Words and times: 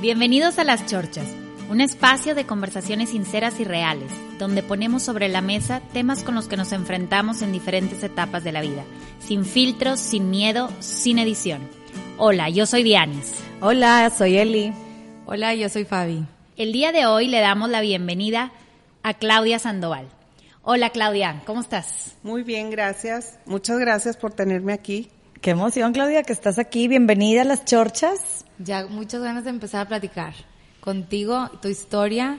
Bienvenidos 0.00 0.58
a 0.58 0.64
Las 0.64 0.86
Chorchas, 0.86 1.26
un 1.68 1.82
espacio 1.82 2.34
de 2.34 2.46
conversaciones 2.46 3.10
sinceras 3.10 3.60
y 3.60 3.64
reales, 3.64 4.10
donde 4.38 4.62
ponemos 4.62 5.02
sobre 5.02 5.28
la 5.28 5.42
mesa 5.42 5.82
temas 5.92 6.24
con 6.24 6.34
los 6.34 6.48
que 6.48 6.56
nos 6.56 6.72
enfrentamos 6.72 7.42
en 7.42 7.52
diferentes 7.52 8.02
etapas 8.02 8.42
de 8.42 8.50
la 8.50 8.62
vida, 8.62 8.82
sin 9.18 9.44
filtros, 9.44 10.00
sin 10.00 10.30
miedo, 10.30 10.70
sin 10.80 11.18
edición. 11.18 11.68
Hola, 12.16 12.48
yo 12.48 12.64
soy 12.64 12.82
Dianis. 12.82 13.30
Hola, 13.60 14.08
soy 14.08 14.38
Eli. 14.38 14.72
Hola, 15.26 15.54
yo 15.54 15.68
soy 15.68 15.84
Fabi. 15.84 16.24
El 16.56 16.72
día 16.72 16.92
de 16.92 17.04
hoy 17.04 17.26
le 17.26 17.40
damos 17.40 17.68
la 17.68 17.82
bienvenida 17.82 18.52
a 19.02 19.12
Claudia 19.12 19.58
Sandoval. 19.58 20.08
Hola 20.62 20.88
Claudia, 20.88 21.42
¿cómo 21.44 21.60
estás? 21.60 22.16
Muy 22.22 22.42
bien, 22.42 22.70
gracias. 22.70 23.38
Muchas 23.44 23.78
gracias 23.78 24.16
por 24.16 24.32
tenerme 24.32 24.72
aquí. 24.72 25.10
Qué 25.42 25.50
emoción, 25.50 25.92
Claudia, 25.92 26.22
que 26.22 26.32
estás 26.32 26.58
aquí. 26.58 26.88
Bienvenida 26.88 27.42
a 27.42 27.44
las 27.44 27.66
chorchas. 27.66 28.39
Ya 28.62 28.86
muchas 28.86 29.22
ganas 29.22 29.44
de 29.44 29.50
empezar 29.50 29.80
a 29.86 29.88
platicar 29.88 30.34
contigo, 30.80 31.48
tu 31.62 31.68
historia 31.68 32.38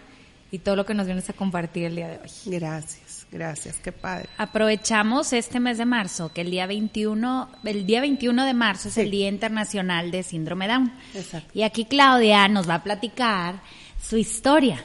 y 0.51 0.59
todo 0.59 0.75
lo 0.75 0.85
que 0.85 0.93
nos 0.93 1.05
vienes 1.07 1.29
a 1.29 1.33
compartir 1.33 1.85
el 1.85 1.95
día 1.95 2.09
de 2.09 2.17
hoy. 2.17 2.29
Gracias, 2.45 3.25
gracias, 3.31 3.77
qué 3.77 3.91
padre. 3.91 4.29
Aprovechamos 4.37 5.33
este 5.33 5.59
mes 5.59 5.77
de 5.79 5.85
marzo, 5.85 6.31
que 6.33 6.41
el 6.41 6.51
día 6.51 6.67
21, 6.67 7.49
el 7.63 7.85
día 7.85 8.01
21 8.01 8.45
de 8.45 8.53
marzo 8.53 8.89
es 8.89 8.95
Sí. 8.95 9.01
el 9.01 9.11
Día 9.11 9.29
Internacional 9.29 10.11
de 10.11 10.23
Síndrome 10.23 10.67
Down. 10.67 10.93
Exacto. 11.15 11.49
Y 11.57 11.63
aquí 11.63 11.85
Claudia 11.85 12.47
nos 12.49 12.69
va 12.69 12.75
a 12.75 12.83
platicar 12.83 13.61
su 14.01 14.17
historia. 14.17 14.83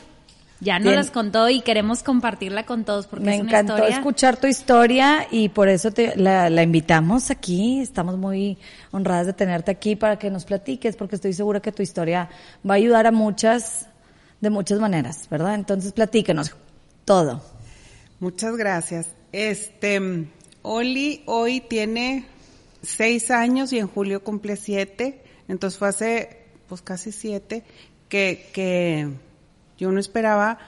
Ya 0.61 0.79
nos 0.79 0.95
las 0.95 1.11
contó 1.11 1.51
y 1.51 1.61
queremos 1.61 2.03
compartirla 2.03 2.65
con 2.65 2.85
todos 2.85 3.07
porque 3.07 3.27
Me 3.27 3.35
es 3.35 3.41
una 3.43 3.51
encantó 3.51 3.75
historia 3.75 3.97
escuchar 3.97 4.37
tu 4.39 4.47
historia 4.47 5.27
y 5.31 5.51
por 5.51 5.69
eso 5.69 5.91
te, 5.91 6.17
la, 6.17 6.49
la 6.49 6.63
invitamos 6.63 7.31
aquí. 7.31 7.81
Estamos 7.81 8.17
muy 8.17 8.57
honradas 8.91 9.27
de 9.27 9.33
tenerte 9.35 9.71
aquí 9.71 9.97
para 9.97 10.19
que 10.19 10.31
nos 10.31 10.47
platiques 10.47 10.97
porque 10.97 11.17
estoy 11.17 11.35
segura 11.35 11.61
que 11.61 11.73
tu 11.73 11.83
historia 11.83 12.31
va 12.69 12.75
a 12.75 12.77
ayudar 12.77 13.07
a 13.07 13.13
muchas, 13.13 13.89
de 14.41 14.49
muchas 14.49 14.81
maneras, 14.81 15.29
¿verdad? 15.31 15.55
Entonces 15.55 15.93
platícanos 15.93 16.55
todo. 17.05 17.43
Muchas 18.19 18.57
gracias. 18.57 19.09
Este, 19.33 20.27
Oli 20.63 21.23
hoy 21.27 21.61
tiene 21.61 22.27
seis 22.83 23.31
años 23.31 23.75
y 23.75 23.79
en 23.79 23.89
julio 23.89 24.25
cumple 24.25 24.57
siete. 24.57 25.23
Entonces 25.49 25.79
fue 25.79 25.89
hace, 25.89 26.45
pues 26.67 26.81
casi 26.81 27.13
siete, 27.13 27.63
que, 28.09 28.49
que 28.55 29.11
yo 29.79 29.91
no 29.93 30.01
esperaba 30.01 30.59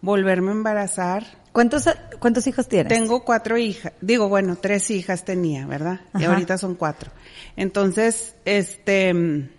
volverme 0.00 0.50
a 0.50 0.52
embarazar. 0.52 1.24
¿Cuántos, 1.52 1.88
cuántos 2.18 2.46
hijos 2.46 2.68
tienes? 2.68 2.92
Tengo 2.92 3.24
cuatro 3.24 3.56
hijas, 3.56 3.92
digo, 4.00 4.28
bueno, 4.28 4.56
tres 4.56 4.90
hijas 4.90 5.24
tenía, 5.24 5.66
¿verdad? 5.66 6.00
Y 6.18 6.24
ahorita 6.24 6.58
son 6.58 6.74
cuatro. 6.74 7.10
Entonces, 7.56 8.34
este... 8.44 9.14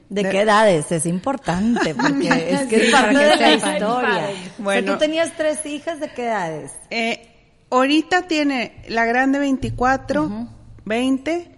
¿De 0.10 0.30
qué 0.30 0.42
edades? 0.42 0.92
Es 0.92 1.06
importante 1.06 1.94
porque 2.02 2.28
es 2.28 2.68
que 2.68 2.86
es 2.88 2.92
parte 2.92 3.18
de 3.18 3.36
la 3.36 3.54
historia. 3.54 3.90
o 3.90 4.02
sea, 4.02 4.30
Bueno. 4.60 4.94
tú 4.94 5.00
tenías 5.00 5.36
tres 5.36 5.66
hijas, 5.66 6.00
¿de 6.00 6.10
qué 6.14 6.26
edades? 6.26 6.72
Eh, 6.92 7.28
ahorita 7.72 8.28
tiene 8.28 8.84
la 8.88 9.06
grande 9.06 9.40
24, 9.40 10.48
20 10.86 11.52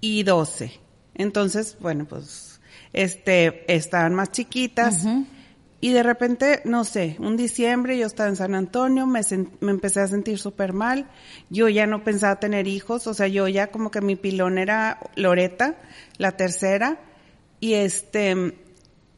y 0.00 0.22
12. 0.22 0.80
Entonces, 1.14 1.76
bueno, 1.80 2.04
pues, 2.04 2.60
este, 2.92 3.72
estaban 3.74 4.14
más 4.14 4.30
chiquitas. 4.32 5.04
Y 5.82 5.90
de 5.90 6.04
repente, 6.04 6.62
no 6.64 6.84
sé, 6.84 7.16
un 7.18 7.36
diciembre 7.36 7.98
yo 7.98 8.06
estaba 8.06 8.28
en 8.28 8.36
San 8.36 8.54
Antonio, 8.54 9.04
me, 9.04 9.20
me 9.58 9.72
empecé 9.72 9.98
a 9.98 10.06
sentir 10.06 10.38
súper 10.38 10.72
mal. 10.72 11.10
Yo 11.50 11.68
ya 11.68 11.88
no 11.88 12.04
pensaba 12.04 12.38
tener 12.38 12.68
hijos, 12.68 13.08
o 13.08 13.14
sea, 13.14 13.26
yo 13.26 13.48
ya 13.48 13.72
como 13.72 13.90
que 13.90 14.00
mi 14.00 14.14
pilón 14.14 14.58
era 14.58 15.00
Loreta, 15.16 15.74
la 16.18 16.36
tercera. 16.36 17.00
Y 17.58 17.74
este, 17.74 18.54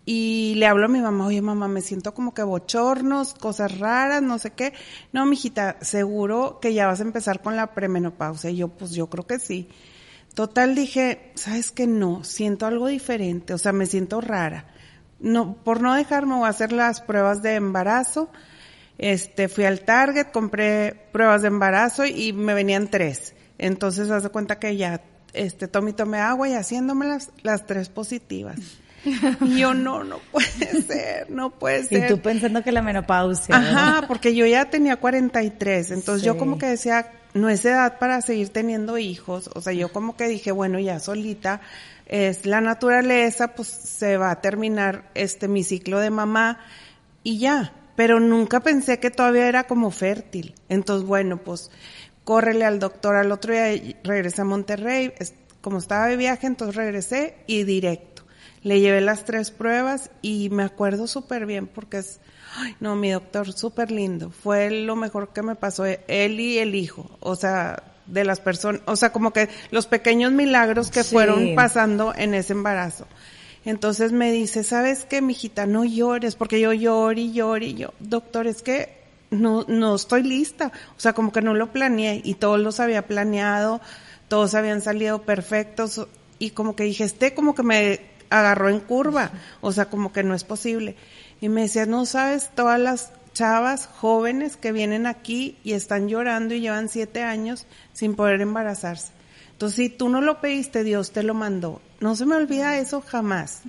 y 0.07 0.55
le 0.57 0.65
hablo 0.65 0.87
a 0.87 0.89
mi 0.89 1.01
mamá, 1.01 1.27
oye 1.27 1.43
mamá, 1.43 1.69
me 1.69 1.83
siento 1.83 2.15
como 2.15 2.33
que 2.33 2.43
bochornos, 2.43 3.35
cosas 3.35 3.79
raras, 3.79 4.23
no 4.23 4.39
sé 4.39 4.53
qué. 4.53 4.73
No, 5.13 5.27
mijita, 5.27 5.77
seguro 5.83 6.61
que 6.63 6.73
ya 6.73 6.87
vas 6.87 7.01
a 7.01 7.05
empezar 7.05 7.43
con 7.43 7.57
la 7.57 7.75
premenopausia. 7.75 8.49
Y 8.49 8.57
yo, 8.57 8.69
pues 8.69 8.93
yo 8.93 9.11
creo 9.11 9.27
que 9.27 9.39
sí. 9.39 9.69
Total 10.33 10.75
dije, 10.75 11.31
¿sabes 11.35 11.71
qué? 11.71 11.87
No, 11.87 12.25
siento 12.25 12.65
algo 12.65 12.89
diferente, 12.89 13.53
o 13.53 13.59
sea, 13.59 13.73
me 13.73 13.85
siento 13.85 14.23
rara. 14.23 14.74
No, 15.21 15.55
por 15.65 15.81
no 15.81 15.95
dejarme 15.95 16.35
a 16.45 16.49
hacer 16.49 16.73
las 16.73 17.01
pruebas 17.01 17.43
de 17.43 17.55
embarazo. 17.55 18.31
Este, 18.99 19.49
fui 19.49 19.65
al 19.65 19.81
Target, 19.81 20.27
compré 20.33 21.09
pruebas 21.13 21.43
de 21.43 21.49
embarazo 21.49 22.05
y 22.05 22.33
me 22.33 22.55
venían 22.55 22.89
tres. 22.89 23.35
Entonces, 23.59 24.11
haz 24.11 24.23
de 24.23 24.29
cuenta 24.29 24.59
que 24.59 24.77
ya, 24.77 25.01
este, 25.33 25.67
tome 25.69 25.91
y 25.91 25.95
tome 25.95 26.19
agua 26.19 26.49
y 26.49 26.55
haciéndome 26.55 27.07
las, 27.07 27.31
las 27.43 27.67
tres 27.67 27.89
positivas. 27.89 28.59
Y 29.41 29.59
yo, 29.59 29.75
no, 29.75 30.03
no 30.05 30.19
puede 30.33 30.83
ser, 30.87 31.31
no 31.31 31.51
puede 31.51 31.81
Y 31.81 31.85
ser. 31.85 32.09
tú 32.09 32.21
pensando 32.21 32.63
que 32.63 32.73
la 32.73 32.83
menopausia. 32.83 33.55
Ajá, 33.57 34.07
porque 34.09 34.35
yo 34.35 34.47
ya 34.47 34.71
tenía 34.71 34.97
43, 34.97 35.91
entonces 35.91 36.25
yo 36.25 36.39
como 36.39 36.57
que 36.59 36.67
decía, 36.67 37.13
no 37.35 37.49
es 37.51 37.65
edad 37.65 37.99
para 37.99 38.23
seguir 38.23 38.49
teniendo 38.49 38.97
hijos, 38.97 39.51
o 39.55 39.61
sea, 39.61 39.73
yo 39.75 39.93
como 39.93 40.17
que 40.17 40.27
dije, 40.29 40.53
bueno, 40.53 40.79
ya 40.79 41.01
solita, 41.01 41.61
es 42.07 42.47
la 42.47 42.61
naturaleza, 42.61 43.55
pues 43.55 43.69
se 43.69 44.17
va 44.17 44.31
a 44.31 44.41
terminar 44.41 45.11
este 45.15 45.49
mi 45.49 45.65
ciclo 45.65 46.01
de 46.01 46.11
mamá 46.11 46.59
y 47.23 47.39
ya, 47.39 47.73
pero 47.97 48.21
nunca 48.21 48.61
pensé 48.61 49.01
que 49.01 49.11
todavía 49.11 49.49
era 49.49 49.65
como 49.65 49.91
fértil. 49.91 50.55
Entonces, 50.69 51.07
bueno, 51.07 51.39
pues 51.39 51.71
córrele 52.25 52.65
al 52.65 52.79
doctor 52.79 53.17
al 53.17 53.33
otro 53.33 53.53
día, 53.53 53.97
regresé 54.03 54.43
a 54.43 54.45
Monterrey, 54.45 55.13
como 55.61 55.79
estaba 55.79 56.07
de 56.07 56.17
viaje, 56.17 56.47
entonces 56.47 56.77
regresé 56.77 57.37
y 57.47 57.65
directo. 57.65 58.25
Le 58.63 58.81
llevé 58.81 59.01
las 59.01 59.25
tres 59.25 59.51
pruebas 59.51 60.11
y 60.23 60.49
me 60.51 60.63
acuerdo 60.63 61.07
súper 61.07 61.45
bien 61.47 61.67
porque 61.67 61.99
es, 61.99 62.21
ay, 62.57 62.77
no, 62.81 62.97
mi 62.97 63.11
doctor, 63.11 63.53
súper 63.53 63.91
lindo. 63.91 64.31
Fue 64.31 64.71
lo 64.71 64.97
mejor 64.97 65.33
que 65.33 65.43
me 65.43 65.55
pasó, 65.55 65.85
él 65.85 66.41
y 66.41 66.59
el 66.59 66.75
hijo. 66.75 67.11
O 67.21 67.37
sea, 67.37 67.94
de 68.07 68.25
las 68.25 68.41
personas, 68.41 68.83
o 68.87 68.97
sea, 68.97 69.13
como 69.13 69.33
que 69.33 69.49
los 69.71 69.87
pequeños 69.87 70.33
milagros 70.33 70.91
que 70.91 71.03
Sí. 71.03 71.15
fueron 71.15 71.55
pasando 71.55 72.15
en 72.15 72.35
ese 72.35 72.53
embarazo. 72.53 73.07
Entonces 73.65 74.13
me 74.13 74.31
dice, 74.31 74.63
¿sabes 74.63 75.07
qué, 75.07 75.23
mijita? 75.23 75.67
No 75.67 75.85
llores, 75.85 76.35
porque 76.37 76.61
yo 76.61 76.73
lloro 76.75 77.19
y 77.19 77.33
lloro 77.33 77.65
y 77.65 77.75
yo, 77.75 77.95
doctor, 77.99 78.47
es 78.47 78.61
que 78.63 79.03
no, 79.31 79.65
no 79.69 79.95
estoy 79.95 80.23
lista. 80.23 80.71
O 80.97 81.01
sea, 81.01 81.15
como 81.15 81.33
que 81.33 81.41
no 81.41 81.55
lo 81.55 81.73
planeé 81.73 82.21
y 82.25 82.35
todos 82.35 82.61
los 82.61 82.79
había 82.79 83.07
planeado, 83.07 83.81
todos 84.29 84.55
habían 84.55 84.83
salido 84.83 85.23
perfectos 85.23 86.07
y 86.39 86.51
como 86.51 86.77
que 86.77 86.85
dije, 86.85 87.05
este 87.05 87.33
como 87.35 87.55
que 87.55 87.63
me 87.63 88.01
agarró 88.29 88.69
en 88.69 88.81
curva, 88.81 89.31
o 89.63 89.73
sea, 89.73 89.87
como 89.87 90.13
que 90.13 90.23
no 90.25 90.35
es 90.35 90.45
posible. 90.45 90.97
Y 91.41 91.49
me 91.49 91.63
decía, 91.63 91.87
no 91.87 92.05
sabes, 92.05 92.51
todas 92.55 92.79
las 92.79 93.13
chavas 93.35 93.87
jóvenes 93.87 94.57
que 94.57 94.73
vienen 94.73 95.07
aquí 95.07 95.59
y 95.63 95.73
están 95.73 96.09
llorando 96.09 96.55
y 96.55 96.61
llevan 96.61 96.89
siete 96.89 97.23
años 97.23 97.67
sin 97.93 98.15
poder 98.15 98.41
embarazarse. 98.41 99.13
Entonces, 99.53 99.77
si 99.77 99.89
tú 99.91 100.09
no 100.09 100.21
lo 100.21 100.41
pediste, 100.41 100.83
Dios 100.83 101.13
te 101.13 101.23
lo 101.23 101.35
mandó. 101.35 101.83
No 102.01 102.17
se 102.17 102.27
me 102.27 102.37
olvida 102.37 102.79
eso 102.79 103.03
jamás. 103.03 103.63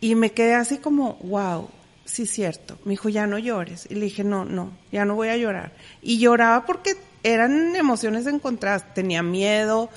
Y 0.00 0.14
me 0.14 0.32
quedé 0.32 0.54
así 0.54 0.78
como, 0.78 1.14
wow, 1.22 1.68
sí 2.04 2.22
es 2.22 2.30
cierto. 2.30 2.78
Me 2.84 2.90
dijo, 2.90 3.08
ya 3.08 3.26
no 3.26 3.38
llores. 3.38 3.86
Y 3.90 3.94
le 3.94 4.02
dije, 4.02 4.22
no, 4.22 4.44
no, 4.44 4.72
ya 4.92 5.04
no 5.04 5.14
voy 5.14 5.28
a 5.28 5.36
llorar. 5.36 5.72
Y 6.02 6.18
lloraba 6.18 6.66
porque 6.66 6.96
eran 7.22 7.74
emociones 7.74 8.26
encontradas. 8.26 8.94
Tenía 8.94 9.22
miedo, 9.22 9.90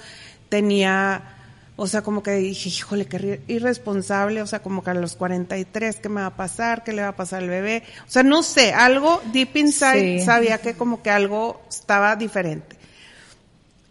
tenía, 0.50 1.39
o 1.82 1.88
sea, 1.88 2.02
como 2.02 2.22
que 2.22 2.32
dije, 2.32 2.68
híjole, 2.68 3.06
qué 3.06 3.42
irresponsable, 3.48 4.42
o 4.42 4.48
sea, 4.48 4.62
como 4.62 4.84
que 4.84 4.90
a 4.90 4.94
los 4.94 5.16
43, 5.16 5.96
¿qué 6.02 6.10
me 6.10 6.20
va 6.20 6.28
a 6.28 6.36
pasar? 6.36 6.84
¿Qué 6.84 6.92
le 6.92 7.02
va 7.02 7.08
a 7.08 7.16
pasar 7.16 7.42
al 7.42 7.48
bebé? 7.48 7.84
O 8.06 8.12
sea, 8.12 8.22
no 8.22 8.44
sé, 8.44 8.74
algo 8.74 9.22
deep 9.32 9.56
inside 9.56 10.20
Sí. 10.20 10.26
sabía 10.26 10.58
que 10.58 10.74
como 10.74 11.02
que 11.02 11.10
algo 11.10 11.62
estaba 11.70 12.18
diferente. 12.18 12.76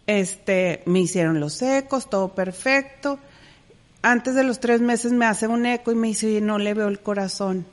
Este, 0.05 0.83
me 0.85 0.99
hicieron 0.99 1.39
los 1.39 1.63
ecos, 1.63 2.11
todo 2.11 2.35
perfecto. 2.35 3.17
Antes 4.03 4.35
de 4.35 4.43
los 4.43 4.59
tres 4.59 4.81
meses 4.81 5.11
me 5.11 5.25
hace 5.25 5.47
un 5.47 5.65
eco 5.65 5.91
y 5.91 5.95
me 5.95 6.09
dice, 6.09 6.27
oye, 6.27 6.41
no 6.41 6.59
le 6.59 6.75
veo 6.75 6.89
el 6.89 6.99
corazón. 6.99 7.65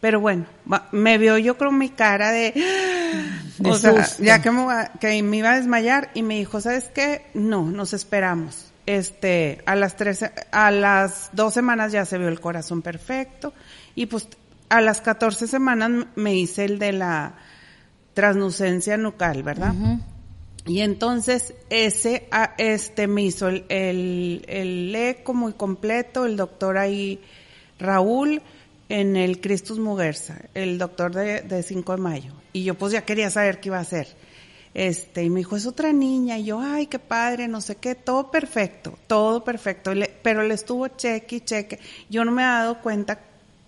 Pero 0.00 0.18
bueno, 0.18 0.46
me 0.90 1.18
vio 1.18 1.38
yo 1.38 1.56
creo 1.56 1.70
mi 1.70 1.88
cara 1.88 2.32
de, 2.32 2.52
De 3.58 3.70
o 3.70 3.76
sea, 3.76 4.08
ya 4.18 4.42
que 4.42 4.50
me, 4.50 4.66
que 4.98 5.22
me 5.22 5.36
iba 5.36 5.52
a 5.52 5.56
desmayar 5.56 6.10
y 6.14 6.22
me 6.22 6.34
dijo, 6.34 6.60
¿sabes 6.60 6.90
qué? 6.92 7.26
No, 7.34 7.70
nos 7.70 7.92
esperamos. 7.92 8.71
Este, 8.84 9.62
a 9.66 9.76
las 9.76 9.96
tres, 9.96 10.24
a 10.50 10.70
las 10.70 11.30
dos 11.32 11.54
semanas 11.54 11.92
ya 11.92 12.04
se 12.04 12.18
vio 12.18 12.28
el 12.28 12.40
corazón 12.40 12.82
perfecto 12.82 13.52
y 13.94 14.06
pues 14.06 14.26
a 14.68 14.80
las 14.80 15.00
14 15.00 15.46
semanas 15.46 16.06
me 16.16 16.34
hice 16.34 16.64
el 16.64 16.78
de 16.78 16.92
la 16.92 17.34
transnucencia 18.14 18.96
nucal, 18.96 19.42
¿verdad? 19.42 19.74
Y 20.66 20.80
entonces 20.80 21.54
ese, 21.70 22.26
ah, 22.30 22.54
este, 22.58 23.06
me 23.06 23.22
hizo 23.22 23.48
el, 23.48 23.64
el, 23.68 24.44
el 24.48 24.94
eco 24.94 25.34
muy 25.34 25.52
completo, 25.52 26.24
el 26.24 26.36
doctor 26.36 26.78
ahí, 26.78 27.20
Raúl, 27.78 28.42
en 28.88 29.16
el 29.16 29.40
Christus 29.40 29.78
Muguerza, 29.78 30.38
el 30.54 30.78
doctor 30.78 31.14
de, 31.14 31.40
de 31.42 31.62
5 31.62 31.96
de 31.96 32.02
mayo. 32.02 32.32
Y 32.52 32.64
yo 32.64 32.74
pues 32.74 32.92
ya 32.92 33.04
quería 33.04 33.30
saber 33.30 33.60
qué 33.60 33.68
iba 33.70 33.78
a 33.78 33.82
hacer. 33.82 34.08
Este, 34.74 35.22
y 35.22 35.30
me 35.30 35.40
dijo, 35.40 35.56
es 35.56 35.66
otra 35.66 35.92
niña. 35.92 36.38
Y 36.38 36.44
yo, 36.44 36.60
ay, 36.60 36.86
qué 36.86 36.98
padre, 36.98 37.48
no 37.48 37.60
sé 37.60 37.76
qué, 37.76 37.94
todo 37.94 38.30
perfecto, 38.30 38.98
todo 39.06 39.44
perfecto. 39.44 39.92
Pero 40.22 40.42
le 40.42 40.54
estuvo 40.54 40.88
cheque 40.88 41.36
y 41.36 41.40
cheque. 41.40 41.78
Yo 42.08 42.24
no 42.24 42.32
me 42.32 42.42
he 42.42 42.46
dado 42.46 42.80
cuenta 42.80 43.20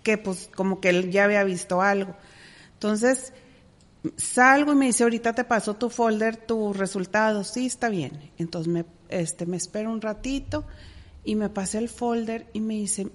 que 0.03 0.19
pues 0.19 0.51
como 0.55 0.81
que 0.81 0.91
él 0.91 1.11
ya 1.11 1.25
había 1.25 1.45
visto 1.45 1.83
algo. 1.83 2.15
Entonces, 2.75 3.33
salgo 4.17 4.73
y 4.73 4.77
me 4.77 4.87
dice, 4.87 5.05
ahorita 5.05 5.35
te 5.35 5.45
paso 5.45 5.75
tu 5.75 5.91
folder, 5.91 6.37
tus 6.37 6.77
resultados. 6.77 7.49
Sí, 7.49 7.67
está 7.67 7.89
bien. 7.89 8.31
Entonces 8.39 8.73
me, 8.73 8.85
este, 9.09 9.47
me 9.47 9.57
espero 9.57 9.91
un 9.91 10.01
ratito 10.01 10.65
y 11.25 11.35
me 11.37 11.49
pasé 11.49 11.79
el 11.79 11.89
folder 11.89 12.47
y 12.53 12.61
me 12.61 12.75
dice, 12.75 13.09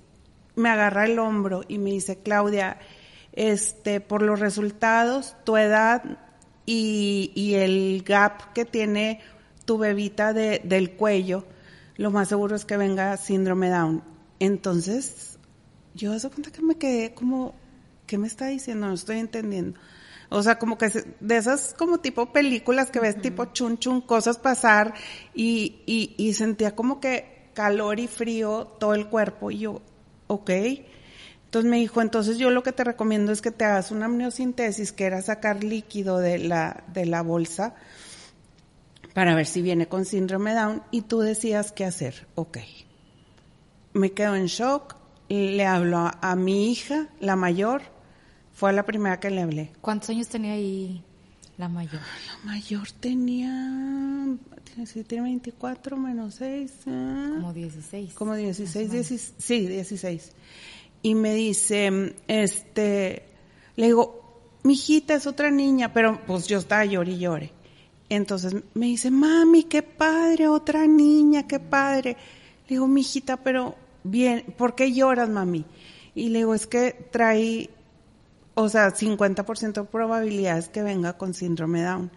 me 0.56 0.70
agarra 0.70 1.06
el 1.06 1.18
hombro 1.20 1.62
y 1.68 1.78
me 1.78 1.92
dice, 1.92 2.18
Claudia, 2.22 2.80
este, 3.34 4.02
por 4.02 4.22
los 4.22 4.40
resultados, 4.40 5.36
tu 5.44 5.58
edad 5.58 6.18
y, 6.72 7.32
y 7.34 7.56
el 7.56 8.04
gap 8.04 8.54
que 8.54 8.64
tiene 8.64 9.22
tu 9.66 9.80
bebita 9.80 10.34
de, 10.34 10.62
del 10.64 10.92
cuello, 10.92 11.48
lo 11.96 12.12
más 12.12 12.30
seguro 12.30 12.56
es 12.56 12.64
que 12.64 12.78
venga 12.78 13.18
síndrome 13.18 13.72
Down. 13.72 14.04
Entonces, 14.40 15.40
yo 15.96 16.14
hace 16.14 16.30
cuenta 16.30 16.52
que 16.52 16.62
me 16.62 16.78
quedé 16.78 17.16
como, 17.16 17.56
¿qué 18.06 18.20
me 18.20 18.28
está 18.28 18.46
diciendo? 18.46 18.86
No 18.86 18.94
estoy 18.94 19.18
entendiendo. 19.18 19.80
O 20.30 20.44
sea, 20.44 20.60
como 20.60 20.78
que 20.78 20.92
de 21.20 21.38
esas 21.38 21.74
como 21.74 22.02
tipo 22.02 22.32
películas 22.32 22.92
que 22.92 23.00
ves 23.00 23.20
tipo 23.20 23.46
chun 23.46 23.80
chun, 23.80 24.02
cosas 24.02 24.38
pasar 24.38 24.94
y, 25.34 25.82
y, 25.88 26.14
y 26.20 26.36
sentía 26.36 26.76
como 26.76 27.00
que 27.00 27.50
calor 27.56 28.00
y 28.00 28.06
frío 28.06 28.76
todo 28.80 28.94
el 28.94 29.08
cuerpo 29.08 29.50
y 29.50 29.58
yo, 29.58 29.82
ok. 30.28 30.52
Entonces 31.50 31.72
me 31.72 31.78
dijo, 31.78 32.00
entonces 32.00 32.38
yo 32.38 32.52
lo 32.52 32.62
que 32.62 32.72
te 32.72 32.84
recomiendo 32.84 33.32
es 33.32 33.42
que 33.42 33.50
te 33.50 33.66
hagas 33.66 33.90
una 33.90 34.06
amniocentesis, 34.06 34.92
que 34.92 35.06
era 35.06 35.24
sacar 35.24 35.64
líquido 35.64 36.20
de 36.20 36.38
la, 36.38 36.84
de 36.94 37.08
la 37.08 37.24
bolsa 37.24 37.74
para 39.16 39.34
ver 39.34 39.48
si 39.48 39.64
viene 39.64 39.88
con 39.88 40.06
síndrome 40.06 40.54
Down 40.54 40.84
y 40.92 41.02
tú 41.02 41.22
decías 41.22 41.72
qué 41.72 41.86
hacer. 41.86 42.28
Ok. 42.36 42.60
Me 43.94 44.12
quedo 44.12 44.36
en 44.36 44.46
shock, 44.46 44.96
le 45.28 45.66
hablo 45.66 45.98
a, 45.98 46.20
a 46.22 46.36
mi 46.36 46.72
hija, 46.72 47.08
la 47.20 47.36
mayor, 47.36 47.82
fue 48.54 48.72
la 48.72 48.86
primera 48.86 49.20
que 49.20 49.32
le 49.32 49.42
hablé. 49.42 49.72
¿Cuántos 49.82 50.12
años 50.12 50.28
tenía 50.28 50.54
ahí 50.54 51.04
la 51.58 51.68
mayor? 51.68 52.00
La 52.28 52.52
mayor 52.52 52.92
tenía, 52.92 54.38
sí, 54.86 55.04
tiene 55.04 55.24
24 55.24 55.98
menos 55.98 56.36
6, 56.36 56.72
Como 56.86 57.54
16. 57.54 58.14
como 58.14 58.36
16, 58.36 58.92
16, 58.92 59.34
sí, 59.40 59.66
16. 59.66 60.32
Y 61.02 61.16
me 61.16 61.34
dice, 61.34 62.16
este, 62.28 63.24
le 63.76 63.86
digo, 63.86 64.20
mi 64.64 64.74
hijita 64.74 65.16
es 65.16 65.28
otra 65.28 65.50
niña, 65.52 65.94
pero 65.94 66.20
pues 66.26 66.48
yo 66.48 66.58
estaba 66.58 66.86
llore 66.86 67.12
y 67.12 67.20
llore. 67.20 67.54
Entonces 68.10 68.56
me 68.74 68.88
dice, 68.88 69.12
mami, 69.12 69.64
qué 69.64 69.84
padre, 69.84 70.48
otra 70.48 70.88
niña, 70.88 71.48
qué 71.48 71.60
padre. 71.60 72.18
Le 72.68 72.76
digo, 72.76 72.88
mi 72.88 73.02
hijita, 73.02 73.38
pero 73.38 73.76
bien, 74.04 74.44
¿por 74.58 74.76
qué 74.76 74.92
lloras, 74.92 75.30
mami? 75.30 75.66
Y 76.16 76.30
le 76.30 76.40
digo, 76.40 76.54
es 76.54 76.68
que 76.68 76.92
trae, 77.12 77.70
o 78.56 78.68
sea, 78.68 78.90
50% 78.90 79.74
de 79.74 79.84
probabilidades 79.84 80.70
que 80.70 80.82
venga 80.82 81.18
con 81.18 81.34
síndrome 81.34 81.84
Down. 81.84 82.12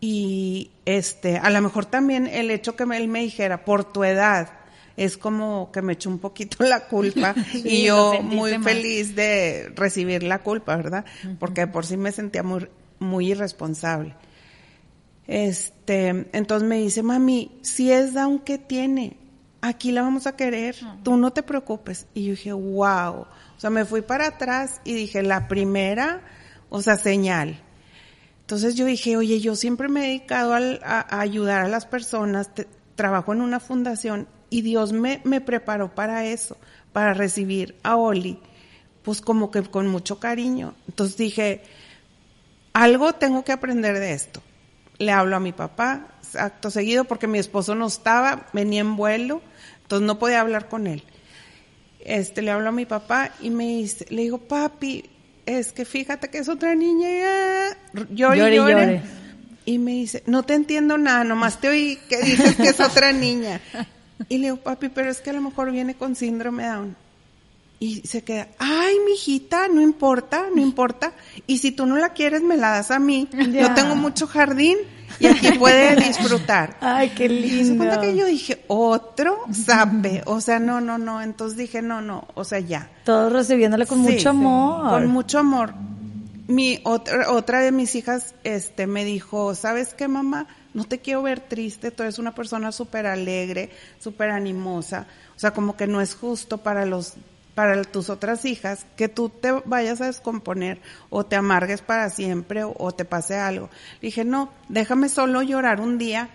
Y 0.00 0.70
este, 0.84 1.36
a 1.36 1.50
lo 1.50 1.60
mejor 1.60 1.84
también 1.84 2.26
el 2.26 2.50
hecho 2.50 2.74
que 2.74 2.84
él 2.84 3.08
me 3.08 3.20
dijera, 3.20 3.64
por 3.64 3.84
tu 3.84 4.04
edad, 4.04 4.50
es 4.96 5.16
como 5.16 5.70
que 5.72 5.82
me 5.82 5.94
echó 5.94 6.10
un 6.10 6.18
poquito 6.18 6.64
la 6.64 6.86
culpa 6.86 7.34
y 7.54 7.84
yo 7.84 8.10
muy 8.22 8.50
feliz 8.64 9.14
de 9.16 9.72
recibir 9.74 10.22
la 10.22 10.40
culpa, 10.40 10.76
¿verdad? 10.76 11.04
Porque 11.38 11.62
de 11.62 11.66
por 11.68 11.86
sí 11.86 11.96
me 11.96 12.12
sentía 12.12 12.42
muy, 12.42 12.68
muy 12.98 13.30
irresponsable. 13.30 14.14
Este, 15.26 16.26
entonces 16.32 16.68
me 16.68 16.78
dice, 16.78 17.02
mami, 17.02 17.52
si 17.62 17.92
es 17.92 18.12
Down, 18.14 18.40
¿qué 18.40 18.58
tiene? 18.58 19.16
Aquí 19.60 19.92
la 19.92 20.02
vamos 20.02 20.26
a 20.26 20.34
querer, 20.36 20.74
tú 21.04 21.16
no 21.16 21.32
te 21.32 21.42
preocupes. 21.44 22.06
Y 22.14 22.24
yo 22.24 22.30
dije, 22.32 22.52
wow. 22.52 23.20
O 23.20 23.60
sea, 23.60 23.70
me 23.70 23.84
fui 23.84 24.02
para 24.02 24.26
atrás 24.26 24.80
y 24.84 24.92
dije, 24.92 25.22
la 25.22 25.46
primera, 25.46 26.20
o 26.68 26.82
sea, 26.82 26.96
señal. 26.96 27.60
Entonces 28.40 28.74
yo 28.74 28.84
dije, 28.84 29.16
oye, 29.16 29.38
yo 29.40 29.54
siempre 29.54 29.88
me 29.88 30.00
he 30.00 30.06
dedicado 30.08 30.54
al- 30.54 30.80
a, 30.82 30.98
a 31.00 31.20
ayudar 31.20 31.64
a 31.64 31.68
las 31.68 31.86
personas, 31.86 32.52
te- 32.52 32.66
trabajo 32.96 33.32
en 33.32 33.40
una 33.40 33.60
fundación 33.60 34.26
y 34.52 34.60
Dios 34.60 34.92
me, 34.92 35.22
me 35.24 35.40
preparó 35.40 35.94
para 35.94 36.26
eso, 36.26 36.58
para 36.92 37.14
recibir 37.14 37.74
a 37.82 37.96
Oli, 37.96 38.38
pues 39.02 39.22
como 39.22 39.50
que 39.50 39.62
con 39.62 39.88
mucho 39.88 40.20
cariño. 40.20 40.74
Entonces 40.86 41.16
dije, 41.16 41.62
algo 42.74 43.14
tengo 43.14 43.44
que 43.44 43.52
aprender 43.52 43.98
de 43.98 44.12
esto. 44.12 44.42
Le 44.98 45.10
hablo 45.10 45.36
a 45.36 45.40
mi 45.40 45.52
papá, 45.52 46.08
acto 46.38 46.70
seguido, 46.70 47.04
porque 47.04 47.26
mi 47.26 47.38
esposo 47.38 47.74
no 47.74 47.86
estaba, 47.86 48.46
venía 48.52 48.82
en 48.82 48.94
vuelo, 48.94 49.40
entonces 49.84 50.06
no 50.06 50.18
podía 50.18 50.42
hablar 50.42 50.68
con 50.68 50.86
él. 50.86 51.02
Este, 52.04 52.42
le 52.42 52.50
hablo 52.50 52.68
a 52.68 52.72
mi 52.72 52.84
papá 52.84 53.30
y 53.40 53.48
me 53.48 53.64
dice, 53.64 54.04
le 54.10 54.20
digo, 54.20 54.36
papi, 54.36 55.08
es 55.46 55.72
que 55.72 55.86
fíjate 55.86 56.28
que 56.28 56.36
es 56.38 56.50
otra 56.50 56.74
niña, 56.74 57.08
ah", 57.24 57.76
llore, 58.10 58.36
Llore 58.36 58.52
y 58.52 58.56
llore. 58.56 58.72
llore. 58.72 59.02
Y 59.64 59.78
me 59.78 59.92
dice, 59.92 60.22
no 60.26 60.42
te 60.42 60.52
entiendo 60.52 60.98
nada, 60.98 61.24
nomás 61.24 61.58
te 61.58 61.70
oí 61.70 61.98
que 62.10 62.20
dices 62.20 62.56
que 62.56 62.68
es 62.68 62.80
otra 62.80 63.12
niña. 63.12 63.58
Y 64.28 64.38
le 64.38 64.44
digo, 64.44 64.56
papi, 64.58 64.88
pero 64.88 65.10
es 65.10 65.20
que 65.20 65.30
a 65.30 65.32
lo 65.32 65.40
mejor 65.40 65.70
viene 65.72 65.94
con 65.94 66.14
síndrome 66.14 66.66
Down. 66.66 66.96
Y 67.80 68.02
se 68.06 68.22
queda, 68.22 68.46
ay, 68.60 68.94
mijita, 69.04 69.66
no 69.66 69.80
importa, 69.80 70.46
no 70.54 70.62
importa. 70.62 71.12
Y 71.48 71.58
si 71.58 71.72
tú 71.72 71.84
no 71.84 71.96
la 71.96 72.10
quieres, 72.10 72.40
me 72.42 72.56
la 72.56 72.70
das 72.70 72.92
a 72.92 73.00
mí. 73.00 73.28
Yo 73.52 73.74
tengo 73.74 73.96
mucho 73.96 74.28
jardín 74.28 74.76
y 75.18 75.26
aquí 75.26 75.50
puede 75.58 75.96
disfrutar. 76.06 76.76
Ay, 76.80 77.10
qué 77.10 77.26
Se 77.26 77.34
lindo. 77.34 77.76
cuenta 77.84 78.00
que 78.00 78.16
yo 78.16 78.24
dije, 78.26 78.62
otro 78.68 79.36
zape. 79.52 80.22
O 80.26 80.40
sea, 80.40 80.60
no, 80.60 80.80
no, 80.80 80.96
no. 80.98 81.20
Entonces 81.22 81.58
dije, 81.58 81.82
no, 81.82 82.00
no. 82.00 82.28
O 82.34 82.44
sea, 82.44 82.60
ya. 82.60 82.88
Todos 83.04 83.32
recibiéndole 83.32 83.86
con 83.86 84.04
Sí, 84.06 84.12
mucho 84.12 84.28
amor. 84.30 84.90
Con 84.90 85.08
mucho 85.08 85.40
amor. 85.40 85.74
Mi 86.46 86.80
otra, 86.84 87.32
otra 87.32 87.60
de 87.62 87.72
mis 87.72 87.96
hijas, 87.96 88.36
este, 88.44 88.86
me 88.86 89.04
dijo, 89.04 89.56
¿sabes 89.56 89.92
qué, 89.94 90.06
mamá? 90.06 90.46
No 90.74 90.84
te 90.84 91.00
quiero 91.00 91.22
ver 91.22 91.40
triste, 91.40 91.90
tú 91.90 92.02
eres 92.02 92.18
una 92.18 92.34
persona 92.34 92.72
súper 92.72 93.06
alegre, 93.06 93.70
súper 93.98 94.30
animosa. 94.30 95.06
O 95.36 95.38
sea, 95.38 95.52
como 95.52 95.76
que 95.76 95.86
no 95.86 96.00
es 96.00 96.14
justo 96.14 96.58
para 96.58 96.86
los, 96.86 97.14
para 97.54 97.82
tus 97.84 98.08
otras 98.08 98.44
hijas 98.44 98.86
que 98.96 99.08
tú 99.08 99.28
te 99.28 99.52
vayas 99.64 100.00
a 100.00 100.06
descomponer 100.06 100.80
o 101.10 101.26
te 101.26 101.36
amargues 101.36 101.82
para 101.82 102.08
siempre 102.10 102.64
o, 102.64 102.92
te 102.92 103.04
pase 103.04 103.36
algo. 103.36 103.68
Dije, 104.00 104.24
no, 104.24 104.52
déjame 104.68 105.08
solo 105.08 105.42
llorar 105.42 105.80
un 105.80 105.98
día 105.98 106.30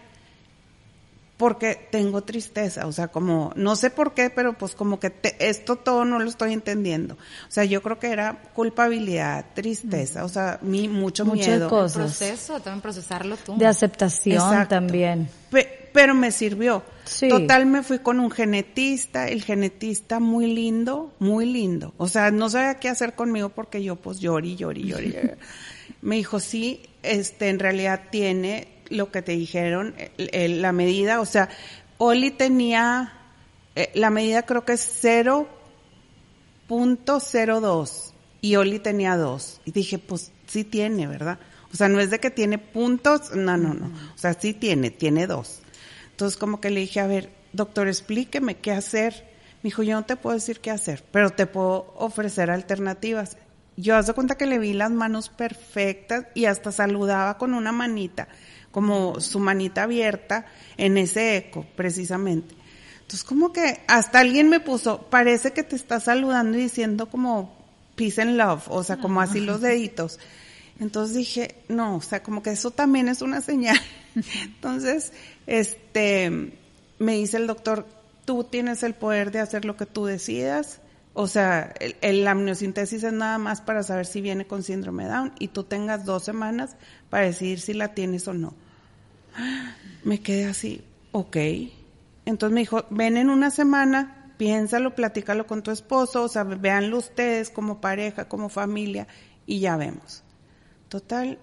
porque 1.37 1.87
tengo 1.91 2.23
tristeza, 2.23 2.87
o 2.87 2.91
sea, 2.91 3.09
como, 3.09 3.53
no 3.55 3.75
sé 3.75 3.91
por 3.91 4.15
qué, 4.15 4.31
pero 4.31 4.57
pues 4.57 4.73
como 4.73 4.99
que 4.99 5.11
te- 5.11 5.35
esto 5.49 5.75
todo 5.75 6.03
no 6.03 6.17
lo 6.19 6.27
estoy 6.27 6.51
entendiendo. 6.53 7.13
O 7.13 7.51
sea, 7.51 7.63
yo 7.63 7.83
creo 7.83 7.99
que 7.99 8.07
era 8.09 8.41
culpabilidad, 8.55 9.45
tristeza, 9.53 10.25
o 10.25 10.29
sea, 10.29 10.57
mi, 10.63 10.87
mucho 10.87 11.25
Muchas 11.25 11.47
miedo. 11.47 11.69
cosas. 11.69 12.17
Proceso, 12.17 12.59
también 12.59 12.81
procesarlo 12.81 13.37
tú. 13.37 13.55
De 13.57 13.67
aceptación 13.67 14.35
Exacto. 14.37 14.69
también. 14.75 15.29
Pe- 15.51 15.89
pero 15.93 16.13
me 16.15 16.31
sirvió. 16.31 16.83
Sí. 17.05 17.29
Total, 17.29 17.65
me 17.65 17.81
fui 17.83 17.99
con 17.99 18.19
un 18.19 18.29
genetista, 18.31 19.27
el 19.27 19.43
genetista 19.43 20.19
muy 20.19 20.53
lindo, 20.53 21.13
muy 21.19 21.45
lindo. 21.45 21.93
O 21.97 22.07
sea, 22.07 22.31
no 22.31 22.49
sabía 22.49 22.75
qué 22.75 22.89
hacer 22.89 23.13
conmigo 23.15 23.49
porque 23.49 23.81
yo 23.83 23.95
pues 23.95 24.19
llorí, 24.19 24.55
llorí. 24.55 24.83
llorí. 24.83 25.15
me 26.01 26.15
dijo, 26.17 26.39
sí, 26.39 26.81
este, 27.03 27.49
en 27.49 27.59
realidad 27.59 28.01
tiene 28.11 28.67
lo 28.89 29.11
que 29.11 29.21
te 29.21 29.33
dijeron, 29.33 29.95
el- 30.17 30.29
el- 30.33 30.61
la 30.61 30.71
medida, 30.71 31.19
o 31.21 31.25
sea, 31.25 31.49
Oli 31.97 32.31
tenía, 32.31 33.13
eh, 33.75 33.91
la 33.95 34.09
medida 34.09 34.43
creo 34.43 34.65
que 34.65 34.73
es 34.73 34.81
0.02 36.67 38.13
y 38.41 38.55
Oli 38.55 38.79
tenía 38.79 39.17
2. 39.17 39.61
Y 39.65 39.71
dije, 39.71 39.97
pues 39.99 40.31
sí 40.47 40.63
tiene, 40.63 41.07
¿verdad? 41.07 41.39
O 41.73 41.75
sea, 41.75 41.89
no 41.89 41.99
es 41.99 42.09
de 42.09 42.19
que 42.19 42.31
tiene 42.31 42.57
puntos, 42.57 43.35
no, 43.35 43.57
no, 43.57 43.73
no. 43.73 43.87
O 43.87 44.17
sea, 44.17 44.33
sí 44.33 44.53
tiene, 44.53 44.89
tiene 44.89 45.27
dos. 45.27 45.59
Entonces 46.11 46.37
como 46.37 46.61
que 46.61 46.69
le 46.69 46.79
dije, 46.79 46.99
a 46.99 47.07
ver, 47.07 47.29
doctor, 47.53 47.87
explíqueme 47.87 48.55
qué 48.57 48.71
hacer. 48.71 49.25
Me 49.63 49.69
dijo, 49.69 49.83
yo 49.83 49.95
no 49.95 50.05
te 50.05 50.15
puedo 50.15 50.35
decir 50.35 50.59
qué 50.59 50.71
hacer, 50.71 51.03
pero 51.11 51.29
te 51.31 51.45
puedo 51.45 51.93
ofrecer 51.97 52.49
alternativas. 52.51 53.37
yo 53.79 53.95
hace 53.95 54.13
cuenta 54.13 54.37
que 54.37 54.47
le 54.47 54.57
vi 54.57 54.73
las 54.73 54.89
manos 54.89 55.29
perfectas 55.29 56.25
y 56.33 56.45
hasta 56.45 56.71
saludaba 56.71 57.37
con 57.37 57.53
una 57.53 57.71
manita, 57.71 58.27
como 58.71 59.19
su 59.19 59.39
manita 59.39 59.83
abierta 59.83 60.45
en 60.77 60.97
ese 60.97 61.37
eco, 61.37 61.65
precisamente. 61.75 62.55
Entonces 63.01 63.23
como 63.23 63.53
que 63.53 63.81
hasta 63.87 64.19
alguien 64.19 64.49
me 64.49 64.59
puso, 64.59 65.03
parece 65.09 65.53
que 65.53 65.63
te 65.63 65.75
está 65.75 65.99
saludando 65.99 66.57
y 66.57 66.61
diciendo 66.63 67.09
como 67.09 67.55
peace 67.95 68.21
and 68.21 68.37
love, 68.37 68.63
o 68.67 68.83
sea, 68.83 68.97
como 68.97 69.21
así 69.21 69.39
los 69.39 69.61
deditos. 69.61 70.19
Entonces 70.79 71.15
dije, 71.15 71.55
no, 71.69 71.95
o 71.95 72.01
sea, 72.01 72.21
como 72.21 72.43
que 72.43 72.51
eso 72.51 72.71
también 72.71 73.07
es 73.07 73.21
una 73.21 73.41
señal. 73.41 73.79
Entonces, 74.43 75.11
este, 75.47 76.51
me 76.99 77.13
dice 77.13 77.37
el 77.37 77.47
doctor, 77.47 77.87
tú 78.25 78.43
tienes 78.43 78.83
el 78.83 78.93
poder 78.93 79.31
de 79.31 79.39
hacer 79.39 79.65
lo 79.65 79.77
que 79.77 79.85
tú 79.85 80.05
decidas. 80.05 80.79
O 81.19 81.25
sea, 81.25 81.73
la 82.03 82.29
amniocentesis 82.29 83.03
es 83.03 83.11
nada 83.11 83.39
más 83.39 83.61
para 83.61 83.81
saber 83.81 84.05
si 84.05 84.21
viene 84.21 84.45
con 84.45 84.61
síndrome 84.61 85.07
Down 85.07 85.33
y 85.39 85.47
tú 85.47 85.63
tengas 85.63 86.05
dos 86.05 86.23
semanas 86.23 86.75
para 87.09 87.25
decidir 87.25 87.59
si 87.59 87.73
la 87.73 87.95
tienes 87.95 88.27
o 88.27 88.35
no. 88.35 88.53
Me 90.03 90.21
quedé 90.21 90.45
así, 90.45 90.83
ok. 91.13 91.37
Entonces 92.25 92.53
me 92.53 92.59
dijo, 92.59 92.85
ven 92.91 93.17
en 93.17 93.31
una 93.31 93.49
semana, 93.49 94.31
piénsalo, 94.37 94.93
platícalo 94.93 95.47
con 95.47 95.63
tu 95.63 95.71
esposo, 95.71 96.21
o 96.21 96.27
sea, 96.27 96.43
véanlo 96.43 96.99
ustedes 96.99 97.49
como 97.49 97.81
pareja, 97.81 98.29
como 98.29 98.47
familia 98.47 99.07
y 99.47 99.59
ya 99.59 99.75
vemos. 99.75 100.21
Total, 100.87 101.39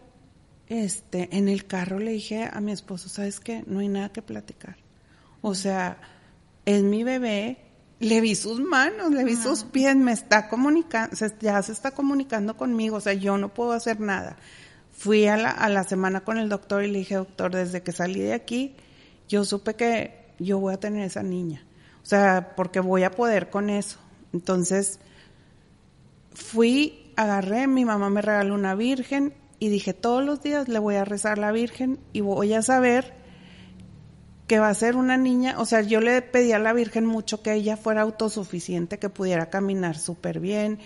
este, 0.68 1.36
en 1.36 1.48
el 1.48 1.66
carro 1.66 1.98
le 1.98 2.12
dije 2.12 2.48
a 2.48 2.60
mi 2.60 2.70
esposo, 2.70 3.08
¿sabes 3.08 3.40
qué? 3.40 3.64
No 3.66 3.80
hay 3.80 3.88
nada 3.88 4.12
que 4.12 4.22
platicar. 4.22 4.76
O 5.42 5.56
sea, 5.56 5.98
es 6.64 6.84
mi 6.84 7.02
bebé, 7.02 7.63
le 8.04 8.20
vi 8.20 8.34
sus 8.34 8.60
manos, 8.60 9.10
le 9.10 9.24
vi 9.24 9.36
sus 9.36 9.64
pies, 9.64 9.96
me 9.96 10.12
está 10.12 10.48
comunicando, 10.48 11.16
ya 11.40 11.62
se 11.62 11.72
está 11.72 11.92
comunicando 11.92 12.56
conmigo, 12.56 12.96
o 12.96 13.00
sea, 13.00 13.14
yo 13.14 13.38
no 13.38 13.52
puedo 13.52 13.72
hacer 13.72 14.00
nada. 14.00 14.36
Fui 14.92 15.26
a 15.26 15.36
la, 15.36 15.50
a 15.50 15.68
la 15.68 15.84
semana 15.84 16.20
con 16.22 16.38
el 16.38 16.48
doctor 16.48 16.84
y 16.84 16.90
le 16.90 17.00
dije, 17.00 17.16
doctor, 17.16 17.54
desde 17.54 17.82
que 17.82 17.92
salí 17.92 18.20
de 18.20 18.32
aquí, 18.32 18.76
yo 19.28 19.44
supe 19.44 19.74
que 19.74 20.34
yo 20.38 20.58
voy 20.58 20.74
a 20.74 20.80
tener 20.80 21.04
esa 21.04 21.22
niña. 21.22 21.64
O 22.02 22.06
sea, 22.06 22.52
porque 22.54 22.80
voy 22.80 23.02
a 23.02 23.10
poder 23.10 23.50
con 23.50 23.70
eso. 23.70 23.98
Entonces, 24.32 25.00
fui, 26.34 27.12
agarré, 27.16 27.66
mi 27.66 27.84
mamá 27.84 28.10
me 28.10 28.20
regaló 28.20 28.54
una 28.54 28.74
virgen 28.74 29.32
y 29.58 29.68
dije, 29.68 29.94
todos 29.94 30.24
los 30.24 30.42
días 30.42 30.68
le 30.68 30.78
voy 30.78 30.96
a 30.96 31.04
rezar 31.04 31.38
a 31.38 31.40
la 31.40 31.52
virgen 31.52 31.98
y 32.12 32.20
voy 32.20 32.52
a 32.52 32.62
saber 32.62 33.14
que 34.46 34.58
va 34.58 34.68
a 34.68 34.74
ser 34.74 34.96
una 34.96 35.16
niña, 35.16 35.56
o 35.58 35.64
sea, 35.64 35.80
yo 35.80 36.00
le 36.00 36.20
pedí 36.20 36.52
a 36.52 36.58
la 36.58 36.72
Virgen 36.72 37.06
mucho 37.06 37.42
que 37.42 37.54
ella 37.54 37.76
fuera 37.76 38.02
autosuficiente, 38.02 38.98
que 38.98 39.08
pudiera 39.08 39.48
caminar 39.48 39.96
súper 39.96 40.40
bien, 40.40 40.78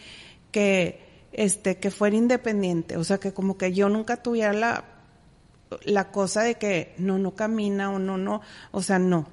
que 0.52 1.00
este 1.32 1.78
que 1.78 1.90
fuera 1.90 2.16
independiente, 2.16 2.96
o 2.96 3.04
sea, 3.04 3.18
que 3.18 3.32
como 3.32 3.58
que 3.58 3.72
yo 3.72 3.88
nunca 3.88 4.16
tuviera 4.22 4.52
la 4.52 4.84
la 5.84 6.10
cosa 6.10 6.42
de 6.42 6.54
que 6.54 6.94
no 6.98 7.18
no 7.18 7.34
camina 7.34 7.90
o 7.90 7.98
no 7.98 8.16
no, 8.16 8.40
o 8.70 8.82
sea, 8.82 8.98
no. 8.98 9.28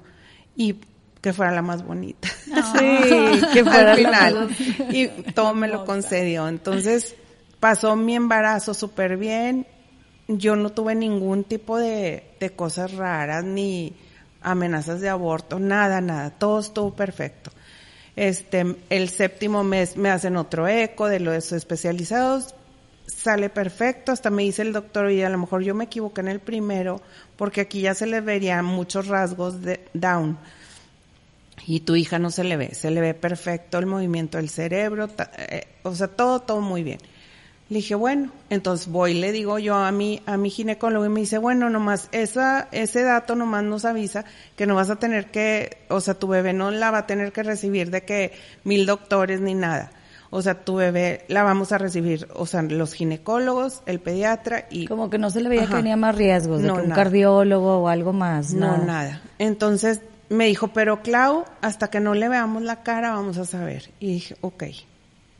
Y 0.56 0.80
que 1.20 1.32
fuera 1.32 1.52
la 1.52 1.62
más 1.62 1.84
bonita. 1.84 2.28
Sí, 2.46 3.40
que 3.52 3.64
fuera 3.64 3.92
al 3.92 3.96
final. 3.98 4.48
y 4.90 5.08
todo 5.32 5.54
me 5.54 5.68
lo 5.68 5.84
concedió. 5.86 6.48
Entonces, 6.48 7.16
pasó 7.58 7.96
mi 7.96 8.14
embarazo 8.14 8.74
súper 8.74 9.16
bien. 9.16 9.66
Yo 10.28 10.56
no 10.56 10.70
tuve 10.70 10.94
ningún 10.94 11.44
tipo 11.44 11.78
de, 11.78 12.24
de 12.38 12.50
cosas 12.50 12.92
raras 12.92 13.44
ni 13.44 13.94
amenazas 14.46 15.00
de 15.00 15.08
aborto, 15.08 15.58
nada, 15.58 16.00
nada, 16.00 16.30
todo 16.30 16.60
estuvo 16.60 16.94
perfecto. 16.94 17.50
Este, 18.14 18.76
el 18.88 19.08
séptimo 19.10 19.64
mes 19.64 19.96
me 19.96 20.08
hacen 20.08 20.36
otro 20.36 20.68
eco 20.68 21.08
de 21.08 21.20
los 21.20 21.52
especializados, 21.52 22.54
sale 23.06 23.50
perfecto, 23.50 24.12
hasta 24.12 24.30
me 24.30 24.44
dice 24.44 24.62
el 24.62 24.72
doctor, 24.72 25.10
y 25.10 25.22
a 25.22 25.28
lo 25.28 25.38
mejor 25.38 25.62
yo 25.62 25.74
me 25.74 25.84
equivoqué 25.84 26.20
en 26.20 26.28
el 26.28 26.40
primero, 26.40 27.02
porque 27.36 27.60
aquí 27.60 27.80
ya 27.80 27.94
se 27.94 28.06
le 28.06 28.20
verían 28.20 28.64
muchos 28.64 29.08
rasgos 29.08 29.62
de 29.62 29.84
Down. 29.92 30.38
Y 31.66 31.80
tu 31.80 31.96
hija 31.96 32.20
no 32.20 32.30
se 32.30 32.44
le 32.44 32.56
ve, 32.56 32.72
se 32.74 32.92
le 32.92 33.00
ve 33.00 33.14
perfecto 33.14 33.78
el 33.78 33.86
movimiento 33.86 34.38
del 34.38 34.48
cerebro, 34.48 35.08
eh, 35.36 35.66
o 35.82 35.94
sea, 35.94 36.06
todo, 36.06 36.40
todo 36.40 36.60
muy 36.60 36.84
bien. 36.84 37.00
Le 37.68 37.78
dije, 37.78 37.96
bueno, 37.96 38.30
entonces 38.48 38.86
voy, 38.86 39.14
le 39.14 39.32
digo 39.32 39.58
yo 39.58 39.74
a 39.74 39.90
mi, 39.90 40.22
a 40.24 40.36
mi 40.36 40.50
ginecólogo 40.50 41.04
y 41.04 41.08
me 41.08 41.20
dice, 41.20 41.38
bueno, 41.38 41.68
nomás, 41.68 42.08
esa, 42.12 42.68
ese 42.70 43.02
dato 43.02 43.34
nomás 43.34 43.64
nos 43.64 43.84
avisa 43.84 44.24
que 44.54 44.66
no 44.66 44.76
vas 44.76 44.88
a 44.88 44.96
tener 44.96 45.32
que, 45.32 45.78
o 45.88 46.00
sea, 46.00 46.14
tu 46.14 46.28
bebé 46.28 46.52
no 46.52 46.70
la 46.70 46.92
va 46.92 46.98
a 46.98 47.06
tener 47.06 47.32
que 47.32 47.42
recibir 47.42 47.90
de 47.90 48.04
que 48.04 48.32
mil 48.62 48.86
doctores 48.86 49.40
ni 49.40 49.54
nada. 49.54 49.90
O 50.30 50.42
sea, 50.42 50.54
tu 50.64 50.76
bebé 50.76 51.24
la 51.26 51.42
vamos 51.42 51.72
a 51.72 51.78
recibir, 51.78 52.28
o 52.34 52.46
sea, 52.46 52.62
los 52.62 52.92
ginecólogos, 52.92 53.82
el 53.86 53.98
pediatra 53.98 54.66
y... 54.70 54.86
Como 54.86 55.10
que 55.10 55.18
no 55.18 55.30
se 55.30 55.40
le 55.40 55.48
veía 55.48 55.66
que 55.66 55.74
tenía 55.74 55.96
más 55.96 56.14
riesgos, 56.14 56.62
de 56.62 56.70
un 56.70 56.90
cardiólogo 56.90 57.78
o 57.78 57.88
algo 57.88 58.12
más. 58.12 58.52
No, 58.52 58.78
nada. 58.78 59.22
Entonces 59.38 60.02
me 60.28 60.46
dijo, 60.46 60.68
pero 60.68 61.02
Clau, 61.02 61.44
hasta 61.62 61.88
que 61.88 61.98
no 61.98 62.14
le 62.14 62.28
veamos 62.28 62.62
la 62.62 62.82
cara 62.82 63.12
vamos 63.12 63.38
a 63.38 63.44
saber. 63.44 63.90
Y 63.98 64.14
dije, 64.14 64.36
ok, 64.40 64.64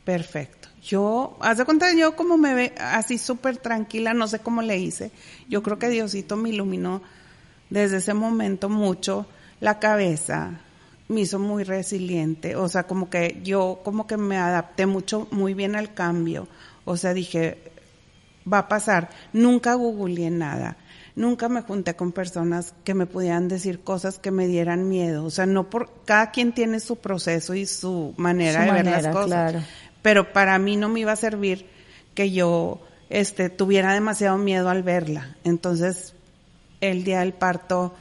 perfecto. 0.04 0.65
Yo, 0.86 1.36
haz 1.40 1.58
de 1.58 1.64
cuenta, 1.64 1.92
yo 1.94 2.14
como 2.14 2.38
me 2.38 2.54
ve 2.54 2.74
así 2.78 3.18
súper 3.18 3.56
tranquila, 3.56 4.14
no 4.14 4.28
sé 4.28 4.38
cómo 4.38 4.62
le 4.62 4.78
hice. 4.78 5.10
Yo 5.48 5.62
creo 5.62 5.80
que 5.80 5.88
Diosito 5.88 6.36
me 6.36 6.50
iluminó 6.50 7.02
desde 7.70 7.96
ese 7.96 8.14
momento 8.14 8.68
mucho. 8.68 9.26
La 9.58 9.80
cabeza, 9.80 10.60
me 11.08 11.20
hizo 11.20 11.38
muy 11.38 11.64
resiliente, 11.64 12.56
o 12.56 12.68
sea, 12.68 12.84
como 12.84 13.10
que 13.10 13.40
yo 13.44 13.80
como 13.84 14.06
que 14.06 14.16
me 14.16 14.36
adapté 14.36 14.86
mucho, 14.86 15.28
muy 15.30 15.54
bien 15.54 15.76
al 15.76 15.94
cambio, 15.94 16.48
o 16.84 16.96
sea, 16.96 17.14
dije, 17.14 17.58
va 18.50 18.58
a 18.58 18.68
pasar, 18.68 19.10
nunca 19.32 19.74
googleé 19.74 20.30
nada, 20.30 20.76
nunca 21.14 21.48
me 21.48 21.62
junté 21.62 21.94
con 21.94 22.10
personas 22.10 22.74
que 22.82 22.94
me 22.94 23.06
pudieran 23.06 23.48
decir 23.48 23.80
cosas 23.80 24.18
que 24.18 24.32
me 24.32 24.48
dieran 24.48 24.88
miedo, 24.88 25.24
o 25.24 25.30
sea, 25.30 25.46
no 25.46 25.70
por, 25.70 25.90
cada 26.04 26.32
quien 26.32 26.52
tiene 26.52 26.80
su 26.80 26.96
proceso 26.96 27.54
y 27.54 27.66
su 27.66 28.14
manera 28.16 28.64
de 28.64 28.72
ver 28.72 28.86
las 28.86 29.06
cosas. 29.08 29.26
Claro 29.52 29.60
pero 30.06 30.32
para 30.32 30.56
mí 30.60 30.76
no 30.76 30.88
me 30.88 31.00
iba 31.00 31.10
a 31.10 31.16
servir 31.16 31.66
que 32.14 32.30
yo 32.30 32.78
este 33.10 33.50
tuviera 33.50 33.92
demasiado 33.92 34.38
miedo 34.38 34.68
al 34.68 34.84
verla. 34.84 35.36
Entonces, 35.42 36.14
el 36.80 37.02
día 37.02 37.18
del 37.18 37.32
parto 37.32 37.92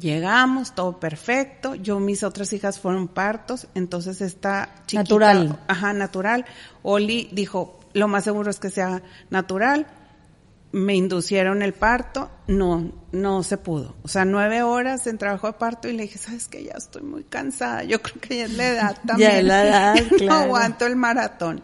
llegamos, 0.00 0.74
todo 0.74 0.98
perfecto. 0.98 1.76
Yo 1.76 2.00
mis 2.00 2.24
otras 2.24 2.52
hijas 2.52 2.80
fueron 2.80 3.06
partos, 3.06 3.68
entonces 3.76 4.20
está 4.20 4.68
chiquita, 4.86 5.02
natural. 5.04 5.60
Ajá, 5.68 5.92
natural. 5.92 6.44
Oli 6.82 7.28
dijo, 7.30 7.78
lo 7.92 8.08
más 8.08 8.24
seguro 8.24 8.50
es 8.50 8.58
que 8.58 8.70
sea 8.70 9.00
natural 9.30 9.86
me 10.74 10.96
inducieron 10.96 11.62
el 11.62 11.72
parto, 11.72 12.28
no, 12.48 12.90
no 13.12 13.44
se 13.44 13.58
pudo. 13.58 13.94
O 14.02 14.08
sea, 14.08 14.24
nueve 14.24 14.64
horas 14.64 15.06
en 15.06 15.18
trabajo 15.18 15.46
de 15.46 15.52
parto 15.52 15.88
y 15.88 15.92
le 15.92 16.02
dije, 16.02 16.18
sabes 16.18 16.48
que 16.48 16.64
ya 16.64 16.72
estoy 16.72 17.02
muy 17.02 17.22
cansada, 17.22 17.84
yo 17.84 18.02
creo 18.02 18.20
que 18.20 18.38
ya 18.38 18.44
es 18.46 18.54
la 18.54 18.68
edad 18.68 18.98
también. 19.06 19.30
ya 19.30 19.38
es 19.38 19.44
la 19.44 19.64
edad, 19.64 19.94
claro. 20.18 20.26
No 20.26 20.34
aguanto 20.34 20.86
el 20.86 20.96
maratón. 20.96 21.62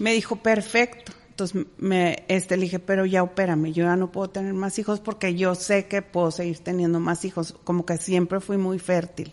Me 0.00 0.14
dijo, 0.14 0.34
perfecto. 0.34 1.12
Entonces 1.30 1.64
me, 1.78 2.24
este, 2.26 2.56
le 2.56 2.64
dije, 2.64 2.80
pero 2.80 3.06
ya 3.06 3.22
opérame, 3.22 3.72
yo 3.72 3.84
ya 3.84 3.94
no 3.94 4.10
puedo 4.10 4.30
tener 4.30 4.52
más 4.52 4.80
hijos 4.80 4.98
porque 4.98 5.36
yo 5.36 5.54
sé 5.54 5.86
que 5.86 6.02
puedo 6.02 6.32
seguir 6.32 6.58
teniendo 6.58 6.98
más 6.98 7.24
hijos, 7.24 7.54
como 7.62 7.86
que 7.86 7.98
siempre 7.98 8.40
fui 8.40 8.56
muy 8.56 8.80
fértil. 8.80 9.32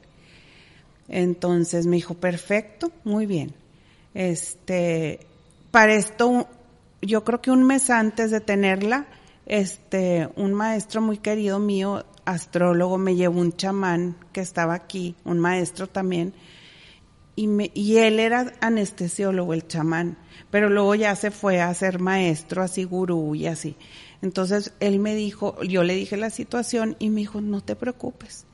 Entonces 1.08 1.88
me 1.88 1.96
dijo, 1.96 2.14
perfecto, 2.14 2.92
muy 3.04 3.26
bien. 3.26 3.56
Este, 4.14 5.22
para 5.72 5.96
esto 5.96 6.48
yo 7.02 7.24
creo 7.24 7.42
que 7.42 7.52
un 7.52 7.64
mes 7.64 7.90
antes 7.90 8.32
de 8.32 8.42
tenerla, 8.42 9.08
este, 9.46 10.30
un 10.36 10.54
maestro 10.54 11.02
muy 11.02 11.18
querido 11.18 11.60
mío, 11.60 12.06
astrólogo, 12.26 12.98
me 12.98 13.16
llevó 13.16 13.40
un 13.40 13.54
chamán 13.54 14.16
que 14.32 14.42
estaba 14.42 14.74
aquí, 14.74 15.16
un 15.26 15.40
maestro 15.40 15.88
también, 15.88 16.34
y, 17.36 17.48
me, 17.48 17.72
y 17.74 17.98
él 17.98 18.20
era 18.20 18.54
anestesiólogo, 18.62 19.54
el 19.54 19.68
chamán, 19.68 20.18
pero 20.52 20.70
luego 20.70 20.96
ya 20.96 21.16
se 21.16 21.32
fue 21.32 21.62
a 21.62 21.74
ser 21.74 22.00
maestro, 22.00 22.62
así 22.62 22.84
gurú 22.84 23.36
y 23.36 23.48
así. 23.48 23.76
Entonces 24.22 24.74
él 24.80 25.00
me 25.00 25.16
dijo, 25.16 25.62
yo 25.64 25.84
le 25.84 25.96
dije 25.96 26.18
la 26.18 26.30
situación 26.30 26.96
y 27.00 27.10
me 27.10 27.22
dijo, 27.22 27.42
no 27.42 27.62
te 27.62 27.76
preocupes, 27.76 28.46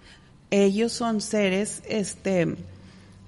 ellos 0.51 0.93
son 0.93 1.19
seres, 1.19 1.83
este, 1.87 2.55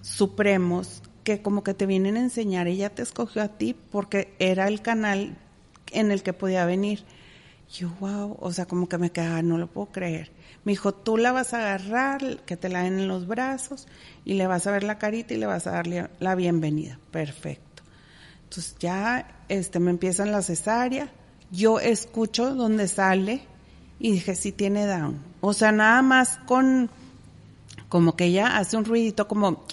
supremos 0.01 1.01
que 1.23 1.41
como 1.41 1.63
que 1.63 1.73
te 1.73 1.85
vienen 1.85 2.17
a 2.17 2.21
enseñar, 2.21 2.67
ella 2.67 2.89
te 2.89 3.01
escogió 3.01 3.41
a 3.41 3.49
ti 3.49 3.75
porque 3.91 4.33
era 4.39 4.67
el 4.67 4.81
canal 4.81 5.37
en 5.91 6.11
el 6.11 6.23
que 6.23 6.33
podía 6.33 6.65
venir. 6.65 7.03
Yo, 7.71 7.89
wow, 7.99 8.35
o 8.39 8.51
sea, 8.51 8.65
como 8.65 8.89
que 8.89 8.97
me 8.97 9.11
quedaba, 9.11 9.41
no 9.41 9.57
lo 9.57 9.67
puedo 9.67 9.87
creer. 9.87 10.31
Me 10.63 10.71
dijo, 10.71 10.93
tú 10.93 11.17
la 11.17 11.31
vas 11.31 11.53
a 11.53 11.57
agarrar, 11.57 12.37
que 12.45 12.57
te 12.57 12.69
la 12.69 12.83
den 12.83 12.99
en 12.99 13.07
los 13.07 13.27
brazos 13.27 13.87
y 14.25 14.33
le 14.33 14.47
vas 14.47 14.65
a 14.65 14.71
ver 14.71 14.83
la 14.83 14.97
carita 14.97 15.33
y 15.33 15.37
le 15.37 15.45
vas 15.45 15.67
a 15.67 15.71
darle 15.71 16.09
la 16.19 16.35
bienvenida. 16.35 16.99
Perfecto. 17.11 17.83
Entonces 18.43 18.75
ya 18.79 19.43
este, 19.47 19.79
me 19.79 19.91
empiezan 19.91 20.31
la 20.31 20.41
cesárea, 20.41 21.11
yo 21.51 21.79
escucho 21.79 22.55
donde 22.55 22.87
sale 22.87 23.41
y 23.99 24.11
dije, 24.11 24.35
sí 24.35 24.51
tiene 24.51 24.87
down. 24.87 25.19
O 25.41 25.53
sea, 25.53 25.71
nada 25.71 26.01
más 26.01 26.39
con, 26.47 26.89
como 27.89 28.15
que 28.15 28.25
ella 28.25 28.57
hace 28.57 28.77
un 28.77 28.85
ruidito 28.85 29.27
como 29.27 29.63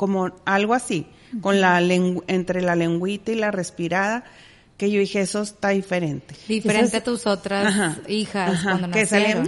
como 0.00 0.30
algo 0.46 0.72
así. 0.72 1.06
con 1.42 1.60
la 1.60 1.78
entre 2.26 2.60
la 2.62 2.74
lengüita 2.74 3.30
y 3.30 3.36
la 3.36 3.50
respirada, 3.52 4.24
que 4.76 4.90
yo 4.90 4.98
dije, 4.98 5.20
eso 5.20 5.42
está 5.42 5.68
diferente. 5.68 6.34
Diferente 6.48 6.96
a 6.96 7.04
tus 7.04 7.26
otras 7.26 7.66
Ajá, 7.66 7.98
hijas 8.08 8.50
ajá, 8.50 8.70
cuando 8.78 8.96
que 8.96 9.06
salían, 9.06 9.46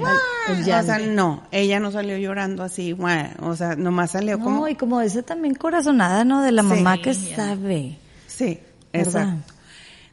no, 1.17 1.43
ella 1.51 1.81
no 1.81 1.91
salió 1.91 2.17
llorando 2.19 2.63
así, 2.63 2.95
"Mua", 2.95 3.31
o 3.41 3.57
sea, 3.57 3.75
nomás 3.75 4.13
salió 4.13 4.39
No, 4.39 4.45
como, 4.45 4.69
y 4.69 4.75
como 4.77 5.01
esa 5.01 5.23
también 5.23 5.55
corazonada, 5.55 6.25
¿no? 6.25 6.43
De 6.43 6.53
la 6.53 6.63
Sí. 6.63 6.69
mamá 6.69 6.99
que 7.03 7.15
sabe. 7.15 7.99
sí, 8.29 8.61
¿Verdad? 8.93 9.23
exacto. 9.23 9.55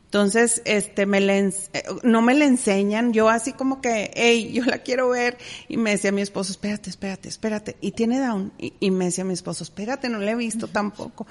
Entonces, 0.10 0.64
este, 0.66 1.06
me 1.06 1.22
le, 1.22 1.38
eh, 1.38 1.54
no 2.02 2.24
me 2.24 2.34
le 2.34 2.46
enseñan, 2.46 3.14
yo 3.14 3.30
así 3.30 3.54
como 3.54 3.80
que, 3.80 4.10
hey, 4.16 4.52
yo 4.52 4.66
la 4.66 4.80
quiero 4.80 5.10
ver, 5.10 5.38
y 5.68 5.78
me 5.78 5.92
decía 5.92 6.12
mi 6.12 6.24
esposo, 6.24 6.52
espérate, 6.52 6.90
espérate, 6.90 7.30
espérate, 7.30 7.78
y 7.80 7.92
tiene 7.92 8.20
down, 8.20 8.52
y, 8.58 8.74
y 8.80 8.90
me 8.90 9.06
decía 9.06 9.24
mi 9.24 9.34
esposo, 9.34 9.64
espérate, 9.64 10.10
no 10.10 10.18
la 10.18 10.32
he 10.32 10.36
visto 10.36 10.68
tampoco. 10.68 11.28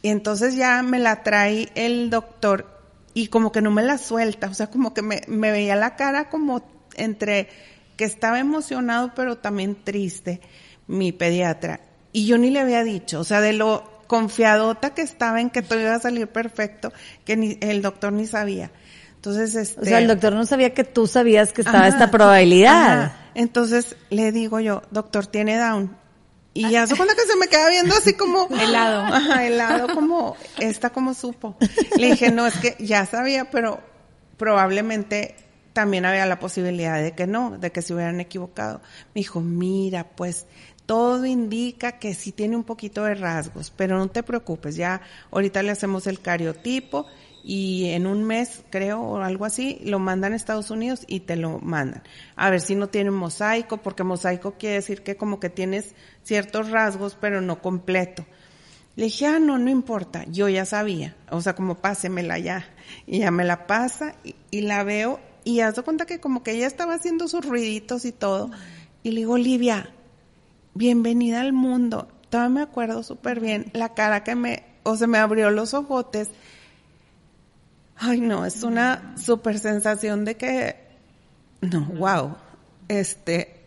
Y 0.00 0.08
entonces 0.08 0.54
ya 0.54 0.82
me 0.82 0.98
la 0.98 1.22
trae 1.22 1.68
el 1.74 2.08
doctor, 2.08 2.80
y 3.12 3.26
como 3.26 3.52
que 3.52 3.60
no 3.60 3.70
me 3.70 3.82
la 3.82 3.98
suelta, 3.98 4.48
o 4.48 4.54
sea, 4.54 4.68
como 4.68 4.94
que 4.94 5.02
me, 5.02 5.20
me 5.28 5.52
veía 5.52 5.76
la 5.76 5.94
cara 5.94 6.30
como 6.30 6.62
entre 6.96 7.50
que 7.98 8.06
estaba 8.06 8.38
emocionado, 8.40 9.12
pero 9.14 9.36
también 9.36 9.76
triste, 9.84 10.40
mi 10.86 11.12
pediatra. 11.12 11.80
Y 12.12 12.24
yo 12.24 12.38
ni 12.38 12.48
le 12.48 12.60
había 12.60 12.84
dicho, 12.84 13.20
o 13.20 13.24
sea, 13.24 13.42
de 13.42 13.52
lo 13.52 13.97
confiadota 14.08 14.94
que 14.94 15.02
estaba 15.02 15.40
en 15.40 15.50
que 15.50 15.62
todo 15.62 15.78
iba 15.80 15.94
a 15.94 16.00
salir 16.00 16.26
perfecto, 16.26 16.92
que 17.24 17.36
ni, 17.36 17.58
el 17.60 17.80
doctor 17.82 18.12
ni 18.12 18.26
sabía. 18.26 18.72
Entonces, 19.14 19.54
este. 19.54 19.80
O 19.80 19.84
sea, 19.84 19.98
el 19.98 20.08
doctor 20.08 20.32
no 20.32 20.44
sabía 20.46 20.74
que 20.74 20.82
tú 20.82 21.06
sabías 21.06 21.52
que 21.52 21.60
estaba 21.60 21.80
Ajá, 21.80 21.88
esta 21.88 22.10
probabilidad. 22.10 23.02
ajá. 23.02 23.16
Entonces 23.34 23.94
le 24.10 24.32
digo 24.32 24.58
yo, 24.58 24.82
doctor, 24.90 25.26
tiene 25.26 25.56
down. 25.58 25.96
Y 26.54 26.70
ya 26.70 26.86
se 26.88 26.96
cuenta 26.96 27.14
que 27.14 27.22
se 27.30 27.36
me 27.36 27.46
queda 27.46 27.68
viendo 27.68 27.94
así 27.94 28.14
como 28.14 28.48
Helado. 28.60 29.02
Ajá, 29.02 29.46
helado 29.46 29.94
como 29.94 30.36
esta 30.58 30.90
como 30.90 31.14
supo. 31.14 31.56
Le 31.96 32.12
dije, 32.12 32.32
"No, 32.32 32.46
es 32.48 32.56
que 32.56 32.74
ya 32.80 33.06
sabía, 33.06 33.50
pero 33.50 33.80
probablemente 34.36 35.36
también 35.72 36.04
había 36.04 36.26
la 36.26 36.40
posibilidad 36.40 37.00
de 37.00 37.12
que 37.12 37.26
no, 37.28 37.58
de 37.58 37.70
que 37.70 37.82
se 37.82 37.94
hubieran 37.94 38.18
equivocado." 38.20 38.80
Me 39.14 39.20
dijo, 39.20 39.40
"Mira, 39.40 40.04
pues 40.16 40.46
todo 40.88 41.26
indica 41.26 41.98
que 41.98 42.14
sí 42.14 42.32
tiene 42.32 42.56
un 42.56 42.64
poquito 42.64 43.04
de 43.04 43.14
rasgos, 43.14 43.70
pero 43.76 43.98
no 43.98 44.08
te 44.08 44.22
preocupes, 44.22 44.74
ya 44.74 45.02
ahorita 45.30 45.62
le 45.62 45.70
hacemos 45.70 46.06
el 46.06 46.20
cariotipo 46.20 47.04
y 47.44 47.90
en 47.90 48.06
un 48.06 48.24
mes, 48.24 48.62
creo, 48.70 49.02
o 49.02 49.18
algo 49.18 49.44
así, 49.44 49.82
lo 49.84 49.98
mandan 49.98 50.32
a 50.32 50.36
Estados 50.36 50.70
Unidos 50.70 51.04
y 51.06 51.20
te 51.20 51.36
lo 51.36 51.58
mandan. 51.58 52.02
A 52.36 52.48
ver 52.48 52.62
si 52.62 52.74
no 52.74 52.88
tiene 52.88 53.10
mosaico, 53.10 53.82
porque 53.82 54.02
mosaico 54.02 54.54
quiere 54.58 54.76
decir 54.76 55.02
que 55.02 55.18
como 55.18 55.38
que 55.40 55.50
tienes 55.50 55.94
ciertos 56.22 56.70
rasgos, 56.70 57.18
pero 57.20 57.42
no 57.42 57.60
completo. 57.60 58.24
Le 58.96 59.04
dije, 59.04 59.26
ah, 59.26 59.38
no, 59.38 59.58
no 59.58 59.68
importa, 59.68 60.24
yo 60.24 60.48
ya 60.48 60.64
sabía, 60.64 61.16
o 61.30 61.42
sea, 61.42 61.54
como 61.54 61.74
pásemela 61.74 62.38
ya. 62.38 62.64
Y 63.06 63.18
ya 63.18 63.30
me 63.30 63.44
la 63.44 63.66
pasa 63.66 64.14
y, 64.50 64.62
la 64.62 64.84
veo 64.84 65.20
y 65.44 65.60
haz 65.60 65.76
de 65.76 65.82
cuenta 65.82 66.06
que 66.06 66.18
como 66.18 66.42
que 66.42 66.52
ella 66.52 66.66
estaba 66.66 66.94
haciendo 66.94 67.28
sus 67.28 67.44
ruiditos 67.44 68.06
y 68.06 68.12
todo. 68.12 68.50
Y 69.02 69.10
le 69.10 69.18
digo, 69.18 69.34
Olivia, 69.34 69.90
bienvenida 70.78 71.40
al 71.40 71.52
mundo. 71.52 72.06
Todavía 72.30 72.54
me 72.54 72.62
acuerdo 72.62 73.02
súper 73.02 73.40
bien 73.40 73.70
la 73.72 73.94
cara 73.94 74.22
que 74.22 74.36
me, 74.36 74.62
o 74.84 74.96
se 74.96 75.08
me 75.08 75.18
abrió 75.18 75.50
los 75.50 75.74
ojotes. 75.74 76.30
Ay, 77.96 78.20
no, 78.20 78.46
es 78.46 78.62
una 78.62 79.16
súper 79.16 79.58
sensación 79.58 80.24
de 80.24 80.36
que, 80.36 80.76
no, 81.62 81.80
wow, 81.96 82.36
este, 82.86 83.60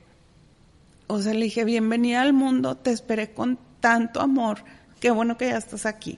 o 1.08 1.22
sea, 1.22 1.34
le 1.34 1.44
dije, 1.46 1.66
bienvenida 1.66 2.22
al 2.22 2.32
mundo, 2.32 2.78
te 2.78 2.92
esperé 2.92 3.34
con 3.34 3.60
tanto 3.82 4.22
amor, 4.22 4.60
qué 5.02 5.12
bueno 5.12 5.38
que 5.38 5.50
ya 5.50 5.58
estás 5.58 5.86
aquí. 5.86 6.18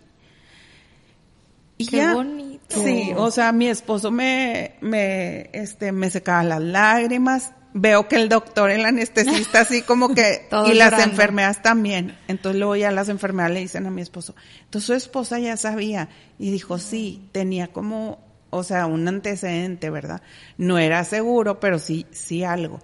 Y 1.79 1.87
Qué 1.87 1.97
ya, 1.97 2.13
bonito. 2.13 2.83
Sí, 2.83 3.13
o 3.17 3.31
sea, 3.31 3.51
mi 3.51 3.67
esposo 3.67 4.11
me, 4.11 4.75
me, 4.81 5.49
este, 5.53 5.91
me 5.91 6.11
secaba 6.11 6.43
las 6.43 6.61
lágrimas. 6.61 7.51
Veo 7.73 8.07
que 8.07 8.17
el 8.17 8.29
doctor, 8.29 8.69
el 8.69 8.85
anestesista, 8.85 9.61
así 9.61 9.81
como 9.81 10.13
que, 10.13 10.47
y 10.67 10.73
las 10.73 10.91
llorando. 10.91 11.03
enfermeras 11.03 11.61
también. 11.63 12.15
Entonces 12.27 12.59
luego 12.59 12.75
ya 12.75 12.91
las 12.91 13.09
enfermeras 13.09 13.51
le 13.51 13.61
dicen 13.61 13.87
a 13.87 13.91
mi 13.91 14.01
esposo, 14.01 14.35
entonces 14.65 14.85
su 14.85 14.93
esposa 14.93 15.39
ya 15.39 15.57
sabía. 15.57 16.09
Y 16.37 16.51
dijo, 16.51 16.77
sí, 16.77 17.29
tenía 17.31 17.67
como, 17.69 18.19
o 18.51 18.63
sea, 18.63 18.85
un 18.85 19.07
antecedente, 19.07 19.89
¿verdad? 19.89 20.21
No 20.57 20.77
era 20.77 21.03
seguro, 21.03 21.59
pero 21.59 21.79
sí, 21.79 22.05
sí 22.11 22.43
algo. 22.43 22.79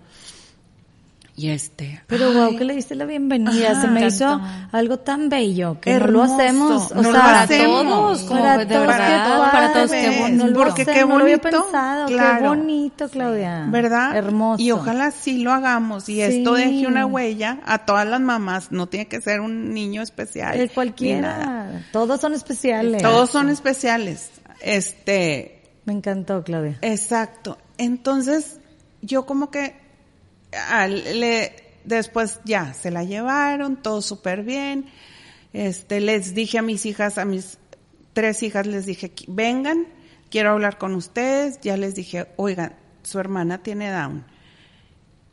Y 1.41 1.51
este. 1.51 2.01
Pero 2.07 2.33
wow, 2.33 2.57
que 2.57 2.65
le 2.65 2.75
diste 2.75 2.95
la 2.95 3.05
bienvenida. 3.05 3.71
Ajá. 3.71 3.81
Se 3.83 3.87
me 3.87 4.05
hizo 4.05 4.41
algo 4.73 4.99
tan 4.99 5.29
bello 5.29 5.79
que 5.79 5.93
no 5.93 5.99
lo 5.99 6.05
Hermoso. 6.25 6.33
hacemos. 6.35 6.91
O 6.91 6.95
No 6.95 7.01
lo 7.03 7.11
sea, 7.13 7.41
hacemos. 7.43 7.83
todos, 7.85 8.21
Como 8.23 8.41
para 8.41 8.57
de 8.57 8.65
todos, 8.65 8.87
verdad, 8.87 9.51
para 9.51 9.71
todos, 9.73 9.91
qué 9.91 10.19
bonito. 10.19 10.47
No 10.47 10.53
Porque 10.53 10.83
sé, 10.83 10.91
qué 10.93 11.01
no 11.05 11.07
lo 11.17 11.23
había 11.23 11.37
bonito. 11.37 11.61
pensado. 11.63 12.07
Claro. 12.07 12.41
Qué 12.41 12.47
bonito, 12.49 13.07
Claudia. 13.07 13.67
¿Verdad? 13.69 14.17
Hermoso. 14.17 14.61
Y 14.61 14.71
ojalá 14.71 15.11
sí 15.11 15.37
lo 15.41 15.53
hagamos 15.53 16.09
y 16.09 16.19
esto 16.21 16.55
deje 16.55 16.85
una 16.87 17.05
huella 17.05 17.61
a 17.65 17.85
todas 17.85 18.05
las 18.05 18.19
mamás. 18.19 18.73
No 18.73 18.87
tiene 18.87 19.07
que 19.07 19.21
ser 19.21 19.39
un 19.39 19.73
niño 19.73 20.01
especial. 20.01 20.57
Nada. 20.57 20.69
cualquiera. 20.75 21.85
Todos 21.93 22.19
son 22.19 22.33
especiales. 22.33 23.01
Todos 23.01 23.29
son 23.29 23.47
especiales. 23.49 24.29
Este, 24.61 25.61
Me 25.85 25.93
encantó, 25.93 26.43
Claudia. 26.43 26.79
exacto. 26.81 27.57
Entonces, 27.77 28.59
yo 29.01 29.25
como 29.25 29.51
que 29.51 29.87
ah, 30.53 30.87
le 30.87 31.53
después 31.85 32.39
ya 32.45 32.73
se 32.73 32.91
la 32.91 33.03
llevaron, 33.03 33.81
todo 33.81 34.01
súper 34.01 34.43
bien. 34.43 34.85
Este, 35.53 35.99
les 35.99 36.35
dije 36.35 36.59
a 36.59 36.61
mis 36.61 36.85
hijas, 36.85 37.17
a 37.17 37.25
mis 37.25 37.57
tres 38.13 38.43
hijas 38.43 38.67
les 38.67 38.85
dije, 38.85 39.13
"Qui- 39.15 39.25
vengan, 39.27 39.87
quiero 40.29 40.51
hablar 40.51 40.77
con 40.77 40.93
ustedes. 40.95 41.59
Ya 41.61 41.77
les 41.77 41.95
dije, 41.95 42.27
oigan, 42.37 42.75
su 43.03 43.19
hermana 43.19 43.63
tiene 43.63 43.89
Down. 43.91 44.25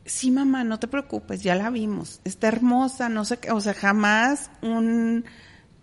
Sí, 0.05 0.31
mamá, 0.31 0.63
no 0.63 0.79
te 0.79 0.87
preocupes, 0.87 1.43
ya 1.43 1.53
la 1.55 1.69
vimos. 1.69 2.21
Está 2.23 2.47
hermosa, 2.47 3.09
no 3.09 3.25
sé 3.25 3.37
qué, 3.39 3.51
o 3.51 3.59
sea, 3.59 3.73
jamás 3.73 4.49
un, 4.61 5.25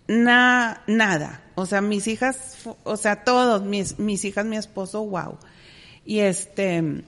na, 0.09 0.83
nada. 0.87 1.43
O 1.57 1.67
sea, 1.67 1.83
mis 1.83 2.07
hijas, 2.09 2.67
o 2.85 2.97
sea, 2.97 3.23
todos, 3.23 3.63
mis, 3.65 3.99
mis 3.99 4.25
hijas, 4.25 4.47
mi 4.47 4.57
esposo, 4.57 5.05
wow. 5.05 5.39
Y 6.07 6.21
este, 6.21 7.05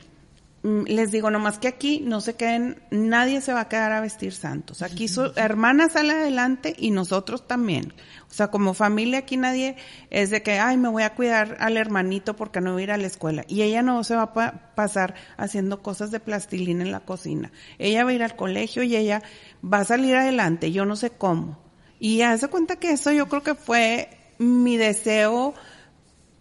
les 0.87 1.13
digo, 1.13 1.31
nomás 1.31 1.59
que 1.59 1.69
aquí 1.69 2.01
no 2.05 2.21
se 2.21 2.35
queden, 2.35 2.83
nadie 2.91 3.41
se 3.41 3.53
va 3.53 3.61
a 3.61 3.69
quedar 3.69 3.93
a 3.93 4.01
vestir 4.01 4.33
santos. 4.33 4.83
Aquí 4.83 5.07
su 5.07 5.33
hermana 5.37 5.89
sale 5.89 6.13
adelante 6.13 6.75
y 6.77 6.91
nosotros 6.91 7.47
también. 7.47 7.93
O 8.29 8.35
sea, 8.35 8.49
como 8.49 8.75
familia 8.75 9.21
aquí 9.21 9.37
nadie 9.37 9.77
es 10.11 10.31
de 10.31 10.43
que, 10.43 10.59
ay, 10.59 10.77
me 10.77 10.89
voy 10.89 11.05
a 11.05 11.15
cuidar 11.15 11.57
al 11.61 11.77
hermanito 11.77 12.35
porque 12.35 12.61
no 12.61 12.73
voy 12.73 12.83
a 12.83 12.85
ir 12.85 12.91
a 12.91 12.97
la 12.97 13.07
escuela. 13.07 13.45
Y 13.47 13.63
ella 13.63 13.83
no 13.83 14.03
se 14.03 14.17
va 14.17 14.23
a 14.23 14.33
pa- 14.33 14.73
pasar 14.75 15.15
haciendo 15.37 15.83
cosas 15.83 16.11
de 16.11 16.19
plastilina 16.19 16.83
en 16.83 16.91
la 16.91 17.01
cocina. 17.01 17.53
Ella 17.79 18.03
va 18.05 18.11
a 18.11 18.15
ir 18.15 18.23
al 18.25 18.35
colegio 18.35 18.83
y 18.83 18.97
ella 18.97 19.23
va 19.65 19.79
a 19.79 19.85
salir 19.85 20.17
adelante. 20.17 20.73
Yo 20.73 20.85
no 20.85 20.97
sé 20.97 21.11
cómo. 21.11 21.59
Y 22.01 22.23
hace 22.23 22.49
cuenta 22.49 22.77
que 22.77 22.91
eso 22.91 23.13
yo 23.13 23.29
creo 23.29 23.43
que 23.43 23.55
fue 23.55 24.09
mi 24.39 24.77
deseo 24.77 25.55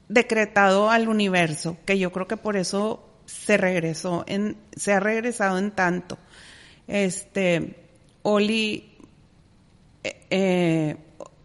decretado 0.10 0.90
al 0.90 1.08
universo, 1.08 1.78
que 1.86 1.98
yo 2.00 2.12
creo 2.12 2.28
que 2.28 2.38
por 2.38 2.58
eso 2.58 3.12
se 3.26 3.58
regresó 3.58 4.24
en, 4.28 4.58
se 4.76 4.94
ha 4.94 5.00
regresado 5.00 5.58
en 5.58 5.72
tanto. 5.72 6.18
Este, 6.88 7.88
Oli, 8.22 8.98
eh, 10.04 10.26
eh, 10.30 10.98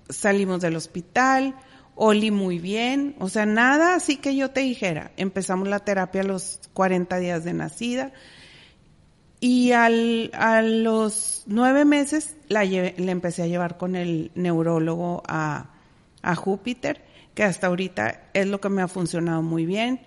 salimos 0.08 0.60
del 0.60 0.76
hospital, 0.76 1.54
Oli 1.94 2.30
muy 2.30 2.58
bien, 2.58 3.14
o 3.18 3.28
sea, 3.28 3.44
nada 3.46 3.94
así 3.94 4.16
que 4.16 4.34
yo 4.34 4.50
te 4.50 4.60
dijera. 4.60 5.12
Empezamos 5.16 5.68
la 5.68 5.80
terapia 5.80 6.22
a 6.22 6.24
los 6.24 6.60
40 6.72 7.18
días 7.18 7.44
de 7.44 7.52
nacida 7.52 8.12
y 9.40 9.72
al, 9.72 10.30
a 10.34 10.62
los 10.62 11.44
nueve 11.46 11.84
meses 11.84 12.36
la, 12.48 12.64
la 12.64 13.12
empecé 13.12 13.42
a 13.42 13.46
llevar 13.46 13.78
con 13.78 13.96
el 13.96 14.30
neurólogo 14.34 15.22
a, 15.26 15.70
a 16.22 16.34
Júpiter, 16.34 17.02
que 17.34 17.44
hasta 17.44 17.68
ahorita 17.68 18.30
es 18.34 18.46
lo 18.46 18.60
que 18.60 18.68
me 18.68 18.82
ha 18.82 18.88
funcionado 18.88 19.42
muy 19.42 19.64
bien. 19.64 20.00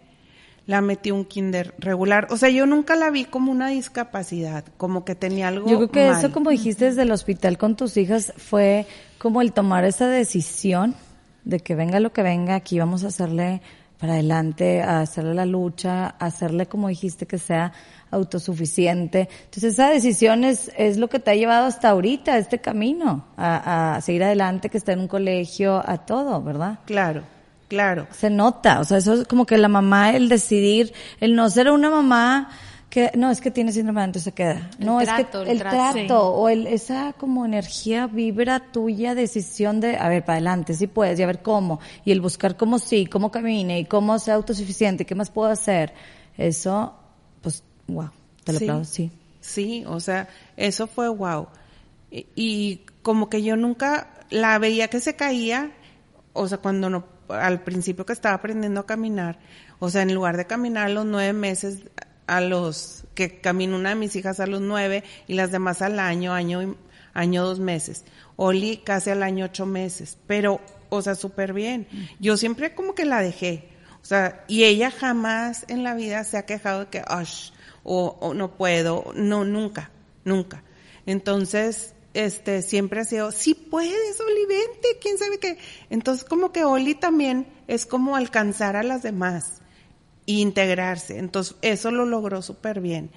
La 0.66 0.82
metí 0.82 1.12
un 1.12 1.26
kinder 1.26 1.74
regular. 1.78 2.28
O 2.32 2.38
sea, 2.38 2.50
yo 2.50 2.66
nunca 2.66 2.96
la 2.96 3.10
vi 3.10 3.26
como 3.26 3.52
una 3.52 3.68
discapacidad, 3.70 4.64
como 4.78 5.04
que 5.04 5.16
tenía 5.16 5.50
algo 5.50 5.70
Yo 5.70 5.78
creo 5.78 5.92
que 5.92 6.10
mal. 6.10 6.18
eso, 6.18 6.32
como 6.32 6.50
dijiste 6.50 6.86
desde 6.86 7.02
el 7.02 7.12
hospital 7.12 7.58
con 7.58 7.76
tus 7.76 7.98
hijas, 7.98 8.34
fue 8.38 8.88
como 9.18 9.42
el 9.42 9.52
tomar 9.52 9.84
esa 9.84 10.08
decisión 10.08 10.96
de 11.44 11.60
que 11.60 11.76
venga 11.76 12.00
lo 12.00 12.14
que 12.14 12.24
venga, 12.24 12.56
aquí 12.56 12.80
vamos 12.80 13.04
a 13.04 13.08
hacerle 13.08 13.62
para 14.00 14.14
adelante, 14.14 14.82
a 14.82 15.00
hacerle 15.02 15.34
la 15.34 15.46
lucha, 15.46 16.08
a 16.08 16.26
hacerle, 16.26 16.66
como 16.66 16.90
dijiste, 16.90 17.26
que 17.26 17.38
sea 17.38 17.72
autosuficiente. 18.12 19.30
Entonces 19.46 19.74
esa 19.74 19.90
decisión 19.90 20.44
es, 20.44 20.72
es 20.78 20.98
lo 20.98 21.08
que 21.10 21.20
te 21.20 21.32
ha 21.32 21.36
llevado 21.36 21.68
hasta 21.68 21.90
ahorita, 21.90 22.38
este 22.38 22.60
camino, 22.60 23.26
a, 23.38 23.96
a 23.96 24.02
seguir 24.02 24.24
adelante, 24.24 24.70
que 24.70 24.78
está 24.78 24.92
en 24.92 25.00
un 25.00 25.08
colegio, 25.08 25.82
a 25.86 26.00
todo, 26.06 26.42
¿verdad? 26.42 26.80
Claro, 26.86 27.24
claro. 27.74 28.08
Se 28.12 28.30
nota, 28.30 28.80
o 28.80 28.84
sea, 28.84 28.98
eso 28.98 29.14
es 29.14 29.28
como 29.28 29.46
que 29.46 29.58
la 29.58 29.68
mamá, 29.68 30.12
el 30.12 30.30
decidir, 30.30 30.94
el 31.20 31.36
no 31.36 31.50
ser 31.50 31.70
una 31.72 31.90
mamá 31.90 32.50
Que, 32.90 33.10
no, 33.16 33.32
es 33.32 33.42
que 33.42 33.50
tiene 33.50 33.72
síndrome 33.72 34.02
de 34.02 34.06
antes 34.06 34.22
se 34.22 34.34
queda. 34.34 34.70
El 34.80 34.86
no, 34.86 35.00
trato, 35.02 35.42
es 35.42 35.42
el 35.42 35.46
que 35.48 35.52
el 35.54 35.60
trato. 35.60 35.94
trato, 35.96 36.28
o 36.36 36.48
el, 36.48 36.68
esa 36.68 37.14
como 37.14 37.44
energía, 37.44 38.06
vibra 38.06 38.60
tuya, 38.72 39.16
decisión 39.16 39.80
de, 39.80 39.98
a 39.98 40.08
ver, 40.10 40.24
para 40.24 40.36
adelante, 40.36 40.76
si 40.76 40.86
puedes, 40.86 41.20
y 41.20 41.24
a 41.24 41.26
ver 41.26 41.42
cómo. 41.42 41.80
Y 42.06 42.12
el 42.12 42.22
buscar 42.22 42.56
cómo 42.56 42.78
sí, 42.78 43.08
cómo 43.08 43.32
camine, 43.32 43.80
y 43.80 43.86
cómo 43.86 44.20
sea 44.20 44.36
autosuficiente, 44.36 45.06
qué 45.08 45.16
más 45.16 45.32
puedo 45.32 45.50
hacer. 45.50 45.92
Eso, 46.38 46.94
pues, 47.42 47.64
wow, 47.88 48.12
te 48.44 48.54
lo 48.54 48.60
Sí. 48.60 48.66
aplaudo, 48.66 48.86
sí. 48.86 49.12
Sí, 49.42 49.84
o 49.88 50.00
sea, 50.00 50.28
eso 50.56 50.86
fue 50.86 51.10
wow. 51.10 51.48
Y, 52.12 52.28
y 52.36 52.82
como 53.02 53.28
que 53.28 53.42
yo 53.42 53.56
nunca 53.56 54.08
la 54.30 54.60
veía 54.60 54.88
que 54.88 55.00
se 55.00 55.16
caía, 55.16 55.72
o 56.34 56.48
sea, 56.48 56.60
cuando 56.60 56.92
no, 56.92 57.06
al 57.30 57.62
principio 57.64 58.06
que 58.06 58.14
estaba 58.14 58.36
aprendiendo 58.36 58.82
a 58.82 58.86
caminar, 58.86 59.40
o 59.80 59.90
sea, 59.90 60.02
en 60.02 60.14
lugar 60.14 60.38
de 60.38 60.46
caminar 60.46 60.86
a 60.88 60.90
los 60.90 61.06
nueve 61.06 61.34
meses, 61.34 61.84
a 62.28 62.42
los, 62.42 63.04
que 63.16 63.42
caminó 63.42 63.76
una 63.76 63.90
de 63.90 63.96
mis 63.96 64.16
hijas 64.16 64.40
a 64.40 64.48
los 64.48 64.62
nueve 64.62 65.04
y 65.28 65.34
las 65.34 65.52
demás 65.52 65.82
al 65.82 66.00
año, 66.00 66.34
año, 66.34 66.76
año 67.14 67.44
dos 67.44 67.60
meses. 67.60 68.06
Oli 68.36 68.78
casi 68.78 69.10
al 69.10 69.24
año 69.24 69.46
ocho 69.46 69.66
meses, 69.66 70.18
pero, 70.28 70.62
o 70.90 71.02
sea, 71.02 71.16
súper 71.16 71.54
bien. 71.54 71.88
Yo 72.20 72.38
siempre 72.38 72.74
como 72.76 72.96
que 72.96 73.06
la 73.06 73.22
dejé. 73.22 73.70
O 74.02 74.06
sea, 74.06 74.44
y 74.48 74.64
ella 74.64 74.92
jamás 74.92 75.66
en 75.70 75.84
la 75.84 75.96
vida 75.96 76.24
se 76.24 76.38
ha 76.38 76.46
quejado 76.46 76.82
de 76.82 76.88
que, 76.88 77.04
"Ash", 77.08 77.52
o, 77.84 78.18
o 78.20 78.34
no 78.34 78.56
puedo, 78.58 79.12
no, 79.16 79.46
nunca, 79.46 79.92
nunca. 80.26 80.64
Entonces, 81.06 81.94
este, 82.14 82.62
siempre 82.62 83.02
ha 83.02 83.06
sido, 83.06 83.32
sí 83.32 83.54
puedes, 83.54 84.20
Oli, 84.20 84.46
vente, 84.48 84.88
quién 85.02 85.18
sabe 85.18 85.40
qué. 85.40 85.58
Entonces, 85.90 86.26
como 86.26 86.52
que 86.52 86.64
Oli 86.64 86.96
también 86.96 87.48
es 87.68 87.86
como 87.86 88.16
alcanzar 88.16 88.76
a 88.76 88.84
las 88.84 89.04
demás 89.04 89.62
e 90.28 90.34
integrarse. 90.34 91.18
Entonces, 91.18 91.56
eso 91.62 91.92
lo 91.92 92.06
logró 92.06 92.42
súper 92.42 92.82
bien. 92.82 93.12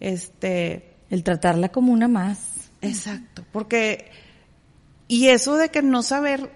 Este, 0.00 0.94
El 1.10 1.22
tratarla 1.22 1.70
como 1.70 1.92
una 1.92 2.08
más. 2.08 2.70
Exacto, 2.82 3.44
porque 3.52 4.10
y 5.06 5.26
eso 5.28 5.56
de 5.56 5.70
que 5.70 5.82
no 5.82 6.02
saber 6.02 6.50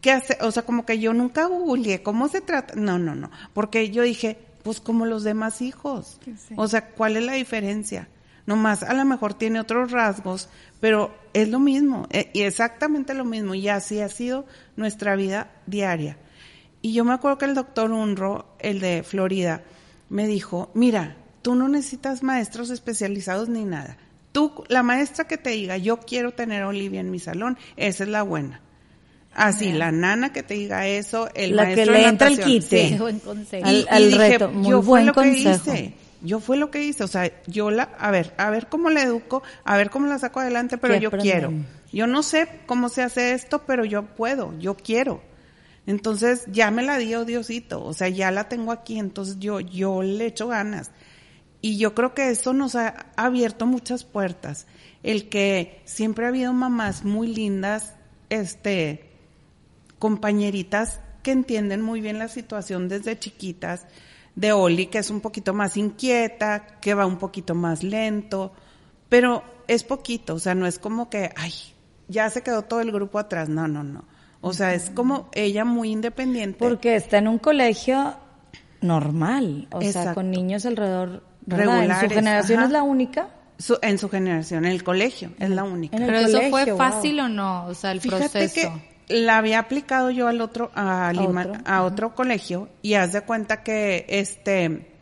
qué 0.00 0.12
hacer, 0.12 0.38
o 0.40 0.50
sea, 0.50 0.64
como 0.64 0.86
que 0.86 0.98
yo 0.98 1.12
nunca 1.12 1.44
googleé 1.44 2.02
cómo 2.02 2.28
se 2.28 2.40
trata, 2.40 2.74
no, 2.74 2.98
no, 2.98 3.14
no, 3.14 3.30
porque 3.52 3.90
yo 3.90 4.02
dije, 4.02 4.38
pues 4.64 4.80
como 4.80 5.06
los 5.06 5.24
demás 5.24 5.60
hijos, 5.60 6.18
o 6.56 6.66
sea, 6.68 6.88
¿cuál 6.88 7.16
es 7.18 7.24
la 7.24 7.34
diferencia? 7.34 8.08
Nomás 8.46 8.82
a 8.82 8.94
lo 8.94 9.04
mejor 9.04 9.34
tiene 9.34 9.60
otros 9.60 9.92
rasgos, 9.92 10.48
pero 10.80 11.14
es 11.34 11.48
lo 11.48 11.58
mismo, 11.58 12.06
eh, 12.10 12.30
y 12.32 12.42
exactamente 12.42 13.14
lo 13.14 13.24
mismo, 13.24 13.54
y 13.54 13.68
así 13.68 14.00
ha 14.00 14.08
sido 14.08 14.44
nuestra 14.76 15.16
vida 15.16 15.50
diaria. 15.66 16.18
Y 16.82 16.92
yo 16.94 17.04
me 17.04 17.12
acuerdo 17.12 17.38
que 17.38 17.44
el 17.44 17.54
doctor 17.54 17.90
Unro, 17.92 18.56
el 18.58 18.80
de 18.80 19.02
Florida, 19.02 19.62
me 20.08 20.26
dijo, 20.26 20.70
mira, 20.74 21.16
tú 21.42 21.54
no 21.54 21.68
necesitas 21.68 22.22
maestros 22.22 22.70
especializados 22.70 23.48
ni 23.48 23.64
nada. 23.64 23.96
Tú, 24.32 24.64
la 24.68 24.82
maestra 24.82 25.26
que 25.26 25.36
te 25.38 25.50
diga, 25.50 25.76
yo 25.76 25.98
quiero 26.00 26.32
tener 26.32 26.62
a 26.62 26.68
Olivia 26.68 27.00
en 27.00 27.10
mi 27.10 27.18
salón, 27.18 27.56
esa 27.76 28.04
es 28.04 28.10
la 28.10 28.22
buena. 28.22 28.60
Así, 29.34 29.72
la 29.72 29.92
nana 29.92 30.32
que 30.32 30.42
te 30.42 30.54
diga 30.54 30.86
eso, 30.86 31.30
el 31.34 31.56
La 31.56 31.74
que 31.74 31.86
le 31.86 32.06
entra 32.06 32.28
el 32.28 32.34
quite. 32.44 32.88
sí. 32.88 32.94
Al- 33.64 33.86
al 33.90 34.12
reto. 34.18 34.50
Muy 34.50 34.70
yo 34.70 34.78
fue 34.82 34.86
buen 34.88 35.06
lo 35.06 35.14
consejo. 35.14 35.64
que 35.64 35.72
hice. 35.72 35.94
Yo 36.22 36.40
fue 36.40 36.56
lo 36.56 36.70
que 36.70 36.84
hice, 36.84 37.04
o 37.04 37.08
sea, 37.08 37.30
yo 37.46 37.70
la, 37.70 37.84
a 37.98 38.10
ver, 38.10 38.32
a 38.38 38.50
ver 38.50 38.68
cómo 38.68 38.90
la 38.90 39.02
educo, 39.02 39.42
a 39.64 39.76
ver 39.76 39.90
cómo 39.90 40.06
la 40.06 40.18
saco 40.18 40.40
adelante, 40.40 40.78
pero 40.78 40.94
¿Qué 40.94 41.00
yo 41.00 41.08
aprenden? 41.08 41.32
quiero. 41.32 41.52
Yo 41.92 42.06
no 42.06 42.22
sé 42.22 42.48
cómo 42.66 42.88
se 42.88 43.02
hace 43.02 43.32
esto, 43.32 43.62
pero 43.66 43.84
yo 43.84 44.06
puedo, 44.06 44.56
yo 44.58 44.76
quiero. 44.76 45.22
Entonces 45.86 46.44
ya 46.46 46.70
me 46.70 46.82
la 46.82 46.98
dio 46.98 47.24
Diosito, 47.24 47.84
o 47.84 47.92
sea, 47.92 48.08
ya 48.08 48.30
la 48.30 48.48
tengo 48.48 48.72
aquí, 48.72 48.98
entonces 48.98 49.38
yo, 49.40 49.60
yo 49.60 50.02
le 50.02 50.26
echo 50.26 50.48
ganas. 50.48 50.90
Y 51.60 51.78
yo 51.78 51.94
creo 51.94 52.14
que 52.14 52.30
eso 52.30 52.52
nos 52.52 52.74
ha 52.74 53.06
abierto 53.16 53.66
muchas 53.66 54.04
puertas. 54.04 54.66
El 55.02 55.28
que 55.28 55.80
siempre 55.84 56.24
ha 56.24 56.28
habido 56.28 56.52
mamás 56.52 57.04
muy 57.04 57.28
lindas, 57.28 57.94
este, 58.30 59.10
compañeritas 59.98 61.00
que 61.22 61.30
entienden 61.30 61.80
muy 61.82 62.00
bien 62.00 62.18
la 62.18 62.28
situación 62.28 62.88
desde 62.88 63.18
chiquitas, 63.18 63.86
de 64.34 64.52
Oli, 64.52 64.86
que 64.86 64.98
es 64.98 65.10
un 65.10 65.20
poquito 65.20 65.52
más 65.54 65.76
inquieta, 65.76 66.66
que 66.80 66.94
va 66.94 67.06
un 67.06 67.18
poquito 67.18 67.54
más 67.54 67.82
lento, 67.82 68.52
pero 69.08 69.42
es 69.68 69.84
poquito, 69.84 70.34
o 70.34 70.38
sea, 70.38 70.54
no 70.54 70.66
es 70.66 70.78
como 70.78 71.08
que, 71.10 71.30
ay, 71.36 71.52
ya 72.08 72.28
se 72.30 72.42
quedó 72.42 72.62
todo 72.62 72.80
el 72.80 72.92
grupo 72.92 73.18
atrás, 73.18 73.48
no, 73.48 73.68
no, 73.68 73.82
no. 73.84 74.04
O 74.40 74.52
sea, 74.52 74.74
es 74.74 74.90
como 74.90 75.28
ella 75.32 75.64
muy 75.64 75.90
independiente. 75.92 76.58
Porque 76.58 76.96
está 76.96 77.18
en 77.18 77.28
un 77.28 77.38
colegio 77.38 78.16
normal, 78.80 79.68
o 79.70 79.80
sea, 79.82 80.14
con 80.14 80.30
niños 80.30 80.66
alrededor 80.66 81.22
¿verdad? 81.44 81.66
En 81.66 81.80
Regulares, 81.82 82.08
su 82.10 82.14
generación 82.16 82.58
ajá. 82.58 82.66
es 82.66 82.72
la 82.72 82.82
única. 82.82 83.28
Su- 83.58 83.78
en 83.82 83.98
su 83.98 84.08
generación, 84.08 84.64
en 84.64 84.72
el 84.72 84.82
colegio, 84.82 85.30
es 85.38 85.50
la 85.50 85.62
única. 85.62 85.96
En 85.96 86.02
el 86.02 86.08
Pero 86.08 86.20
eso 86.20 86.38
fue 86.40 86.50
colegio, 86.50 86.76
wow. 86.76 86.78
fácil 86.90 87.20
o 87.20 87.28
no, 87.28 87.66
o 87.66 87.74
sea, 87.74 87.92
el 87.92 88.00
Fíjate 88.00 88.28
proceso. 88.28 88.54
que 88.54 88.91
la 89.08 89.38
había 89.38 89.58
aplicado 89.58 90.10
yo 90.10 90.28
al 90.28 90.40
otro, 90.40 90.70
a, 90.74 91.12
Lima- 91.12 91.42
otro? 91.42 91.60
a 91.64 91.82
otro 91.82 92.14
colegio 92.14 92.68
y 92.82 92.94
haz 92.94 93.12
de 93.12 93.22
cuenta 93.22 93.62
que 93.62 94.06
este, 94.08 94.92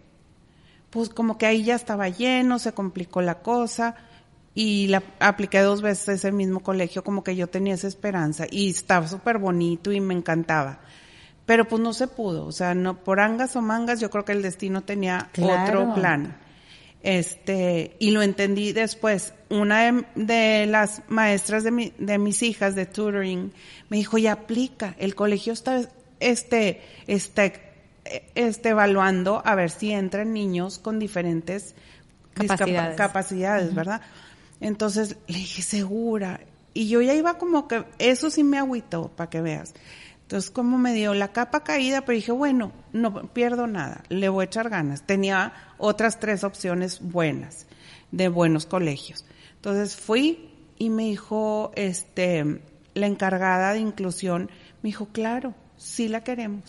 pues 0.90 1.08
como 1.08 1.38
que 1.38 1.46
ahí 1.46 1.62
ya 1.64 1.74
estaba 1.74 2.08
lleno, 2.08 2.58
se 2.58 2.72
complicó 2.72 3.22
la 3.22 3.40
cosa 3.42 3.94
y 4.54 4.88
la 4.88 5.02
apliqué 5.20 5.60
dos 5.60 5.80
veces 5.82 6.08
a 6.08 6.12
ese 6.14 6.32
mismo 6.32 6.60
colegio 6.60 7.04
como 7.04 7.22
que 7.22 7.36
yo 7.36 7.46
tenía 7.46 7.74
esa 7.74 7.86
esperanza 7.88 8.46
y 8.50 8.70
estaba 8.70 9.06
súper 9.06 9.38
bonito 9.38 9.92
y 9.92 10.00
me 10.00 10.14
encantaba. 10.14 10.80
Pero 11.46 11.66
pues 11.66 11.80
no 11.82 11.92
se 11.92 12.06
pudo, 12.06 12.46
o 12.46 12.52
sea, 12.52 12.74
no 12.74 12.98
por 13.02 13.20
angas 13.20 13.56
o 13.56 13.62
mangas, 13.62 14.00
yo 14.00 14.10
creo 14.10 14.24
que 14.24 14.32
el 14.32 14.42
destino 14.42 14.82
tenía 14.82 15.28
Claro. 15.32 15.82
otro 15.82 15.94
plan. 15.94 16.36
Este, 17.02 17.96
y 17.98 18.10
lo 18.10 18.22
entendí 18.22 18.72
después. 18.72 19.32
Una 19.48 19.90
de, 19.92 20.04
de 20.14 20.66
las 20.66 21.02
maestras 21.08 21.64
de, 21.64 21.70
mi- 21.70 21.92
de 21.98 22.18
mis 22.18 22.42
hijas 22.42 22.74
de 22.74 22.86
tutoring 22.86 23.52
me 23.88 23.96
dijo, 23.96 24.18
y 24.18 24.26
aplica, 24.26 24.94
el 24.98 25.14
colegio 25.14 25.52
está, 25.52 25.80
este, 26.20 26.82
está, 27.06 27.50
este, 28.34 28.68
evaluando 28.68 29.42
a 29.44 29.54
ver 29.54 29.70
si 29.70 29.92
entran 29.92 30.32
niños 30.32 30.78
con 30.78 30.98
diferentes 30.98 31.74
Capacidades. 32.34 32.96
capacidades, 32.96 33.74
¿verdad? 33.74 34.00
Entonces 34.60 35.16
le 35.26 35.38
dije, 35.38 35.62
segura. 35.62 36.40
Y 36.72 36.88
yo 36.88 37.00
ya 37.02 37.14
iba 37.14 37.38
como 37.38 37.66
que, 37.66 37.84
eso 37.98 38.30
sí 38.30 38.44
me 38.44 38.58
agüitó, 38.58 39.08
para 39.08 39.28
que 39.28 39.40
veas. 39.40 39.74
Entonces 40.30 40.52
como 40.52 40.78
me 40.78 40.94
dio 40.94 41.12
la 41.12 41.32
capa 41.32 41.64
caída, 41.64 42.02
pero 42.02 42.14
dije, 42.14 42.30
bueno, 42.30 42.70
no 42.92 43.12
pierdo 43.32 43.66
nada, 43.66 44.04
le 44.10 44.28
voy 44.28 44.42
a 44.42 44.46
echar 44.46 44.70
ganas. 44.70 45.02
Tenía 45.02 45.52
otras 45.76 46.20
tres 46.20 46.44
opciones 46.44 47.00
buenas, 47.00 47.66
de 48.12 48.28
buenos 48.28 48.64
colegios. 48.64 49.24
Entonces 49.56 49.96
fui 49.96 50.52
y 50.78 50.88
me 50.88 51.06
dijo, 51.06 51.72
este, 51.74 52.60
la 52.94 53.08
encargada 53.08 53.72
de 53.72 53.80
inclusión, 53.80 54.52
me 54.82 54.90
dijo, 54.90 55.06
claro, 55.06 55.56
sí 55.76 56.06
la 56.06 56.22
queremos. 56.22 56.62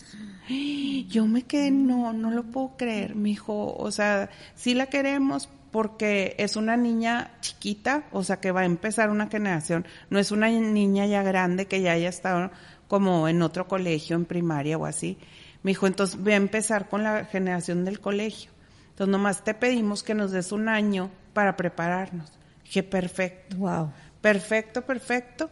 Yo 1.08 1.28
me 1.28 1.42
quedé, 1.42 1.70
no, 1.70 2.12
no 2.12 2.32
lo 2.32 2.42
puedo 2.42 2.76
creer. 2.76 3.14
Me 3.14 3.28
dijo, 3.28 3.76
o 3.76 3.92
sea, 3.92 4.28
sí 4.56 4.74
la 4.74 4.86
queremos 4.86 5.48
porque 5.72 6.36
es 6.38 6.56
una 6.56 6.76
niña 6.76 7.30
chiquita, 7.40 8.04
o 8.12 8.22
sea, 8.22 8.40
que 8.40 8.52
va 8.52 8.60
a 8.60 8.66
empezar 8.66 9.08
una 9.08 9.28
generación. 9.28 9.86
No 10.10 10.18
es 10.18 10.30
una 10.30 10.48
niña 10.48 11.06
ya 11.06 11.22
grande 11.22 11.66
que 11.66 11.80
ya 11.80 11.92
haya 11.92 12.10
estado 12.10 12.50
como 12.92 13.26
en 13.26 13.40
otro 13.40 13.66
colegio, 13.68 14.16
en 14.16 14.26
primaria 14.26 14.76
o 14.76 14.84
así. 14.84 15.16
Me 15.62 15.70
dijo, 15.70 15.86
entonces 15.86 16.20
voy 16.22 16.34
a 16.34 16.36
empezar 16.36 16.90
con 16.90 17.02
la 17.02 17.24
generación 17.24 17.86
del 17.86 18.00
colegio. 18.00 18.50
Entonces 18.90 19.10
nomás 19.10 19.42
te 19.44 19.54
pedimos 19.54 20.02
que 20.02 20.12
nos 20.12 20.30
des 20.30 20.52
un 20.52 20.68
año 20.68 21.08
para 21.32 21.56
prepararnos. 21.56 22.30
Dije, 22.64 22.82
perfecto, 22.82 23.56
Wow. 23.56 23.90
perfecto, 24.20 24.82
perfecto. 24.82 25.48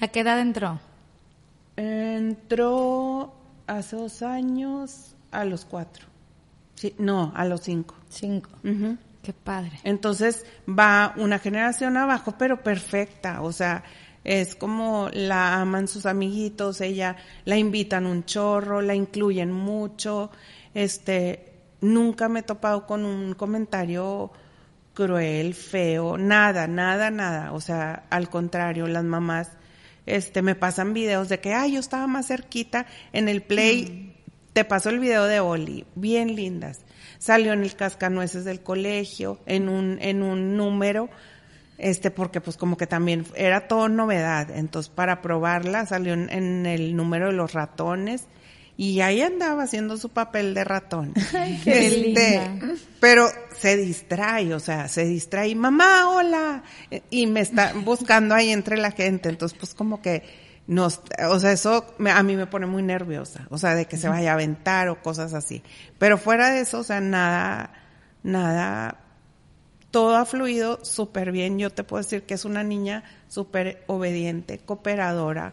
¿A 0.00 0.08
qué 0.08 0.20
edad 0.20 0.40
entró? 0.40 0.80
Entró 1.76 3.34
hace 3.66 3.96
dos 3.96 4.22
años 4.22 5.14
a 5.32 5.44
los 5.44 5.66
cuatro. 5.66 6.06
Sí, 6.76 6.94
no, 6.96 7.30
a 7.36 7.44
los 7.44 7.60
cinco. 7.60 7.94
Cinco. 8.08 8.48
Qué 9.22 9.34
padre. 9.34 9.80
Entonces 9.84 10.46
va 10.66 11.12
una 11.18 11.38
generación 11.40 11.98
abajo, 11.98 12.36
pero 12.38 12.62
perfecta. 12.62 13.42
O 13.42 13.52
sea, 13.52 13.84
es 14.24 14.54
como 14.54 15.08
la 15.12 15.60
aman 15.60 15.88
sus 15.88 16.06
amiguitos, 16.06 16.80
ella 16.80 17.16
la 17.44 17.56
invitan 17.56 18.06
un 18.06 18.24
chorro, 18.24 18.82
la 18.82 18.94
incluyen 18.94 19.50
mucho. 19.50 20.30
Este, 20.74 21.52
nunca 21.80 22.28
me 22.28 22.40
he 22.40 22.42
topado 22.42 22.86
con 22.86 23.04
un 23.04 23.34
comentario 23.34 24.30
cruel, 24.94 25.54
feo, 25.54 26.18
nada, 26.18 26.66
nada, 26.66 27.10
nada. 27.10 27.52
O 27.52 27.60
sea, 27.60 28.04
al 28.10 28.28
contrario, 28.28 28.86
las 28.86 29.04
mamás 29.04 29.52
este 30.06 30.42
me 30.42 30.54
pasan 30.54 30.92
videos 30.92 31.28
de 31.28 31.40
que 31.40 31.54
ay, 31.54 31.72
yo 31.72 31.80
estaba 31.80 32.06
más 32.06 32.26
cerquita 32.26 32.86
en 33.12 33.28
el 33.28 33.42
play. 33.42 34.16
Te 34.52 34.64
paso 34.64 34.90
el 34.90 34.98
video 34.98 35.24
de 35.26 35.40
Oli, 35.40 35.86
bien 35.94 36.34
lindas. 36.34 36.80
Salió 37.18 37.52
en 37.52 37.62
el 37.62 37.76
cascanueces 37.76 38.44
del 38.44 38.62
colegio, 38.62 39.38
en 39.46 39.68
un 39.68 39.98
en 40.00 40.22
un 40.22 40.56
número 40.56 41.08
este 41.80 42.10
porque 42.10 42.40
pues 42.40 42.56
como 42.56 42.76
que 42.76 42.86
también 42.86 43.26
era 43.34 43.68
todo 43.68 43.88
novedad, 43.88 44.50
entonces 44.50 44.90
para 44.90 45.22
probarla 45.22 45.86
salió 45.86 46.12
en, 46.14 46.28
en 46.30 46.66
el 46.66 46.94
número 46.96 47.26
de 47.26 47.32
los 47.32 47.52
ratones 47.52 48.24
Y 48.76 49.00
ahí 49.02 49.20
andaba 49.20 49.64
haciendo 49.64 49.96
su 49.98 50.08
papel 50.08 50.54
de 50.54 50.64
ratón. 50.64 51.12
qué 51.64 51.86
este, 51.86 52.40
pero 52.98 53.28
se 53.58 53.76
distrae, 53.76 54.54
o 54.54 54.60
sea, 54.60 54.88
se 54.88 55.04
distrae, 55.04 55.54
mamá, 55.54 56.08
hola, 56.08 56.62
y 57.10 57.26
me 57.26 57.40
está 57.40 57.72
buscando 57.84 58.34
ahí 58.34 58.50
entre 58.50 58.78
la 58.78 58.90
gente, 58.92 59.28
entonces 59.28 59.58
pues 59.58 59.74
como 59.74 60.00
que 60.00 60.22
nos, 60.66 61.02
o 61.28 61.38
sea, 61.40 61.52
eso 61.52 61.94
me- 61.98 62.10
a 62.12 62.22
mí 62.22 62.36
me 62.36 62.46
pone 62.46 62.64
muy 62.66 62.82
nerviosa, 62.82 63.46
o 63.50 63.58
sea, 63.58 63.74
de 63.74 63.84
que 63.86 63.96
se 63.98 64.08
vaya 64.08 64.30
a 64.30 64.34
aventar 64.34 64.88
o 64.88 65.02
cosas 65.02 65.34
así. 65.34 65.62
Pero 65.98 66.16
fuera 66.16 66.48
de 66.50 66.60
eso, 66.60 66.78
o 66.78 66.84
sea, 66.84 67.00
nada, 67.00 67.72
nada, 68.22 68.96
todo 69.90 70.16
ha 70.16 70.24
fluido 70.24 70.84
súper 70.84 71.32
bien. 71.32 71.58
Yo 71.58 71.70
te 71.70 71.84
puedo 71.84 72.02
decir 72.02 72.22
que 72.22 72.34
es 72.34 72.44
una 72.44 72.62
niña 72.62 73.04
súper 73.28 73.82
obediente, 73.86 74.58
cooperadora. 74.58 75.52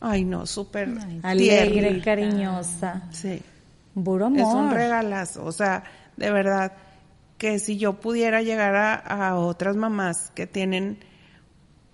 Ay, 0.00 0.24
no, 0.24 0.46
súper 0.46 0.90
Alegre, 1.22 2.00
cariñosa. 2.02 3.08
Sí. 3.10 3.42
Puro 3.94 4.26
amor. 4.26 4.40
Es 4.40 4.46
un 4.46 4.70
regalazo, 4.70 5.44
o 5.44 5.52
sea, 5.52 5.84
de 6.16 6.30
verdad 6.30 6.72
que 7.38 7.58
si 7.58 7.78
yo 7.78 7.94
pudiera 7.94 8.42
llegar 8.42 8.76
a, 8.76 8.94
a 8.94 9.36
otras 9.36 9.74
mamás 9.76 10.30
que 10.34 10.46
tienen 10.46 10.98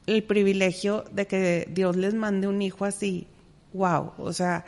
el 0.06 0.24
privilegio 0.24 1.04
de 1.12 1.26
que 1.28 1.68
Dios 1.70 1.96
les 1.96 2.14
mande 2.14 2.48
un 2.48 2.60
hijo 2.60 2.84
así, 2.84 3.28
wow, 3.72 4.12
o 4.18 4.32
sea, 4.32 4.64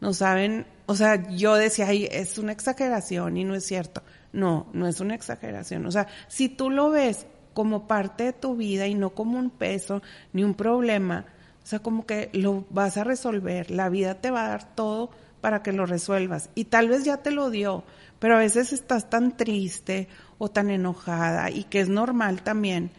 no 0.00 0.14
saben, 0.14 0.66
o 0.86 0.94
sea, 0.94 1.28
yo 1.28 1.56
decía, 1.56 1.88
ay, 1.88 2.08
es 2.10 2.38
una 2.38 2.52
exageración 2.52 3.36
y 3.36 3.44
no 3.44 3.54
es 3.54 3.64
cierto. 3.64 4.02
No, 4.32 4.66
no 4.72 4.86
es 4.86 5.00
una 5.00 5.14
exageración. 5.14 5.86
O 5.86 5.90
sea, 5.90 6.06
si 6.28 6.48
tú 6.48 6.70
lo 6.70 6.90
ves 6.90 7.26
como 7.54 7.86
parte 7.88 8.24
de 8.24 8.32
tu 8.32 8.56
vida 8.56 8.86
y 8.86 8.94
no 8.94 9.10
como 9.10 9.38
un 9.38 9.50
peso 9.50 10.02
ni 10.32 10.44
un 10.44 10.54
problema, 10.54 11.24
o 11.62 11.66
sea, 11.66 11.80
como 11.80 12.06
que 12.06 12.30
lo 12.32 12.64
vas 12.70 12.96
a 12.96 13.04
resolver. 13.04 13.70
La 13.70 13.88
vida 13.88 14.14
te 14.14 14.30
va 14.30 14.46
a 14.46 14.48
dar 14.50 14.74
todo 14.74 15.10
para 15.40 15.62
que 15.62 15.72
lo 15.72 15.86
resuelvas. 15.86 16.50
Y 16.54 16.64
tal 16.64 16.88
vez 16.88 17.04
ya 17.04 17.18
te 17.18 17.30
lo 17.30 17.50
dio, 17.50 17.84
pero 18.18 18.36
a 18.36 18.38
veces 18.38 18.72
estás 18.72 19.08
tan 19.10 19.36
triste 19.36 20.08
o 20.38 20.50
tan 20.50 20.70
enojada 20.70 21.50
y 21.50 21.64
que 21.64 21.80
es 21.80 21.88
normal 21.88 22.42
también 22.42 22.90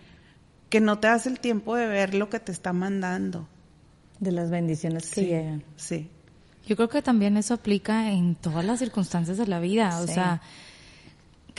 que 0.69 0.81
no 0.81 0.99
te 0.99 1.07
das 1.07 1.25
el 1.25 1.39
tiempo 1.39 1.75
de 1.75 1.87
ver 1.87 2.13
lo 2.13 2.29
que 2.29 2.39
te 2.39 2.51
está 2.51 2.73
mandando. 2.73 3.47
De 4.19 4.31
las 4.31 4.49
bendiciones 4.51 5.09
que 5.09 5.21
Sí, 5.21 5.27
llegan. 5.27 5.63
sí. 5.77 6.09
Yo 6.67 6.75
creo 6.75 6.89
que 6.89 7.01
también 7.01 7.37
eso 7.37 7.55
aplica 7.55 8.11
en 8.11 8.35
todas 8.35 8.63
las 8.63 8.77
circunstancias 8.79 9.37
de 9.37 9.47
la 9.47 9.59
vida, 9.59 9.99
o 10.01 10.05
sea, 10.05 10.41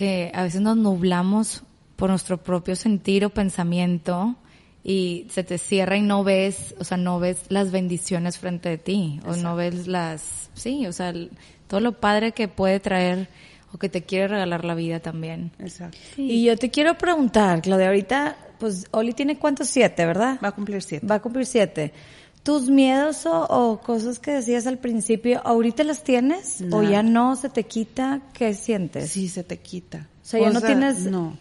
que 0.01 0.31
a 0.35 0.45
veces 0.45 0.63
nos 0.63 0.79
nublamos 0.79 1.63
por 1.97 2.09
nuestro 2.09 2.39
propio 2.39 2.75
sentir 2.75 3.23
o 3.27 3.29
pensamiento 3.29 4.35
y 4.83 5.27
se 5.29 5.45
te 5.45 5.59
cierra 5.59 5.99
y 5.99 6.01
no 6.01 6.25
ves, 6.25 6.75
o 6.79 6.85
sea, 6.85 6.97
no 6.97 7.21
ves 7.21 7.43
las 7.51 7.71
bendiciones 7.71 8.39
frente 8.39 8.71
de 8.71 8.79
ti 8.79 9.21
o 9.27 9.37
no 9.37 9.57
ves 9.57 9.87
las, 9.87 10.49
sí, 10.55 10.87
o 10.87 10.93
sea, 10.95 11.11
el- 11.11 11.31
todo 11.69 11.81
lo 11.81 11.93
padre 12.01 12.33
que 12.33 12.49
puede 12.49 12.81
traer 12.81 13.29
o 13.75 13.79
que 13.79 13.91
te 13.91 14.03
quiere 14.03 14.29
regalar 14.29 14.65
la 14.65 14.75
vida 14.75 15.01
también. 15.01 15.53
Exacto. 15.59 15.99
Y 16.17 16.45
yo 16.47 16.57
te 16.57 16.71
quiero 16.71 16.97
preguntar, 16.97 17.61
Claudia, 17.61 17.89
ahorita, 17.89 18.39
pues 18.59 18.87
Oli 18.93 19.13
tiene 19.13 19.37
cuántos 19.39 19.69
siete, 19.69 20.07
¿verdad? 20.07 20.39
Va 20.43 20.49
a 20.49 20.53
cumplir 20.53 20.81
siete. 20.81 21.07
Va 21.07 21.17
a 21.17 21.21
cumplir 21.21 21.45
siete. 21.45 21.93
¿Tus 22.43 22.69
miedos 22.71 23.27
o, 23.27 23.43
o 23.45 23.81
cosas 23.81 24.19
que 24.19 24.31
decías 24.33 24.67
al 24.67 24.79
principio, 24.79 25.43
ahorita 25.45 25.85
las 25.85 26.03
tienes? 26.03 26.63
¿O 26.73 26.83
ya 26.83 27.03
no 27.03 27.37
se 27.37 27.49
te 27.51 27.65
quita? 27.65 28.21
¿Qué 28.33 28.55
sientes? 28.55 29.11
Sí, 29.11 29.29
se 29.29 29.45
te 29.45 29.59
quita. 29.59 30.09
O 30.23 30.27
sea, 30.27 30.41
ya 30.41 30.51
no 30.51 30.61
tienes- 30.61 31.01
No. 31.11 31.37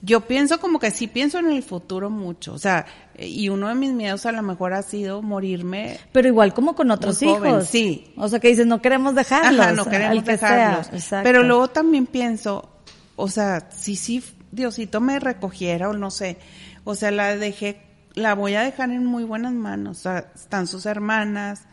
Yo 0.00 0.20
pienso 0.20 0.60
como 0.60 0.78
que 0.78 0.92
sí 0.92 1.08
pienso 1.08 1.38
en 1.40 1.50
el 1.50 1.62
futuro 1.64 2.08
mucho. 2.08 2.52
O 2.52 2.58
sea, 2.58 2.86
y 3.18 3.48
uno 3.48 3.66
de 3.68 3.74
mis 3.74 3.92
miedos 3.92 4.26
a 4.26 4.32
lo 4.32 4.42
mejor 4.42 4.72
ha 4.72 4.82
sido 4.82 5.22
morirme. 5.22 5.98
Pero 6.12 6.28
igual 6.28 6.54
como 6.54 6.76
con 6.76 6.92
otros 6.92 7.18
joven, 7.18 7.50
hijos. 7.54 7.66
sí. 7.68 8.12
O 8.16 8.28
sea, 8.28 8.38
que 8.38 8.46
dices, 8.48 8.66
no 8.66 8.80
queremos 8.80 9.16
dejarlos. 9.16 9.60
Ajá, 9.60 9.72
no 9.72 9.84
queremos 9.86 10.22
que 10.24 10.30
dejarlos. 10.32 10.86
Pero 11.24 11.42
luego 11.42 11.68
también 11.68 12.06
pienso, 12.06 12.68
o 13.16 13.26
sea, 13.28 13.70
si 13.72 13.96
sí 13.96 14.22
Diosito 14.52 15.00
me 15.00 15.18
recogiera 15.18 15.88
o 15.88 15.92
no 15.94 16.12
sé, 16.12 16.36
o 16.84 16.94
sea, 16.94 17.10
la 17.10 17.36
dejé, 17.36 17.82
la 18.18 18.34
voy 18.34 18.54
a 18.54 18.62
dejar 18.62 18.90
en 18.90 19.06
muy 19.06 19.24
buenas 19.24 19.52
manos. 19.52 19.98
O 19.98 20.02
sea, 20.02 20.30
están 20.34 20.66
sus 20.66 20.86
hermanas, 20.86 21.64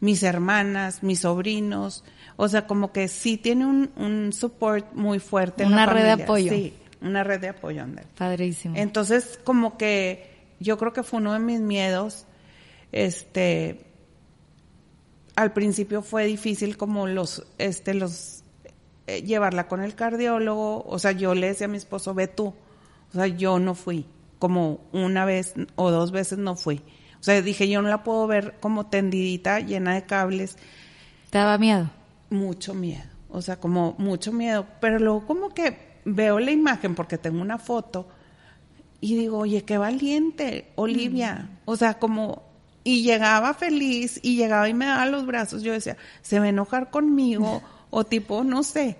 mis 0.00 0.22
hermanas, 0.22 1.02
mis 1.02 1.20
sobrinos. 1.20 2.04
O 2.36 2.48
sea, 2.48 2.66
como 2.66 2.92
que 2.92 3.08
sí 3.08 3.36
tiene 3.36 3.66
un, 3.66 3.90
un 3.96 4.32
support 4.32 4.92
muy 4.94 5.18
fuerte. 5.18 5.64
en 5.64 5.70
la 5.70 5.84
Una 5.84 5.86
red 5.86 6.04
de 6.04 6.22
apoyo. 6.22 6.52
Sí, 6.52 6.74
una 7.00 7.24
red 7.24 7.40
de 7.40 7.48
apoyo, 7.48 7.82
ándale. 7.82 8.08
Padrísimo. 8.16 8.76
Entonces, 8.76 9.38
como 9.44 9.76
que 9.76 10.30
yo 10.60 10.78
creo 10.78 10.92
que 10.92 11.02
fue 11.02 11.18
uno 11.20 11.32
de 11.32 11.38
mis 11.38 11.60
miedos. 11.60 12.26
Este, 12.92 13.86
al 15.36 15.52
principio 15.52 16.02
fue 16.02 16.26
difícil 16.26 16.76
como 16.76 17.06
los, 17.06 17.46
este, 17.58 17.94
los, 17.94 18.42
eh, 19.06 19.22
llevarla 19.22 19.68
con 19.68 19.82
el 19.82 19.94
cardiólogo. 19.94 20.84
O 20.86 20.98
sea, 20.98 21.12
yo 21.12 21.34
le 21.34 21.48
decía 21.48 21.66
a 21.66 21.70
mi 21.70 21.78
esposo, 21.78 22.14
ve 22.14 22.28
tú. 22.28 22.54
O 23.10 23.12
sea, 23.12 23.26
yo 23.26 23.58
no 23.58 23.74
fui. 23.74 24.06
Como 24.40 24.80
una 24.92 25.24
vez 25.24 25.54
o 25.76 25.92
dos 25.92 26.10
veces 26.10 26.38
no 26.38 26.56
fui. 26.56 26.82
O 27.20 27.22
sea, 27.22 27.40
dije, 27.40 27.68
yo 27.68 27.82
no 27.82 27.88
la 27.88 28.02
puedo 28.02 28.26
ver 28.26 28.56
como 28.58 28.86
tendidita, 28.86 29.60
llena 29.60 29.94
de 29.94 30.06
cables. 30.06 30.56
¿Te 31.30 31.38
daba 31.38 31.56
miedo? 31.56 31.90
mucho 32.30 32.74
miedo, 32.74 33.04
o 33.28 33.42
sea, 33.42 33.58
como 33.58 33.94
mucho 33.98 34.32
miedo, 34.32 34.66
pero 34.80 34.98
luego 34.98 35.26
como 35.26 35.50
que 35.50 36.00
veo 36.04 36.38
la 36.40 36.52
imagen 36.52 36.94
porque 36.94 37.18
tengo 37.18 37.42
una 37.42 37.58
foto 37.58 38.08
y 39.00 39.16
digo, 39.16 39.38
oye, 39.38 39.64
qué 39.64 39.76
valiente, 39.76 40.70
Olivia, 40.76 41.50
o 41.64 41.76
sea, 41.76 41.98
como, 41.98 42.44
y 42.84 43.02
llegaba 43.02 43.54
feliz 43.54 44.20
y 44.22 44.36
llegaba 44.36 44.68
y 44.68 44.74
me 44.74 44.86
daba 44.86 45.06
los 45.06 45.26
brazos, 45.26 45.62
yo 45.62 45.72
decía, 45.72 45.96
se 46.22 46.38
va 46.38 46.46
a 46.46 46.50
enojar 46.50 46.90
conmigo 46.90 47.62
o 47.90 48.04
tipo, 48.04 48.44
no 48.44 48.62
sé, 48.62 48.96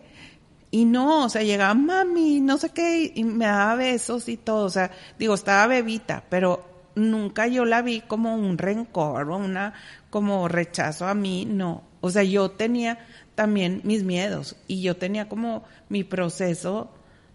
y 0.71 0.85
no, 0.85 1.25
o 1.25 1.29
sea, 1.29 1.43
llegaba 1.43 1.75
mami, 1.75 2.41
no 2.41 2.59
sé 2.59 2.71
qué, 2.71 3.13
y 3.15 3.25
me 3.25 3.47
daba 3.47 3.75
besos 3.75 4.29
y 4.29 4.37
todo, 4.37 4.67
o 4.67 4.71
sea, 4.71 4.91
digo, 5.19 5.35
estaba 5.35 5.67
bebita, 5.67 6.25
pero 6.29 6.65
nunca 6.95 7.47
yo 7.47 7.65
la 7.65 7.83
vi 7.83 8.01
como 8.03 8.35
un 8.35 8.59
rencor 8.59 9.31
o 9.31 9.37
una 9.37 9.75
como 10.11 10.49
rechazo 10.49 11.07
a 11.07 11.15
mí, 11.15 11.45
no. 11.45 11.83
O 12.01 12.11
sea, 12.11 12.23
yo 12.23 12.51
tenía 12.53 12.99
también 13.35 13.81
mis 13.85 14.05
miedos 14.05 14.57
y 14.67 14.83
yo 14.83 14.97
tenía 14.97 15.29
como 15.29 15.65
mi 15.89 16.05
proceso 16.05 16.93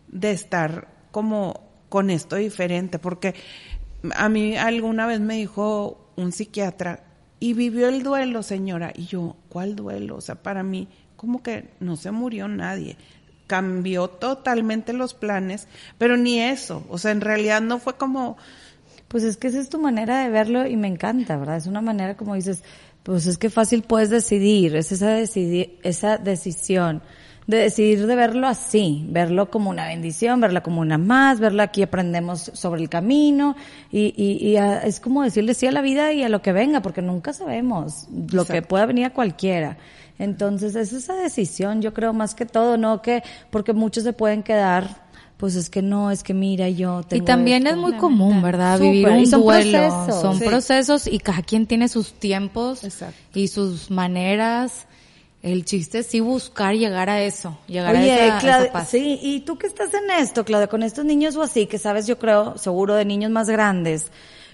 de 0.07 0.31
estar 0.31 0.87
como 1.11 1.61
con 1.89 2.09
esto 2.09 2.35
diferente, 2.35 2.99
porque 2.99 3.35
a 4.15 4.29
mí 4.29 4.55
alguna 4.57 5.07
vez 5.07 5.19
me 5.19 5.35
dijo 5.35 6.11
un 6.15 6.31
psiquiatra, 6.31 7.03
y 7.39 7.53
vivió 7.53 7.89
el 7.89 8.01
duelo, 8.01 8.43
señora, 8.43 8.91
y 8.95 9.05
yo, 9.05 9.35
¿cuál 9.49 9.75
duelo? 9.75 10.15
O 10.15 10.21
sea, 10.21 10.35
para 10.35 10.63
mí, 10.63 10.87
como 11.15 11.43
que 11.43 11.69
no 11.79 11.95
se 11.95 12.11
murió 12.11 12.47
nadie. 12.47 12.97
Cambió 13.47 14.07
totalmente 14.07 14.91
los 14.93 15.13
planes, 15.13 15.67
pero 15.97 16.17
ni 16.17 16.39
eso, 16.39 16.83
o 16.89 16.97
sea, 16.97 17.11
en 17.11 17.21
realidad 17.21 17.61
no 17.61 17.77
fue 17.79 17.95
como, 17.95 18.37
Pues 19.07 19.23
es 19.23 19.37
que 19.37 19.47
esa 19.47 19.59
es 19.59 19.69
tu 19.69 19.79
manera 19.79 20.23
de 20.23 20.29
verlo 20.29 20.65
y 20.65 20.75
me 20.77 20.87
encanta, 20.87 21.37
¿verdad? 21.37 21.57
Es 21.57 21.67
una 21.67 21.81
manera 21.81 22.17
como 22.17 22.33
dices, 22.35 22.63
pues 23.03 23.27
es 23.27 23.37
que 23.37 23.51
fácil 23.51 23.83
puedes 23.83 24.09
decidir, 24.09 24.75
es 24.75 24.91
esa, 24.91 25.19
decidi- 25.19 25.73
esa 25.83 26.17
decisión 26.17 27.03
de 27.45 27.57
decidir 27.57 28.07
de 28.07 28.15
verlo 28.15 28.47
así, 28.47 29.05
verlo 29.11 29.51
como 29.51 29.69
una 29.69 29.85
bendición, 29.85 30.41
verla 30.41 30.63
como 30.63 30.81
una 30.81 30.97
más, 30.97 31.39
verla 31.39 31.63
aquí 31.63 31.83
aprendemos 31.83 32.49
sobre 32.55 32.81
el 32.81 32.89
camino 32.89 33.55
y, 33.91 34.11
y, 34.17 34.43
y 34.49 34.57
a- 34.57 34.79
es 34.79 34.99
como 34.99 35.21
decirle 35.21 35.53
sí 35.53 35.67
a 35.67 35.71
la 35.71 35.81
vida 35.81 36.11
y 36.11 36.23
a 36.23 36.29
lo 36.29 36.41
que 36.41 36.51
venga, 36.51 36.81
porque 36.81 37.03
nunca 37.03 37.31
sabemos 37.33 38.07
lo 38.31 38.45
que 38.45 38.63
pueda 38.63 38.87
venir 38.87 39.05
a 39.05 39.13
cualquiera. 39.13 39.77
Entonces 40.17 40.75
es 40.75 40.93
esa 40.93 41.13
decisión, 41.15 41.81
yo 41.81 41.93
creo 41.93 42.13
más 42.13 42.35
que 42.35 42.45
todo, 42.45 42.77
no 42.77 43.01
que, 43.01 43.23
porque 43.49 43.73
muchos 43.73 44.03
se 44.03 44.13
pueden 44.13 44.43
quedar, 44.43 45.03
pues 45.37 45.55
es 45.55 45.69
que 45.69 45.81
no, 45.81 46.09
es 46.11 46.23
que 46.23 46.33
mira, 46.33 46.69
yo 46.69 47.01
Y 47.01 47.05
tengo 47.05 47.25
también 47.25 47.67
esto. 47.67 47.75
es 47.77 47.81
muy 47.81 47.93
común, 47.97 48.41
¿verdad? 48.41 48.77
Súper, 48.77 48.91
Vivir 48.91 49.07
y 49.09 49.19
un 49.19 49.27
son 49.27 49.41
duelo. 49.41 49.71
procesos. 49.79 50.21
Son 50.21 50.39
Sí. 50.39 50.45
procesos 50.45 51.07
y 51.07 51.19
cada 51.19 51.41
quien 51.41 51.67
tiene 51.67 51.89
sus 51.89 52.13
tiempos 52.13 52.83
Exacto. 52.85 53.17
y 53.37 53.47
sus 53.49 53.91
maneras. 53.91 54.87
El 55.41 55.63
chiste 55.65 55.99
es 55.99 56.07
sí 56.07 56.21
buscar 56.21 56.73
llegar 56.75 57.07
a 57.09 57.21
eso, 57.21 57.55
llegar 57.67 57.93
Oye, 57.95 58.11
a 58.13 58.15
esa, 58.15 58.23
a 58.23 58.27
esa 58.29 58.39
Claudia, 58.39 58.71
paz. 58.71 58.89
sí, 58.89 59.19
y 59.21 59.41
tú 59.41 59.57
que 59.59 59.67
estás 59.67 59.93
en 59.93 60.09
esto, 60.19 60.43
Claudia, 60.43 60.65
con 60.67 60.81
estos 60.81 61.05
niños 61.05 61.35
o 61.35 61.43
así, 61.43 61.67
que 61.67 61.77
sabes, 61.77 62.07
yo 62.07 62.17
creo, 62.17 62.57
seguro 62.57 62.95
de 62.95 63.05
niños 63.05 63.29
más 63.29 63.47
grandes, 63.47 64.11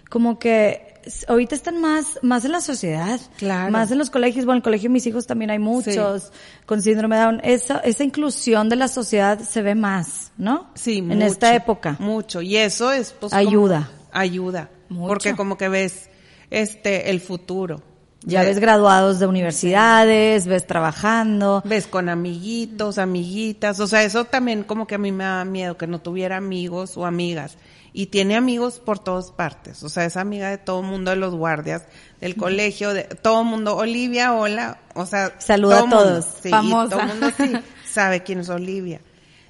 como 0.10 0.38
que 0.38 0.91
ahorita 1.28 1.56
están 1.56 1.80
más, 1.82 2.20
más 2.22 2.46
en 2.46 2.52
la 2.52 2.62
sociedad, 2.62 3.20
Claro. 3.38 3.72
más 3.72 3.92
en 3.92 3.98
los 3.98 4.10
colegios, 4.10 4.46
bueno, 4.46 4.56
en 4.58 4.60
el 4.60 4.64
colegio 4.64 4.90
de 4.90 4.94
mis 4.94 5.06
hijos 5.08 5.28
también 5.28 5.52
hay 5.52 5.60
muchos 5.60 6.32
con 6.66 6.82
síndrome 6.82 7.16
de 7.18 7.22
Down, 7.24 7.42
esa, 7.44 7.78
esa 7.80 8.04
inclusión 8.04 8.70
de 8.70 8.76
la 8.76 8.88
sociedad 8.88 9.40
se 9.40 9.62
ve 9.62 9.76
más, 9.76 10.32
¿no? 10.38 10.70
Sí, 10.76 10.98
En 11.00 11.08
mucho, 11.10 11.26
esta 11.26 11.56
época. 11.56 11.96
Mucho. 12.00 12.42
Y 12.42 12.58
eso 12.58 12.92
es 12.92 13.12
pues 13.20 13.32
como- 13.32 13.40
Ayuda. 13.48 13.90
ayuda. 14.12 14.70
Mucho. 14.90 15.08
Porque 15.08 15.36
como 15.36 15.58
que 15.58 15.70
ves 15.70 16.10
este 16.50 17.10
el 17.10 17.22
futuro. 17.22 17.82
Ya 18.24 18.44
ves 18.44 18.60
graduados 18.60 19.18
de 19.20 19.26
universidades, 19.26 20.46
ves 20.46 20.68
trabajando. 20.68 21.64
Ves 21.66 21.88
con 21.88 22.08
amiguitos, 22.08 22.98
amiguitas, 23.00 23.80
o 23.80 23.88
sea, 23.88 24.04
eso 24.04 24.26
también 24.26 24.64
como 24.64 24.86
que 24.86 24.94
a 24.96 24.98
mí 25.00 25.12
me 25.12 25.24
da 25.24 25.44
miedo 25.44 25.76
que 25.78 25.88
no 25.88 26.00
tuviera 26.02 26.38
amigos 26.38 26.98
o 26.98 27.06
amigas. 27.08 27.58
Y 27.94 28.08
tiene 28.08 28.38
amigos 28.38 28.80
por 28.80 29.00
todas 29.00 29.32
partes, 29.32 29.84
o 29.84 29.90
sea, 29.90 30.06
es 30.06 30.16
amiga 30.16 30.50
de 30.50 30.58
todo 30.58 30.80
el 30.80 30.88
mundo, 30.88 31.12
de 31.12 31.18
los 31.18 31.36
guardias, 31.36 31.84
del 32.22 32.38
colegio, 32.38 32.94
de 32.94 33.04
todo 33.04 33.42
el 33.42 33.48
mundo. 33.48 33.76
Olivia, 33.76 34.34
hola, 34.34 34.80
o 34.96 35.06
sea. 35.06 35.36
Saluda 35.40 35.80
a 35.80 35.90
todos, 35.90 36.26
sí, 36.42 36.50
todo 36.50 37.00
el 37.00 37.08
mundo 37.08 37.32
sí 37.36 37.52
sabe 37.92 38.24
quién 38.24 38.40
es 38.40 38.50
Olivia. 38.50 39.02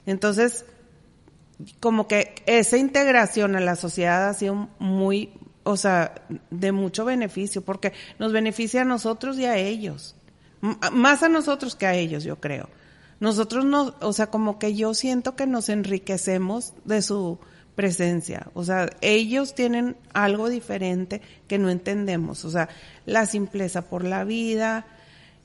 Entonces, 0.08 0.66
como 1.80 2.08
que 2.08 2.36
esa 2.46 2.78
integración 2.78 3.56
a 3.56 3.60
la 3.60 3.76
sociedad 3.76 4.30
ha 4.30 4.34
sido 4.34 4.70
muy, 4.80 5.34
o 5.64 5.78
sea, 5.78 6.16
de 6.50 6.72
mucho 6.72 7.06
beneficio, 7.06 7.62
porque 7.62 7.94
nos 8.20 8.32
beneficia 8.32 8.82
a 8.82 8.86
nosotros 8.86 9.38
y 9.38 9.46
a 9.46 9.58
ellos. 9.58 10.16
más 10.92 11.24
a 11.24 11.30
nosotros 11.30 11.76
que 11.76 11.86
a 11.86 11.94
ellos, 11.94 12.24
yo 12.24 12.40
creo. 12.40 12.70
Nosotros 13.20 13.66
no, 13.66 13.94
o 14.02 14.14
sea, 14.14 14.28
como 14.28 14.58
que 14.58 14.74
yo 14.74 14.96
siento 14.96 15.36
que 15.36 15.46
nos 15.46 15.70
enriquecemos 15.70 16.74
de 16.86 17.04
su 17.04 17.38
presencia. 17.76 18.48
O 18.54 18.64
sea, 18.64 18.90
ellos 19.02 19.56
tienen 19.56 19.96
algo 20.14 20.50
diferente 20.50 21.22
que 21.48 21.58
no 21.58 21.70
entendemos. 21.70 22.46
O 22.46 22.52
sea, 22.52 22.70
la 23.06 23.26
simpleza 23.26 23.90
por 23.90 24.04
la 24.04 24.24
vida, 24.24 24.86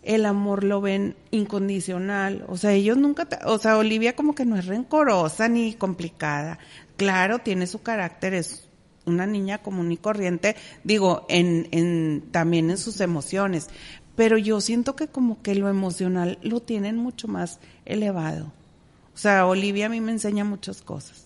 el 0.03 0.27
amor 0.27 0.65
lo 0.65 0.81
ven 0.81 1.17
incondicional. 1.31 2.45
O 2.49 2.57
sea, 2.57 2.73
ellos 2.73 2.97
nunca, 2.97 3.29
o 3.45 3.59
sea, 3.59 3.77
Olivia 3.79 4.17
como 4.17 4.35
que 4.35 4.45
no 4.45 4.57
es 4.57 4.67
rencorosa 4.67 5.49
ni 5.49 5.75
complicada. 5.75 6.59
Claro, 6.97 7.41
tiene 7.41 7.67
su 7.67 7.83
carácter, 7.83 8.35
es 8.35 8.69
una 9.05 9.27
niña 9.27 9.59
común 9.59 9.93
y 9.93 9.97
corriente, 9.97 10.57
digo, 10.83 11.27
en, 11.29 11.69
en, 11.71 12.25
también 12.33 12.71
en 12.71 12.79
sus 12.79 13.01
emociones. 13.01 13.69
Pero 14.17 14.39
yo 14.39 14.61
siento 14.61 14.97
que 14.97 15.09
como 15.09 15.43
que 15.43 15.55
lo 15.55 15.69
emocional 15.69 16.39
lo 16.43 16.61
tienen 16.61 16.97
mucho 16.97 17.29
más 17.29 17.61
elevado. 17.85 18.53
O 19.15 19.19
sea, 19.19 19.47
Olivia 19.47 19.87
a 19.87 19.91
mí 19.91 20.01
me 20.01 20.13
enseña 20.13 20.45
muchas 20.45 20.83
cosas 20.83 21.26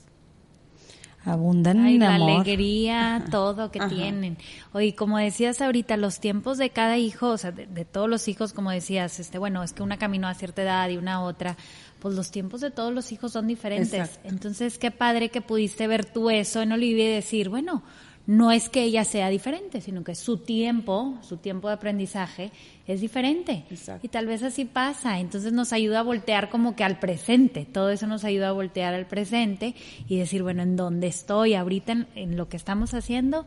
abundan 1.25 1.87
en 1.87 2.01
la 2.01 2.15
alegría, 2.15 3.25
todo 3.31 3.71
que 3.71 3.81
tienen. 3.81 4.39
Oye, 4.73 4.95
como 4.95 5.19
decías 5.19 5.61
ahorita, 5.61 5.97
los 5.97 6.21
tiempos 6.21 6.59
de 6.59 6.71
cada 6.71 6.97
hijo, 6.97 7.29
o 7.29 7.39
sea, 7.39 7.53
de, 7.53 7.85
todos 7.85 8.09
los 8.09 8.29
hijos, 8.29 8.53
como 8.53 8.71
decías, 8.71 9.21
este, 9.21 9.39
bueno, 9.39 9.63
es 9.63 9.73
que 9.73 9.83
una 9.83 9.99
caminó 9.99 10.29
a 10.29 10.35
cierta 10.35 10.63
edad 10.63 10.89
y 10.89 10.97
una 10.97 11.15
a 11.15 11.21
otra, 11.21 11.57
pues 11.99 12.15
los 12.15 12.31
tiempos 12.31 12.61
de 12.61 12.71
todos 12.71 12.93
los 12.93 13.13
hijos 13.13 13.33
son 13.33 13.47
diferentes. 13.47 14.21
Entonces, 14.25 14.79
qué 14.79 14.91
padre 14.91 15.29
que 15.29 15.43
pudiste 15.43 15.87
ver 15.87 16.05
tú 16.05 16.31
eso 16.31 16.63
en 16.63 16.73
Olivia 16.73 17.05
y 17.05 17.15
decir, 17.15 17.49
bueno, 17.49 17.83
no 18.31 18.53
es 18.53 18.69
que 18.69 18.85
ella 18.85 19.05
sea 19.05 19.29
diferente, 19.29 19.81
sino 19.81 20.05
que 20.05 20.14
su 20.14 20.37
tiempo, 20.37 21.19
su 21.21 21.38
tiempo 21.38 21.66
de 21.66 21.75
aprendizaje 21.75 22.53
es 22.87 23.01
diferente. 23.01 23.64
Y 24.03 24.07
tal 24.07 24.27
vez 24.27 24.45
así 24.45 24.64
pasa. 24.64 25.19
Entonces 25.19 25.53
nos 25.53 25.73
ayuda 25.73 25.99
a 25.99 26.03
voltear 26.05 26.49
como 26.49 26.77
que 26.77 26.85
al 26.85 27.01
presente. 27.01 27.66
Todo 27.66 27.90
eso 27.90 28.07
nos 28.07 28.23
ayuda 28.23 28.51
a 28.51 28.53
voltear 28.53 28.95
al 28.95 29.07
presente 29.07 29.75
y 30.07 30.16
decir, 30.16 30.45
bueno, 30.45 30.62
en 30.62 30.77
dónde 30.77 31.09
estoy 31.09 31.55
ahorita, 31.55 32.07
en, 32.14 32.37
lo 32.37 32.49
que 32.49 32.57
estamos 32.57 32.95
haciendo, 32.95 33.47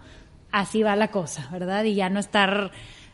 así 0.52 0.84
va 0.84 0.98
la 0.98 1.12
cosa, 1.12 1.48
¿verdad? 1.50 1.86
Y 1.86 1.96
ya 1.96 2.10
no 2.10 2.20
estar 2.20 2.72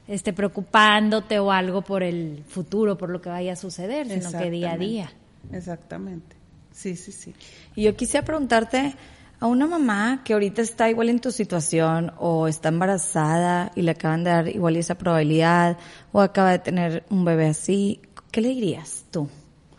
este, 0.08 0.34
preocupándote 0.34 1.38
o 1.38 1.51
algo 1.51 1.84
por 1.84 2.01
el 2.01 2.43
futuro, 2.47 2.97
por 2.97 3.12
lo 3.12 3.21
que 3.21 3.29
vaya 3.29 3.53
a 3.53 3.55
suceder, 3.55 4.08
sino 4.08 4.32
que 4.32 4.49
día 4.49 4.71
a 4.71 4.77
día. 4.77 5.12
Exactamente. 5.51 6.36
Sí, 6.71 6.95
sí, 6.95 7.12
sí. 7.12 7.36
Y 7.75 7.84
yo 7.84 7.95
quisiera 7.95 8.25
preguntarte, 8.25 8.95
a 9.39 9.47
una 9.47 9.67
mamá 9.67 10.21
que 10.23 10.34
ahorita 10.34 10.62
está 10.62 10.89
igual 10.89 11.10
en 11.10 11.19
tu 11.19 11.32
situación 11.32 12.12
o 12.17 12.47
está 12.47 12.69
embarazada 12.69 13.71
y 13.75 13.84
le 13.84 13.91
acaban 13.91 14.23
de 14.23 14.32
dar 14.32 14.47
igual 14.49 14.75
esa 14.75 14.95
probabilidad 14.95 15.78
o 16.12 16.21
acaba 16.21 16.52
de 16.52 16.60
tener 16.60 17.06
un 17.10 17.23
bebé 17.23 17.47
así, 17.47 18.02
¿qué 18.32 18.41
le 18.41 18.49
dirías 18.49 19.06
tú? 19.12 19.30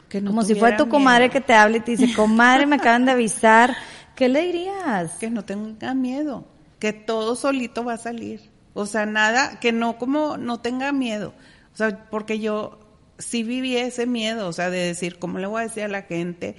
Que 0.08 0.24
Como 0.24 0.42
si 0.42 0.54
fuera 0.54 0.76
tu 0.76 0.88
comadre 0.88 1.28
que 1.28 1.40
te 1.40 1.52
hable 1.52 1.78
y 1.78 1.80
te 1.80 1.90
dice, 1.92 2.12
comadre, 2.16 2.66
me 2.66 2.76
acaban 2.76 3.04
de 3.04 3.12
avisar, 3.12 3.76
¿qué 4.16 4.28
le 4.28 4.42
dirías? 4.46 5.12
Que 5.20 5.30
no 5.30 5.44
tenga 5.44 5.94
miedo, 5.94 6.46
que 6.78 6.92
todo 6.92 7.36
solito 7.36 7.84
va 7.84 7.94
a 7.94 7.98
salir. 7.98 8.50
O 8.72 8.86
sea, 8.86 9.04
nada, 9.04 9.60
que 9.60 9.72
no 9.72 9.98
como, 9.98 10.36
no 10.36 10.60
tenga 10.60 10.90
miedo. 10.92 11.34
O 11.74 11.76
sea, 11.76 12.08
porque 12.10 12.38
yo 12.38 12.80
sí 13.18 13.42
viví 13.42 13.76
ese 13.76 14.06
miedo, 14.06 14.48
o 14.48 14.52
sea, 14.52 14.70
de 14.70 14.78
decir, 14.78 15.18
¿cómo 15.18 15.38
le 15.38 15.46
voy 15.46 15.60
a 15.60 15.64
decir 15.64 15.82
a 15.82 15.88
la 15.88 16.02
gente? 16.02 16.56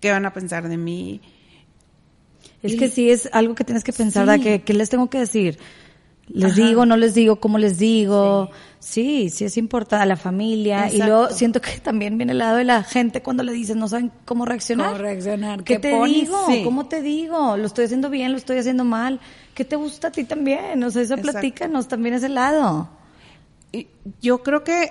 ¿Qué 0.00 0.12
van 0.12 0.26
a 0.26 0.32
pensar 0.32 0.68
de 0.68 0.76
mí? 0.76 1.20
Es 2.62 2.76
que 2.76 2.88
sí 2.88 3.10
es 3.10 3.28
algo 3.32 3.54
que 3.54 3.64
tienes 3.64 3.84
que 3.84 3.92
pensar, 3.92 4.40
¿Qué, 4.40 4.62
¿Qué, 4.62 4.74
les 4.74 4.90
tengo 4.90 5.08
que 5.08 5.18
decir? 5.18 5.58
¿Les 6.28 6.56
digo, 6.56 6.86
no 6.86 6.96
les 6.96 7.14
digo, 7.14 7.36
cómo 7.36 7.56
les 7.56 7.78
digo? 7.78 8.50
Sí, 8.80 9.30
sí, 9.30 9.44
es 9.44 9.56
importante 9.56 10.02
a 10.02 10.06
la 10.06 10.16
familia. 10.16 10.90
Y 10.92 10.98
luego 10.98 11.30
siento 11.30 11.60
que 11.60 11.78
también 11.78 12.18
viene 12.18 12.32
el 12.32 12.38
lado 12.38 12.56
de 12.56 12.64
la 12.64 12.82
gente 12.82 13.22
cuando 13.22 13.44
le 13.44 13.52
dices, 13.52 13.76
no 13.76 13.86
saben 13.86 14.10
cómo 14.24 14.44
reaccionar. 14.44 14.88
¿Cómo 14.88 14.98
reaccionar? 14.98 15.62
¿Qué, 15.62 15.78
te 15.78 15.88
digo? 16.04 16.46
¿Cómo 16.64 16.86
te 16.86 17.00
digo? 17.00 17.56
¿Lo 17.56 17.66
estoy 17.66 17.84
haciendo 17.84 18.10
bien? 18.10 18.32
¿Lo 18.32 18.38
estoy 18.38 18.58
haciendo 18.58 18.84
mal? 18.84 19.20
¿Qué 19.54 19.64
te 19.64 19.76
gusta 19.76 20.08
a 20.08 20.10
ti 20.10 20.24
también? 20.24 20.82
O 20.82 20.90
sea, 20.90 21.02
eso 21.02 21.16
platícanos 21.16 21.86
también 21.86 22.16
ese 22.16 22.28
lado. 22.28 22.88
Y 23.70 23.86
yo 24.20 24.42
creo 24.42 24.64
que 24.64 24.90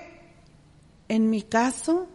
en 1.09 1.29
mi 1.29 1.41
caso, 1.41 2.07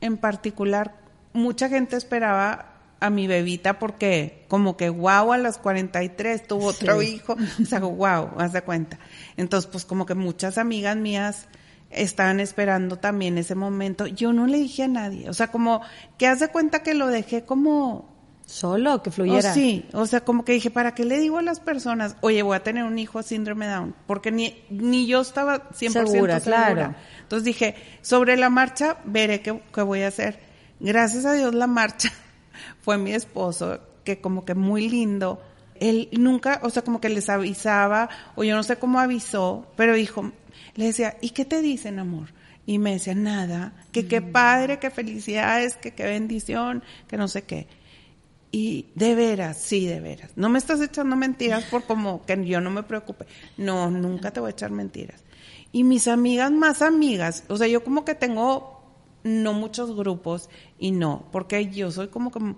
en 0.00 0.16
particular, 0.16 0.94
mucha 1.34 1.68
gente 1.68 1.96
esperaba 1.96 2.71
a 3.02 3.10
mi 3.10 3.26
bebita 3.26 3.80
porque 3.80 4.44
como 4.46 4.76
que 4.76 4.88
wow 4.88 5.32
a 5.32 5.38
los 5.38 5.58
43 5.58 6.46
tuvo 6.46 6.66
otro 6.66 7.02
hijo, 7.02 7.36
o 7.62 7.64
sea, 7.64 7.80
wow, 7.80 8.30
haz 8.38 8.52
de 8.52 8.62
cuenta. 8.62 8.98
Entonces, 9.36 9.68
pues 9.70 9.84
como 9.84 10.06
que 10.06 10.14
muchas 10.14 10.56
amigas 10.56 10.96
mías 10.96 11.48
estaban 11.90 12.38
esperando 12.38 12.96
también 12.98 13.38
ese 13.38 13.56
momento. 13.56 14.06
Yo 14.06 14.32
no 14.32 14.46
le 14.46 14.58
dije 14.58 14.84
a 14.84 14.88
nadie, 14.88 15.28
o 15.28 15.34
sea, 15.34 15.48
como 15.48 15.82
que 16.16 16.28
haz 16.28 16.38
de 16.38 16.48
cuenta 16.48 16.84
que 16.84 16.94
lo 16.94 17.08
dejé 17.08 17.44
como 17.44 18.08
solo, 18.46 19.02
que 19.02 19.10
fluyera. 19.10 19.50
Oh, 19.50 19.54
sí, 19.54 19.84
o 19.92 20.06
sea, 20.06 20.20
como 20.20 20.44
que 20.44 20.52
dije, 20.52 20.70
¿para 20.70 20.94
qué 20.94 21.04
le 21.04 21.18
digo 21.18 21.38
a 21.38 21.42
las 21.42 21.58
personas, 21.58 22.16
oye, 22.20 22.42
voy 22.42 22.54
a 22.54 22.62
tener 22.62 22.84
un 22.84 23.00
hijo 23.00 23.18
a 23.18 23.24
síndrome 23.24 23.66
Down? 23.66 23.96
Porque 24.06 24.30
ni, 24.30 24.62
ni 24.70 25.06
yo 25.06 25.22
estaba 25.22 25.70
100% 25.70 25.90
segura. 25.90 26.06
segura. 26.06 26.40
Claro. 26.40 26.94
Entonces 27.20 27.44
dije, 27.44 27.74
sobre 28.00 28.36
la 28.36 28.48
marcha 28.48 28.98
veré 29.04 29.42
qué, 29.42 29.60
qué 29.74 29.82
voy 29.82 30.02
a 30.02 30.08
hacer. 30.08 30.38
Gracias 30.78 31.24
a 31.24 31.32
Dios 31.32 31.52
la 31.52 31.66
marcha 31.66 32.12
fue 32.80 32.98
mi 32.98 33.12
esposo, 33.12 33.80
que 34.04 34.20
como 34.20 34.44
que 34.44 34.54
muy 34.54 34.88
lindo. 34.88 35.42
Él 35.74 36.08
nunca, 36.12 36.60
o 36.62 36.70
sea, 36.70 36.82
como 36.82 37.00
que 37.00 37.08
les 37.08 37.28
avisaba, 37.28 38.08
o 38.36 38.44
yo 38.44 38.54
no 38.54 38.62
sé 38.62 38.76
cómo 38.76 39.00
avisó, 39.00 39.66
pero 39.76 39.94
dijo, 39.94 40.32
le 40.74 40.86
decía, 40.86 41.16
¿y 41.20 41.30
qué 41.30 41.44
te 41.44 41.60
dicen, 41.60 41.98
amor? 41.98 42.28
Y 42.66 42.78
me 42.78 42.92
decía, 42.92 43.14
nada, 43.14 43.72
que 43.90 44.06
qué 44.06 44.20
mm. 44.20 44.32
padre, 44.32 44.78
qué 44.78 44.90
felicidades, 44.90 45.76
que 45.76 45.92
qué 45.92 46.04
bendición, 46.04 46.82
que 47.08 47.16
no 47.16 47.26
sé 47.26 47.42
qué. 47.42 47.66
Y 48.52 48.90
de 48.94 49.14
veras, 49.14 49.56
sí, 49.56 49.86
de 49.86 50.00
veras. 50.00 50.32
No 50.36 50.48
me 50.50 50.58
estás 50.58 50.80
echando 50.80 51.16
mentiras 51.16 51.64
por 51.64 51.84
como 51.84 52.24
que 52.26 52.44
yo 52.44 52.60
no 52.60 52.70
me 52.70 52.82
preocupe. 52.82 53.26
No, 53.56 53.90
nunca 53.90 54.30
te 54.30 54.40
voy 54.40 54.48
a 54.48 54.52
echar 54.52 54.70
mentiras. 54.70 55.24
Y 55.72 55.84
mis 55.84 56.06
amigas 56.06 56.52
más 56.52 56.82
amigas, 56.82 57.44
o 57.48 57.56
sea, 57.56 57.66
yo 57.66 57.82
como 57.82 58.04
que 58.04 58.14
tengo 58.14 58.81
no 59.24 59.52
muchos 59.52 59.94
grupos 59.94 60.48
y 60.78 60.90
no, 60.90 61.28
porque 61.32 61.68
yo 61.70 61.90
soy 61.90 62.08
como 62.08 62.30
como 62.30 62.56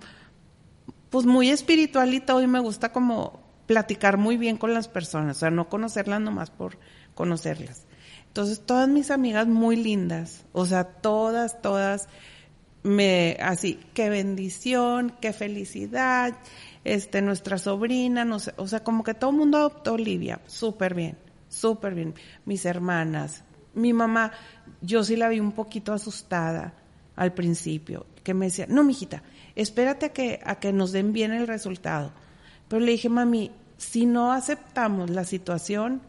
pues 1.11 1.27
muy 1.27 1.51
espiritual 1.51 2.13
y 2.13 2.47
me 2.47 2.61
gusta 2.61 2.91
como 2.91 3.41
platicar 3.67 4.17
muy 4.17 4.37
bien 4.37 4.57
con 4.57 4.75
las 4.75 4.89
personas, 4.89 5.37
o 5.37 5.41
sea, 5.41 5.51
no 5.51 5.69
conocerlas 5.69 6.21
nomás 6.21 6.51
por 6.51 6.79
conocerlas. 7.15 7.87
Entonces, 8.27 8.61
todas 8.61 8.89
mis 8.89 9.13
amigas 9.13 9.47
muy 9.47 9.77
lindas, 9.77 10.45
o 10.53 10.67
sea, 10.67 10.85
todas, 10.85 11.63
todas, 11.63 12.09
me, 12.83 13.37
así, 13.41 13.79
qué 13.95 14.09
bendición, 14.09 15.15
qué 15.21 15.33
felicidad, 15.33 16.37
este, 16.83 17.23
nuestra 17.23 17.59
sobrina, 17.59 18.25
no 18.25 18.41
sé, 18.41 18.53
o 18.57 18.67
sea, 18.67 18.83
como 18.83 19.05
que 19.05 19.15
todo 19.15 19.31
el 19.31 19.37
mundo 19.37 19.59
adoptó 19.59 19.95
Olivia, 19.95 20.41
súper 20.47 20.95
bien, 20.95 21.17
súper 21.49 21.95
bien. 21.95 22.15
Mis 22.45 22.65
hermanas, 22.67 23.45
mi 23.75 23.93
mamá, 23.93 24.33
yo 24.85 25.05
sí 25.05 25.17
la 25.17 25.29
vi 25.29 25.41
un 25.41 25.53
poquito 25.53 25.93
asustada 25.93 26.75
al 27.17 27.33
principio, 27.33 28.07
que 28.23 28.35
me 28.35 28.47
decía, 28.47 28.67
no, 28.69 28.85
mijita, 28.85 29.23
espérate 29.55 30.07
a 30.07 30.13
que, 30.13 30.41
a 30.45 30.57
que 30.57 30.73
nos 30.73 30.93
den 30.93 31.13
bien 31.13 31.33
el 31.33 31.47
resultado. 31.47 32.13
Pero 32.69 32.81
le 32.81 32.93
dije, 32.93 33.09
mami, 33.09 33.51
si 33.77 34.07
no 34.07 34.33
aceptamos 34.33 35.11
la 35.11 35.25
situación, 35.25 36.03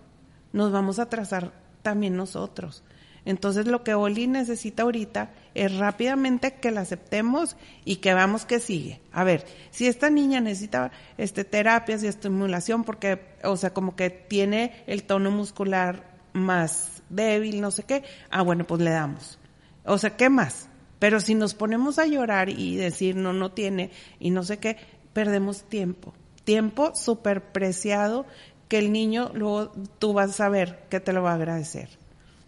nos 0.54 0.72
vamos 0.72 1.00
a 1.00 1.04
atrasar 1.04 1.52
también 1.82 2.16
nosotros. 2.16 2.84
Entonces 3.26 3.66
lo 3.66 3.84
que 3.84 3.96
Oli 3.96 4.28
necesita 4.28 4.84
ahorita 4.84 5.32
es 5.56 5.76
rápidamente 5.76 6.56
que 6.56 6.70
la 6.70 6.82
aceptemos 6.82 7.58
y 7.84 7.98
que 7.98 8.14
veamos 8.14 8.46
qué 8.46 8.60
sigue. 8.60 9.02
A 9.12 9.24
ver, 9.24 9.46
si 9.72 9.88
esta 9.88 10.12
niña 10.12 10.42
necesita 10.42 10.92
este 11.18 11.44
terapias 11.44 12.04
y 12.04 12.08
estimulación 12.08 12.84
porque 12.84 13.20
o 13.44 13.58
sea, 13.58 13.74
como 13.74 13.96
que 13.96 14.12
tiene 14.12 14.84
el 14.86 15.04
tono 15.04 15.32
muscular 15.32 16.04
más 16.34 16.95
débil, 17.10 17.62
no 17.62 17.72
sé 17.72 17.84
qué, 17.84 18.04
ah, 18.30 18.42
bueno, 18.42 18.66
pues 18.66 18.82
le 18.82 18.92
damos. 18.92 19.38
O 19.86 19.98
sea, 19.98 20.16
¿qué 20.18 20.30
más? 20.30 20.70
Pero 21.00 21.20
si 21.20 21.36
nos 21.36 21.54
ponemos 21.54 22.00
a 22.00 22.06
llorar 22.06 22.50
y 22.50 22.76
decir 22.76 23.16
no, 23.16 23.34
no 23.34 23.52
tiene 23.52 23.92
y 24.20 24.32
no 24.32 24.44
sé 24.44 24.58
qué, 24.58 24.78
perdemos 25.14 25.64
tiempo. 25.64 26.14
Tiempo 26.44 26.94
súper 26.96 27.52
preciado 27.52 28.26
que 28.68 28.80
el 28.80 28.92
niño 28.92 29.32
luego 29.34 29.72
tú 30.00 30.14
vas 30.14 30.40
a 30.40 30.50
ver 30.50 30.86
que 30.90 31.00
te 31.00 31.14
lo 31.14 31.24
va 31.24 31.32
a 31.32 31.36
agradecer. 31.36 31.90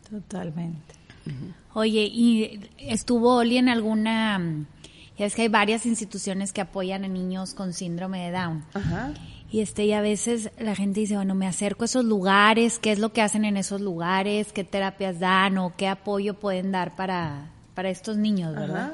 Totalmente. 0.09 0.95
Oye, 1.73 2.09
¿y 2.11 2.61
estuvo 2.77 3.35
Oli 3.35 3.57
en 3.57 3.69
alguna... 3.69 4.65
Ya 5.17 5.25
es 5.25 5.35
que 5.35 5.43
hay 5.43 5.47
varias 5.47 5.85
instituciones 5.85 6.53
que 6.53 6.61
apoyan 6.61 7.03
a 7.03 7.07
niños 7.07 7.53
con 7.53 7.73
síndrome 7.73 8.25
de 8.25 8.31
Down. 8.31 8.65
Ajá. 8.73 9.13
Y 9.49 9.61
este, 9.61 9.85
y 9.85 9.93
a 9.93 10.01
veces 10.01 10.51
la 10.59 10.75
gente 10.75 10.99
dice, 10.99 11.15
bueno, 11.15 11.33
me 11.33 11.47
acerco 11.47 11.83
a 11.83 11.85
esos 11.85 12.03
lugares, 12.03 12.79
¿qué 12.79 12.91
es 12.91 12.99
lo 12.99 13.13
que 13.13 13.21
hacen 13.21 13.45
en 13.45 13.55
esos 13.55 13.79
lugares? 13.79 14.51
¿Qué 14.51 14.63
terapias 14.63 15.19
dan 15.19 15.57
o 15.57 15.73
qué 15.77 15.87
apoyo 15.87 16.33
pueden 16.33 16.71
dar 16.71 16.95
para, 16.95 17.51
para 17.73 17.89
estos 17.89 18.17
niños, 18.17 18.53
verdad? 18.53 18.93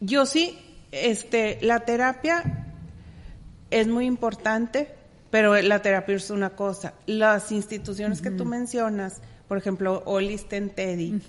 Yo 0.00 0.26
sí, 0.26 0.58
este, 0.90 1.58
la 1.60 1.80
terapia 1.80 2.66
es 3.70 3.86
muy 3.86 4.06
importante, 4.06 4.94
pero 5.30 5.60
la 5.60 5.82
terapia 5.82 6.16
es 6.16 6.30
una 6.30 6.50
cosa. 6.50 6.94
Las 7.06 7.52
instituciones 7.52 8.22
que 8.22 8.30
tú 8.30 8.44
mencionas, 8.44 9.20
por 9.46 9.58
ejemplo, 9.58 10.02
Oli 10.06 10.34
está 10.34 10.56
en 10.56 10.70
Teddy 10.70 11.20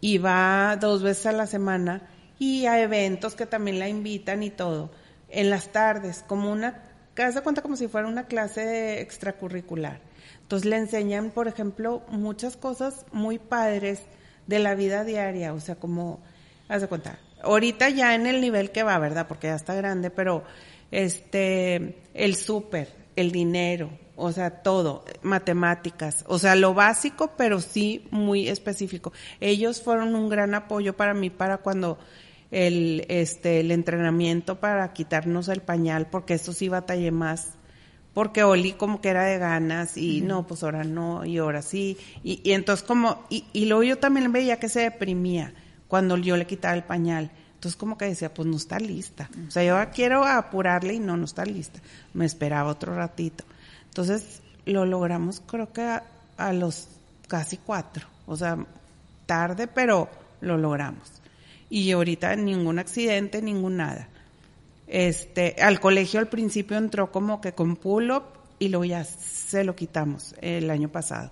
y 0.00 0.18
va 0.18 0.76
dos 0.80 1.02
veces 1.02 1.26
a 1.26 1.32
la 1.32 1.46
semana 1.46 2.02
y 2.38 2.66
a 2.66 2.80
eventos 2.80 3.36
que 3.36 3.46
también 3.46 3.78
la 3.78 3.88
invitan 3.88 4.42
y 4.42 4.50
todo, 4.50 4.90
en 5.28 5.48
las 5.48 5.70
tardes, 5.70 6.24
como 6.26 6.50
una, 6.50 6.82
casa 7.14 7.42
cuenta 7.42 7.62
como 7.62 7.76
si 7.76 7.88
fuera 7.88 8.08
una 8.08 8.26
clase 8.26 9.00
extracurricular. 9.00 10.00
Entonces 10.42 10.68
le 10.68 10.76
enseñan, 10.76 11.30
por 11.30 11.48
ejemplo, 11.48 12.02
muchas 12.08 12.56
cosas 12.56 13.06
muy 13.12 13.38
padres 13.38 14.02
de 14.46 14.58
la 14.58 14.74
vida 14.74 15.04
diaria, 15.04 15.54
o 15.54 15.60
sea, 15.60 15.76
como, 15.76 16.20
haz 16.68 16.82
de 16.82 16.88
cuenta, 16.88 17.18
ahorita 17.42 17.88
ya 17.90 18.14
en 18.14 18.26
el 18.26 18.40
nivel 18.40 18.70
que 18.70 18.82
va, 18.82 18.98
¿verdad? 18.98 19.26
Porque 19.28 19.46
ya 19.46 19.54
está 19.54 19.74
grande, 19.74 20.10
pero 20.10 20.44
este, 20.90 22.02
el 22.14 22.34
súper, 22.36 22.88
el 23.16 23.32
dinero, 23.32 23.90
o 24.16 24.32
sea, 24.32 24.62
todo, 24.62 25.04
matemáticas, 25.22 26.24
o 26.28 26.38
sea, 26.38 26.54
lo 26.54 26.74
básico, 26.74 27.32
pero 27.36 27.60
sí 27.60 28.06
muy 28.10 28.48
específico. 28.48 29.12
Ellos 29.40 29.80
fueron 29.80 30.14
un 30.14 30.28
gran 30.28 30.54
apoyo 30.54 30.96
para 30.96 31.14
mí 31.14 31.30
para 31.30 31.58
cuando 31.58 31.98
el, 32.52 33.04
este, 33.08 33.58
el 33.58 33.72
entrenamiento 33.72 34.60
para 34.60 34.92
quitarnos 34.92 35.48
el 35.48 35.62
pañal, 35.62 36.06
porque 36.08 36.34
eso 36.34 36.52
sí 36.52 36.68
batallé 36.68 37.10
más 37.10 37.54
porque 38.14 38.44
Oli 38.44 38.72
como 38.72 39.00
que 39.00 39.08
era 39.08 39.24
de 39.24 39.38
ganas 39.38 39.96
y 39.96 40.20
no, 40.20 40.46
pues 40.46 40.62
ahora 40.62 40.84
no, 40.84 41.24
y 41.24 41.38
ahora 41.38 41.62
sí. 41.62 41.96
Y, 42.22 42.40
y 42.44 42.52
entonces 42.52 42.86
como, 42.86 43.24
y, 43.30 43.46
y 43.52 43.66
luego 43.66 43.82
yo 43.82 43.98
también 43.98 44.32
veía 44.32 44.58
que 44.58 44.68
se 44.68 44.80
deprimía 44.80 45.54
cuando 45.88 46.16
yo 46.18 46.36
le 46.36 46.46
quitaba 46.46 46.74
el 46.74 46.84
pañal. 46.84 47.30
Entonces 47.54 47.76
como 47.76 47.96
que 47.96 48.06
decía, 48.06 48.34
pues 48.34 48.46
no 48.46 48.56
está 48.56 48.78
lista. 48.78 49.30
O 49.48 49.50
sea, 49.50 49.64
yo 49.64 49.92
quiero 49.94 50.24
apurarle 50.26 50.94
y 50.94 50.98
no, 50.98 51.16
no 51.16 51.24
está 51.24 51.44
lista. 51.44 51.80
Me 52.12 52.26
esperaba 52.26 52.70
otro 52.70 52.94
ratito. 52.94 53.44
Entonces 53.86 54.42
lo 54.66 54.84
logramos 54.84 55.42
creo 55.46 55.72
que 55.72 55.82
a, 55.82 56.04
a 56.36 56.52
los 56.52 56.88
casi 57.28 57.56
cuatro. 57.56 58.06
O 58.26 58.36
sea, 58.36 58.58
tarde, 59.24 59.68
pero 59.68 60.10
lo 60.40 60.58
logramos. 60.58 61.21
Y 61.72 61.90
ahorita 61.90 62.36
ningún 62.36 62.78
accidente, 62.78 63.40
ningún 63.40 63.78
nada. 63.78 64.06
Este, 64.86 65.56
al 65.58 65.80
colegio 65.80 66.20
al 66.20 66.28
principio 66.28 66.76
entró 66.76 67.10
como 67.10 67.40
que 67.40 67.54
con 67.54 67.76
pull-up 67.76 68.24
y 68.58 68.68
luego 68.68 68.84
ya 68.84 69.04
se 69.04 69.64
lo 69.64 69.74
quitamos 69.74 70.34
el 70.42 70.68
año 70.70 70.90
pasado 70.90 71.30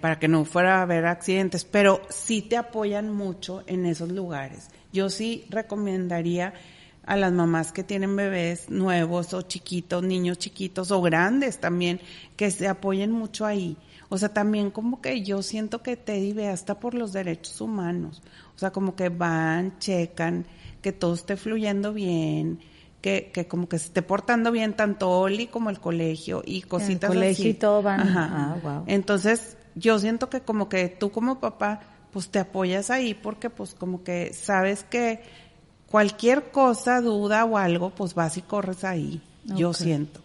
para 0.00 0.18
que 0.18 0.26
no 0.26 0.44
fuera 0.44 0.80
a 0.80 0.82
haber 0.82 1.06
accidentes, 1.06 1.64
pero 1.64 2.02
sí 2.08 2.42
te 2.42 2.56
apoyan 2.56 3.14
mucho 3.14 3.62
en 3.68 3.86
esos 3.86 4.10
lugares. 4.10 4.68
Yo 4.92 5.08
sí 5.08 5.44
recomendaría 5.48 6.54
a 7.06 7.14
las 7.14 7.30
mamás 7.30 7.70
que 7.70 7.84
tienen 7.84 8.16
bebés 8.16 8.68
nuevos 8.68 9.32
o 9.32 9.42
chiquitos, 9.42 10.02
niños 10.02 10.38
chiquitos 10.38 10.90
o 10.90 11.00
grandes 11.02 11.60
también, 11.60 12.00
que 12.36 12.50
se 12.50 12.66
apoyen 12.66 13.12
mucho 13.12 13.46
ahí. 13.46 13.76
O 14.12 14.18
sea, 14.18 14.28
también 14.28 14.70
como 14.70 15.00
que 15.00 15.22
yo 15.22 15.42
siento 15.42 15.82
que 15.82 15.96
Teddy 15.96 16.34
ve 16.34 16.48
hasta 16.48 16.78
por 16.78 16.92
los 16.92 17.14
derechos 17.14 17.62
humanos. 17.62 18.20
O 18.54 18.58
sea, 18.58 18.70
como 18.70 18.94
que 18.94 19.08
van, 19.08 19.78
checan, 19.78 20.44
que 20.82 20.92
todo 20.92 21.14
esté 21.14 21.38
fluyendo 21.38 21.94
bien, 21.94 22.60
que, 23.00 23.30
que 23.32 23.48
como 23.48 23.70
que 23.70 23.78
se 23.78 23.86
esté 23.86 24.02
portando 24.02 24.52
bien 24.52 24.74
tanto 24.74 25.08
Oli 25.08 25.46
como 25.46 25.70
el 25.70 25.80
colegio 25.80 26.42
y 26.44 26.60
cositas 26.60 27.08
el 27.08 27.16
colegio 27.16 27.44
así. 27.44 27.48
y 27.48 27.54
todo 27.54 27.80
van. 27.80 28.00
Ajá. 28.00 28.30
Ah, 28.30 28.58
wow. 28.62 28.84
Entonces, 28.86 29.56
yo 29.76 29.98
siento 29.98 30.28
que 30.28 30.42
como 30.42 30.68
que 30.68 30.90
tú 30.90 31.10
como 31.10 31.40
papá, 31.40 31.80
pues 32.12 32.28
te 32.28 32.38
apoyas 32.38 32.90
ahí 32.90 33.14
porque 33.14 33.48
pues 33.48 33.72
como 33.72 34.04
que 34.04 34.34
sabes 34.34 34.84
que 34.84 35.22
cualquier 35.86 36.50
cosa, 36.50 37.00
duda 37.00 37.46
o 37.46 37.56
algo, 37.56 37.88
pues 37.94 38.12
vas 38.12 38.36
y 38.36 38.42
corres 38.42 38.84
ahí. 38.84 39.22
Yo 39.46 39.72
siento. 39.72 40.20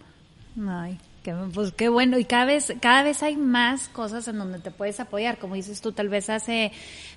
Ay, 0.68 1.00
qué, 1.28 1.36
pues 1.54 1.74
qué 1.74 1.90
bueno. 1.90 2.18
Y 2.18 2.24
cada 2.24 2.46
vez, 2.46 2.74
cada 2.80 3.04
vez 3.04 3.22
hay 3.22 3.36
más 3.36 3.90
cosas 3.90 4.28
en 4.30 4.38
donde 4.38 4.60
te 4.60 4.72
puedes 4.72 5.00
apoyar. 5.00 5.38
Como 5.38 5.56
dices 5.56 5.82
tú, 5.82 5.92
tal 5.92 6.08
vez 6.08 6.30
hace 6.30 6.72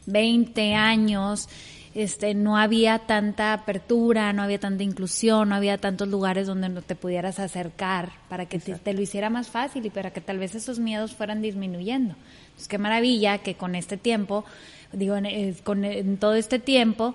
20 0.07 0.75
años 0.75 1.49
este, 1.95 2.35
no 2.35 2.57
había 2.57 2.99
tanta 3.01 3.53
apertura, 3.53 4.33
no 4.33 4.43
había 4.43 4.59
tanta 4.59 4.83
inclusión, 4.83 5.51
no 5.51 5.55
había 5.55 5.79
tantos 5.79 6.09
lugares 6.09 6.49
donde 6.49 6.69
no 6.69 6.83
te 6.83 6.97
pudieras 6.97 7.39
acercar 7.39 8.11
para 8.29 8.47
que 8.47 8.59
te, 8.59 8.75
te 8.75 8.95
lo 8.95 9.01
hiciera 9.01 9.31
más 9.31 9.49
fácil 9.49 9.87
y 9.87 9.91
para 9.91 10.13
que 10.13 10.21
tal 10.21 10.39
vez 10.39 10.57
esos 10.57 10.81
miedos 10.81 11.15
fueran 11.15 11.41
disminuyendo. 11.41 12.17
Pues 12.57 12.67
qué 12.67 12.79
maravilla 12.79 13.39
que 13.39 13.55
con 13.55 13.77
este 13.77 13.97
tiempo, 13.97 14.45
digo, 14.93 15.17
en, 15.17 15.27
eh, 15.27 15.55
con, 15.63 15.85
en 15.85 16.17
todo 16.17 16.35
este 16.35 16.59
tiempo, 16.59 17.15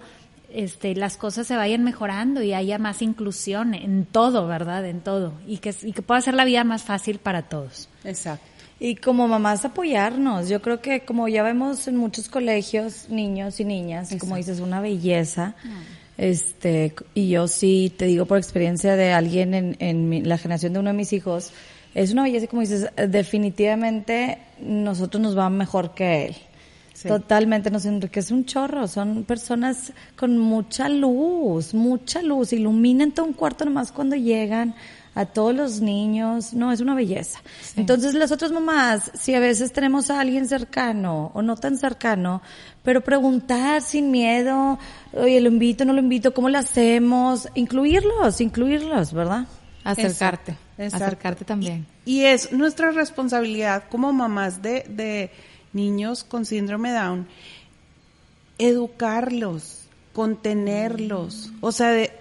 este, 0.55 0.95
las 0.95 1.17
cosas 1.17 1.45
se 1.47 1.55
vayan 1.55 1.83
mejorando 1.83 2.41
y 2.41 2.53
haya 2.53 2.77
más 2.79 3.01
inclusión 3.01 3.73
en 3.73 4.05
todo, 4.05 4.47
¿verdad? 4.47 4.85
En 4.85 5.01
todo. 5.01 5.33
Y 5.47 5.57
que, 5.57 5.75
y 5.83 5.91
que 5.91 6.01
pueda 6.01 6.19
hacer 6.19 6.33
la 6.33 6.45
vida 6.45 6.63
más 6.63 6.83
fácil 6.83 7.19
para 7.19 7.43
todos. 7.43 7.89
Exacto. 8.03 8.45
Y 8.79 8.95
como 8.95 9.27
mamás 9.27 9.63
apoyarnos. 9.65 10.49
Yo 10.49 10.61
creo 10.61 10.81
que 10.81 11.01
como 11.01 11.27
ya 11.27 11.43
vemos 11.43 11.87
en 11.87 11.95
muchos 11.97 12.27
colegios, 12.29 13.07
niños 13.09 13.59
y 13.59 13.65
niñas, 13.65 14.13
como 14.19 14.35
dices, 14.35 14.59
una 14.59 14.81
belleza. 14.81 15.55
Este, 16.17 16.93
y 17.13 17.29
yo 17.29 17.47
sí 17.47 17.93
te 17.97 18.05
digo 18.05 18.25
por 18.25 18.37
experiencia 18.37 18.95
de 18.95 19.11
alguien 19.11 19.53
en, 19.53 19.75
en 19.79 20.09
mi- 20.09 20.21
la 20.21 20.37
generación 20.37 20.73
de 20.73 20.79
uno 20.79 20.89
de 20.91 20.95
mis 20.95 21.11
hijos, 21.13 21.51
es 21.93 22.11
una 22.11 22.23
belleza, 22.23 22.47
como 22.47 22.61
dices, 22.61 22.89
definitivamente 23.07 24.37
nosotros 24.61 25.21
nos 25.21 25.37
va 25.37 25.49
mejor 25.49 25.93
que 25.93 26.25
él. 26.27 26.35
Sí. 26.95 27.09
Totalmente, 27.09 27.69
nos 27.69 27.85
enriquece 27.85 28.33
un 28.33 28.45
chorro. 28.45 28.87
Son 28.87 29.25
personas 29.25 29.91
con 30.15 30.37
mucha 30.37 30.87
luz, 30.87 31.73
mucha 31.73 32.21
luz. 32.21 32.53
Iluminan 32.53 33.11
todo 33.11 33.25
un 33.25 33.33
cuarto 33.33 33.65
nomás 33.65 33.91
cuando 33.91 34.15
llegan 34.15 34.75
a 35.13 35.25
todos 35.25 35.53
los 35.53 35.81
niños. 35.81 36.53
No, 36.53 36.71
es 36.71 36.79
una 36.79 36.95
belleza. 36.95 37.41
Entonces, 37.75 38.13
las 38.13 38.31
otras 38.31 38.53
mamás, 38.53 39.11
si 39.13 39.33
a 39.33 39.41
veces 39.41 39.73
tenemos 39.73 40.09
a 40.09 40.21
alguien 40.21 40.47
cercano 40.47 41.31
o 41.33 41.41
no 41.41 41.57
tan 41.57 41.77
cercano, 41.77 42.41
pero 42.81 43.01
preguntar 43.01 43.81
sin 43.81 44.09
miedo, 44.09 44.79
oye, 45.11 45.41
lo 45.41 45.49
invito, 45.49 45.83
no 45.83 45.91
lo 45.91 45.99
invito, 45.99 46.33
¿cómo 46.33 46.47
lo 46.47 46.59
hacemos? 46.59 47.49
Incluirlos, 47.55 48.39
incluirlos, 48.39 49.11
¿verdad? 49.11 49.47
Acercarte. 49.83 50.55
Exacto. 50.77 51.05
Acercarte 51.05 51.43
también. 51.43 51.85
Y 52.05 52.21
es 52.21 52.53
nuestra 52.53 52.91
responsabilidad 52.91 53.83
como 53.89 54.13
mamás 54.13 54.61
de, 54.61 54.85
de 54.87 55.31
niños 55.75 56.23
con 56.23 56.45
síndrome 56.45 56.91
Down 56.91 57.27
educarlos, 58.57 59.87
contenerlos, 60.13 61.51
o 61.61 61.71
sea, 61.71 61.91
de, 61.91 62.11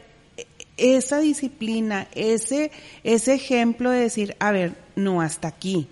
esa 0.76 1.20
disciplina, 1.20 2.08
ese, 2.14 2.72
ese 3.04 3.34
ejemplo 3.34 3.90
de 3.90 4.00
decir, 4.00 4.36
a 4.40 4.50
ver, 4.50 4.76
no, 4.96 5.20
hasta 5.20 5.48
aquí. 5.48 5.88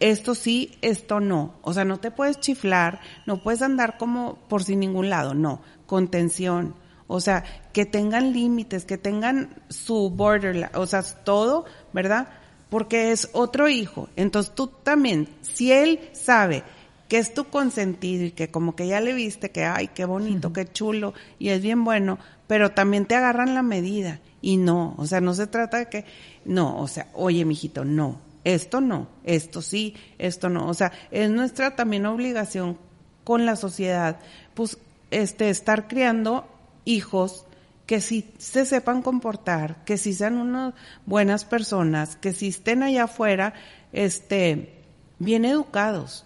Esto 0.00 0.34
sí, 0.34 0.76
esto 0.82 1.20
no. 1.20 1.54
O 1.62 1.72
sea, 1.72 1.84
no 1.84 1.98
te 1.98 2.10
puedes 2.10 2.40
chiflar, 2.40 3.00
no 3.26 3.42
puedes 3.42 3.62
andar 3.62 3.96
como 3.96 4.34
por 4.48 4.64
sin 4.64 4.80
ningún 4.80 5.08
lado, 5.08 5.34
no. 5.34 5.60
Contención. 5.86 6.74
O 7.06 7.20
sea, 7.20 7.44
que 7.72 7.86
tengan 7.86 8.32
límites, 8.32 8.84
que 8.84 8.98
tengan 8.98 9.62
su 9.68 10.10
border, 10.10 10.70
o 10.74 10.86
sea, 10.86 11.02
todo, 11.02 11.64
¿verdad? 11.92 12.28
Porque 12.70 13.12
es 13.12 13.28
otro 13.32 13.68
hijo. 13.68 14.08
Entonces 14.16 14.54
tú 14.54 14.66
también, 14.66 15.28
si 15.42 15.72
él 15.72 16.00
sabe 16.12 16.64
que 17.08 17.18
es 17.18 17.34
tu 17.34 17.44
consentido 17.44 18.24
y 18.24 18.30
que 18.30 18.50
como 18.50 18.74
que 18.74 18.86
ya 18.86 19.00
le 19.00 19.12
viste 19.12 19.50
que, 19.50 19.64
ay, 19.64 19.88
qué 19.88 20.04
bonito, 20.04 20.52
qué 20.52 20.70
chulo, 20.70 21.14
y 21.38 21.50
es 21.50 21.62
bien 21.62 21.84
bueno, 21.84 22.18
pero 22.46 22.72
también 22.72 23.06
te 23.06 23.14
agarran 23.14 23.54
la 23.54 23.62
medida. 23.62 24.20
Y 24.40 24.56
no, 24.56 24.94
o 24.98 25.06
sea, 25.06 25.20
no 25.20 25.34
se 25.34 25.46
trata 25.46 25.78
de 25.78 25.88
que, 25.88 26.04
no, 26.44 26.78
o 26.78 26.88
sea, 26.88 27.08
oye, 27.14 27.44
mijito, 27.44 27.84
no, 27.84 28.20
esto 28.44 28.80
no, 28.80 29.08
esto 29.24 29.62
sí, 29.62 29.94
esto 30.18 30.48
no. 30.48 30.68
O 30.68 30.74
sea, 30.74 30.92
es 31.10 31.30
nuestra 31.30 31.76
también 31.76 32.06
obligación 32.06 32.78
con 33.24 33.46
la 33.46 33.56
sociedad, 33.56 34.18
pues, 34.54 34.78
este, 35.10 35.48
estar 35.50 35.88
criando 35.88 36.46
hijos 36.84 37.46
que 37.86 38.00
sí 38.00 38.30
se 38.38 38.64
sepan 38.66 39.02
comportar, 39.02 39.84
que 39.84 39.98
sí 39.98 40.12
sean 40.14 40.36
unas 40.38 40.74
buenas 41.06 41.44
personas, 41.44 42.16
que 42.16 42.32
sí 42.32 42.48
estén 42.48 42.82
allá 42.82 43.04
afuera, 43.04 43.54
este, 43.92 44.80
bien 45.18 45.44
educados. 45.44 46.24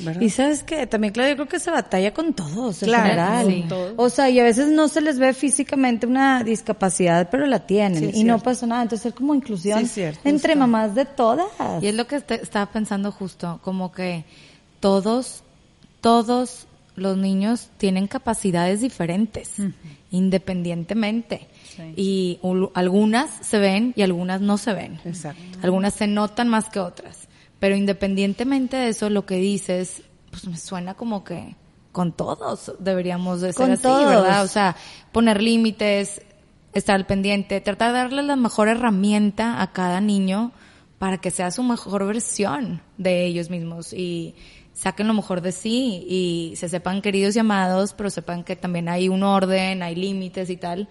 ¿verdad? 0.00 0.20
Y 0.20 0.28
sabes 0.28 0.62
que 0.62 0.86
también, 0.86 1.14
claro, 1.14 1.30
yo 1.30 1.36
creo 1.36 1.48
que 1.48 1.58
se 1.58 1.70
batalla 1.70 2.12
con 2.12 2.34
todos 2.34 2.82
en 2.82 2.88
Claro, 2.90 3.04
general. 3.04 3.46
sí. 3.46 3.64
Todos. 3.66 3.94
O 3.96 4.10
sea, 4.10 4.28
y 4.28 4.38
a 4.38 4.44
veces 4.44 4.68
no 4.68 4.88
se 4.88 5.00
les 5.00 5.18
ve 5.18 5.32
físicamente 5.32 6.06
una 6.06 6.44
discapacidad, 6.44 7.28
pero 7.30 7.46
la 7.46 7.60
tienen. 7.66 8.12
Sí, 8.12 8.20
y 8.20 8.24
no 8.24 8.38
pasa 8.38 8.66
nada. 8.66 8.82
Entonces, 8.82 9.06
es 9.06 9.14
como 9.14 9.34
inclusión 9.34 9.78
Sí, 9.78 9.84
es 9.86 9.92
cierto. 9.92 10.20
entre 10.28 10.52
Justo. 10.52 10.58
mamás 10.60 10.94
de 10.94 11.06
todas. 11.06 11.46
Y 11.80 11.86
es 11.86 11.94
lo 11.94 12.06
que 12.06 12.16
estaba 12.16 12.66
pensando 12.66 13.10
justo, 13.10 13.58
como 13.62 13.90
que 13.90 14.26
todos, 14.80 15.42
todos 16.02 16.65
los 16.96 17.16
niños 17.16 17.68
tienen 17.78 18.06
capacidades 18.06 18.80
diferentes, 18.80 19.52
independientemente. 20.30 21.46
Y 21.94 22.38
u- 22.42 22.70
algunas 22.74 23.30
se 23.46 23.58
ven 23.58 23.92
y 23.96 24.02
algunas 24.02 24.40
no 24.40 24.56
se 24.58 24.72
ven. 24.72 24.98
Exacto. 25.04 25.42
Algunas 25.62 25.94
se 25.94 26.06
notan 26.06 26.48
más 26.48 26.68
que 26.70 26.80
otras. 26.80 27.28
Pero 27.58 27.76
independientemente 27.76 28.76
de 28.76 28.88
eso, 28.88 29.08
lo 29.10 29.24
que 29.26 29.36
dices, 29.36 30.02
pues 30.30 30.46
me 30.46 30.56
suena 30.56 30.94
como 30.94 31.24
que 31.24 31.54
con 31.92 32.12
todos 32.12 32.72
deberíamos 32.78 33.40
de 33.40 33.52
ser 33.52 33.62
Con 33.62 33.72
así, 33.72 33.82
todos. 33.82 34.06
¿verdad? 34.06 34.44
O 34.44 34.48
sea, 34.48 34.76
poner 35.12 35.42
límites, 35.42 36.20
estar 36.74 36.94
al 36.96 37.06
pendiente, 37.06 37.60
tratar 37.62 37.92
de 37.92 37.98
darle 37.98 38.22
la 38.22 38.36
mejor 38.36 38.68
herramienta 38.68 39.62
a 39.62 39.72
cada 39.72 40.00
niño 40.02 40.52
para 40.98 41.18
que 41.18 41.30
sea 41.30 41.50
su 41.50 41.62
mejor 41.62 42.06
versión 42.06 42.80
de 42.98 43.24
ellos 43.26 43.48
mismos 43.50 43.92
y 43.94 44.34
saquen 44.76 45.08
lo 45.08 45.14
mejor 45.14 45.40
de 45.40 45.52
sí 45.52 46.04
y 46.06 46.54
se 46.56 46.68
sepan 46.68 47.00
queridos 47.00 47.34
y 47.34 47.38
amados, 47.38 47.94
pero 47.94 48.10
sepan 48.10 48.44
que 48.44 48.56
también 48.56 48.88
hay 48.88 49.08
un 49.08 49.22
orden, 49.22 49.82
hay 49.82 49.94
límites 49.94 50.50
y 50.50 50.56
tal. 50.56 50.88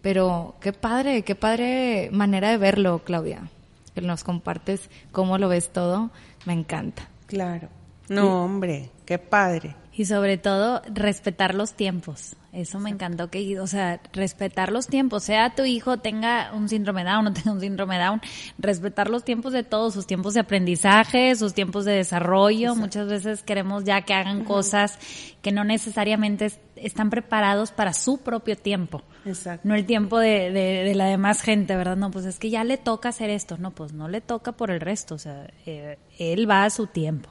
Pero 0.00 0.54
qué 0.60 0.72
padre, 0.72 1.22
qué 1.22 1.34
padre 1.34 2.10
manera 2.12 2.50
de 2.50 2.58
verlo, 2.58 3.00
Claudia. 3.04 3.50
Que 3.94 4.00
nos 4.00 4.22
compartes 4.22 4.88
cómo 5.12 5.38
lo 5.38 5.48
ves 5.48 5.72
todo, 5.72 6.10
me 6.46 6.52
encanta. 6.52 7.08
Claro. 7.26 7.68
No, 8.08 8.44
hombre, 8.44 8.90
qué 9.04 9.18
padre. 9.18 9.74
Y 9.96 10.06
sobre 10.06 10.38
todo, 10.38 10.82
respetar 10.92 11.54
los 11.54 11.74
tiempos. 11.74 12.34
Eso 12.52 12.78
me 12.80 12.90
encantó 12.90 13.30
que, 13.30 13.58
o 13.60 13.66
sea, 13.66 14.00
respetar 14.12 14.70
los 14.72 14.86
tiempos, 14.88 15.24
sea 15.24 15.54
tu 15.54 15.64
hijo 15.64 15.96
tenga 15.98 16.52
un 16.52 16.68
síndrome 16.68 17.02
Down 17.04 17.18
o 17.18 17.22
no 17.30 17.32
tenga 17.32 17.52
un 17.52 17.60
síndrome 17.60 17.98
Down, 17.98 18.20
respetar 18.58 19.08
los 19.10 19.24
tiempos 19.24 19.52
de 19.52 19.62
todos, 19.64 19.94
sus 19.94 20.06
tiempos 20.06 20.34
de 20.34 20.40
aprendizaje, 20.40 21.34
sus 21.36 21.52
tiempos 21.54 21.84
de 21.84 21.92
desarrollo. 21.92 22.74
Muchas 22.76 23.08
veces 23.08 23.42
queremos 23.42 23.84
ya 23.84 24.02
que 24.02 24.14
hagan 24.14 24.44
cosas 24.44 24.98
que 25.42 25.52
no 25.52 25.64
necesariamente 25.64 26.46
es- 26.46 26.60
están 26.76 27.10
preparados 27.10 27.70
para 27.72 27.92
su 27.92 28.18
propio 28.18 28.56
tiempo. 28.56 29.02
Exacto. 29.24 29.66
No 29.68 29.74
el 29.74 29.84
tiempo 29.86 30.18
de, 30.18 30.50
de, 30.52 30.84
de 30.84 30.94
la 30.94 31.06
demás 31.06 31.40
gente, 31.40 31.76
¿verdad? 31.76 31.96
No, 31.96 32.10
pues 32.10 32.24
es 32.24 32.38
que 32.38 32.50
ya 32.50 32.62
le 32.64 32.78
toca 32.78 33.08
hacer 33.10 33.30
esto. 33.30 33.58
No, 33.58 33.70
pues 33.72 33.92
no 33.92 34.08
le 34.08 34.20
toca 34.20 34.52
por 34.52 34.70
el 34.70 34.80
resto. 34.80 35.14
O 35.14 35.18
sea, 35.18 35.46
eh, 35.66 35.98
él 36.18 36.48
va 36.48 36.64
a 36.64 36.70
su 36.70 36.86
tiempo. 36.88 37.30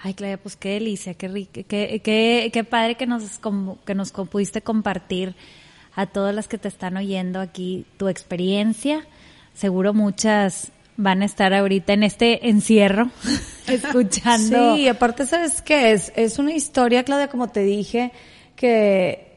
Ay, 0.00 0.14
Claudia, 0.14 0.38
pues 0.38 0.56
qué 0.56 0.70
delicia, 0.74 1.14
qué 1.14 1.28
rico, 1.28 1.60
qué, 1.66 2.00
qué, 2.04 2.50
qué 2.52 2.64
padre 2.64 2.94
que 2.94 3.06
nos, 3.06 3.40
que 3.84 3.94
nos 3.94 4.12
pudiste 4.12 4.62
compartir 4.62 5.34
a 5.94 6.06
todas 6.06 6.34
las 6.34 6.46
que 6.46 6.58
te 6.58 6.68
están 6.68 6.96
oyendo 6.96 7.40
aquí 7.40 7.84
tu 7.96 8.08
experiencia. 8.08 9.06
Seguro 9.54 9.94
muchas 9.94 10.70
van 10.96 11.22
a 11.22 11.24
estar 11.24 11.52
ahorita 11.54 11.92
en 11.92 12.04
este 12.04 12.48
encierro 12.48 13.10
escuchando. 13.66 14.76
Sí, 14.76 14.86
aparte, 14.88 15.26
¿sabes 15.26 15.62
qué? 15.62 15.92
Es, 15.92 16.12
es 16.14 16.38
una 16.38 16.52
historia, 16.52 17.02
Claudia, 17.04 17.28
como 17.28 17.48
te 17.48 17.60
dije, 17.60 18.12
que 18.54 19.27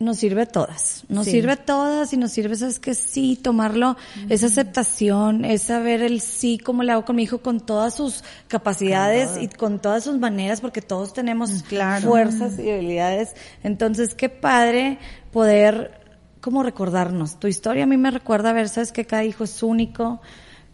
nos 0.00 0.16
sirve 0.16 0.42
a 0.42 0.46
todas. 0.46 1.04
Nos 1.08 1.26
Sí. 1.26 1.32
sirve 1.32 1.52
a 1.52 1.56
todas 1.64 2.12
y 2.12 2.16
nos 2.16 2.32
sirve, 2.32 2.56
¿sabes 2.56 2.80
qué? 2.80 2.94
Sí, 2.94 3.36
tomarlo, 3.40 3.96
esa 4.30 4.46
aceptación, 4.46 5.44
es 5.44 5.62
saber 5.62 6.02
el 6.02 6.20
sí, 6.22 6.58
como 6.58 6.82
le 6.82 6.90
hago 6.92 7.04
con 7.04 7.16
mi 7.16 7.22
hijo, 7.24 7.38
con 7.38 7.60
todas 7.60 7.94
sus 7.94 8.24
capacidades 8.48 9.36
y 9.40 9.48
con 9.48 9.78
todas 9.78 10.04
sus 10.04 10.18
maneras, 10.18 10.60
porque 10.62 10.80
todos 10.82 11.12
tenemos 11.12 11.62
Claro. 11.68 12.08
fuerzas 12.08 12.58
y 12.58 12.70
habilidades. 12.70 13.34
Entonces, 13.62 14.14
qué 14.14 14.28
padre 14.30 14.98
poder 15.32 16.00
como 16.40 16.62
recordarnos. 16.62 17.38
Tu 17.38 17.46
historia 17.48 17.84
a 17.84 17.86
mí 17.86 17.98
me 17.98 18.10
recuerda 18.10 18.50
a 18.50 18.52
ver, 18.54 18.70
sabes 18.70 18.92
que 18.92 19.04
cada 19.04 19.24
hijo 19.24 19.44
es 19.44 19.62
único, 19.62 20.22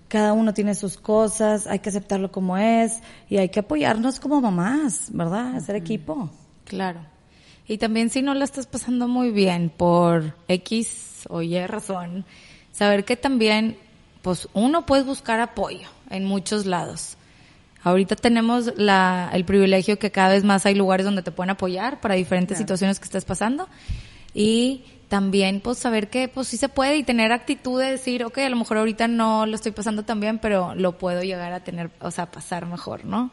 cada 0.07 0.33
uno 0.35 0.55
tiene 0.55 0.77
sus 0.77 0.97
cosas, 0.99 1.67
hay 1.67 1.81
que 1.81 1.89
aceptarlo 1.89 2.31
como 2.31 2.57
es 2.57 3.01
y 3.29 3.39
hay 3.39 3.49
que 3.49 3.59
apoyarnos 3.59 4.21
como 4.21 4.41
mamás, 4.41 5.09
¿verdad? 5.11 5.57
Hacer 5.57 5.75
equipo. 5.75 6.31
Claro. 6.65 7.01
Y 7.69 7.79
también 7.79 8.11
si 8.11 8.23
no 8.23 8.35
la 8.35 8.45
estás 8.45 8.67
pasando 8.67 9.09
muy 9.09 9.31
bien 9.31 9.71
por 9.71 10.35
X 10.49 11.27
o 11.29 11.43
Y 11.43 11.59
razón, 11.67 12.25
saber 12.73 13.05
que 13.05 13.17
también, 13.17 13.77
pues 14.23 14.49
uno 14.53 14.87
puede 14.87 15.03
buscar 15.03 15.41
apoyo 15.41 15.89
en 16.11 16.25
muchos 16.25 16.67
lados. 16.67 17.17
Ahorita 17.83 18.17
tenemos 18.17 18.73
la, 18.77 19.31
el 19.33 19.45
privilegio 19.45 19.99
que 19.99 20.11
cada 20.11 20.31
vez 20.31 20.45
más 20.45 20.67
hay 20.67 20.75
lugares 20.75 21.07
donde 21.07 21.23
te 21.23 21.31
pueden 21.31 21.51
apoyar 21.51 22.01
para 22.01 22.15
diferentes 22.15 22.59
situaciones 22.59 22.99
que 22.99 23.05
estés 23.05 23.25
pasando. 23.25 23.69
Y 24.35 24.83
también, 25.09 25.61
pues, 25.61 25.79
saber 25.79 26.11
que, 26.11 26.29
pues, 26.29 26.49
sí 26.49 26.57
se 26.57 26.69
puede 26.69 26.97
y 26.97 27.05
tener 27.05 27.33
actitud 27.33 27.81
de 27.81 27.93
decir, 27.93 28.25
ok, 28.25 28.39
a 28.39 28.49
lo 28.49 28.57
mejor 28.57 28.79
ahorita 28.79 29.07
no 29.07 29.47
lo 29.47 29.55
estoy 29.55 29.73
pasando 29.73 30.03
tan 30.03 30.21
bien, 30.21 30.39
pero 30.41 30.75
lo 30.75 30.99
puedo 30.99 31.23
llegar 31.23 31.53
a 31.53 31.61
tener, 31.61 31.91
o 32.01 32.11
sea, 32.11 32.31
pasar 32.31 32.67
mejor, 32.67 33.05
¿no? 33.05 33.31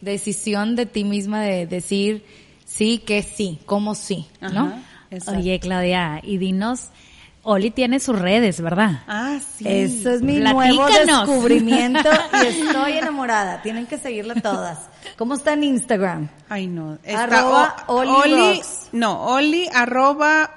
Decisión 0.00 0.74
de 0.74 0.86
ti 0.86 1.04
misma 1.04 1.42
de 1.42 1.66
decir 1.66 2.24
sí 2.68 2.98
que 2.98 3.22
sí, 3.22 3.58
como 3.66 3.94
sí, 3.94 4.26
¿no? 4.40 4.72
Exacto. 5.10 5.40
Oye, 5.40 5.58
Claudia, 5.58 6.20
y 6.22 6.36
dinos, 6.36 6.88
Oli 7.42 7.70
tiene 7.70 7.98
sus 7.98 8.18
redes, 8.18 8.60
¿verdad? 8.60 9.02
Ah, 9.08 9.38
sí. 9.56 9.64
Eso 9.66 10.10
es 10.10 10.20
mi 10.22 10.38
Platícanos. 10.38 10.76
nuevo 10.76 10.88
descubrimiento 11.26 12.10
y 12.42 12.46
estoy 12.46 12.92
enamorada. 12.92 13.62
Tienen 13.62 13.86
que 13.86 13.96
seguirla 13.96 14.34
todas. 14.34 14.80
¿Cómo 15.16 15.32
está 15.34 15.54
en 15.54 15.64
Instagram? 15.64 16.28
Ay, 16.50 16.66
no. 16.66 16.98
Arroba 17.16 17.76
o- 17.86 18.00
Oli. 18.00 18.60
No, 18.92 19.24
Oli 19.28 19.66
arroba 19.72 20.50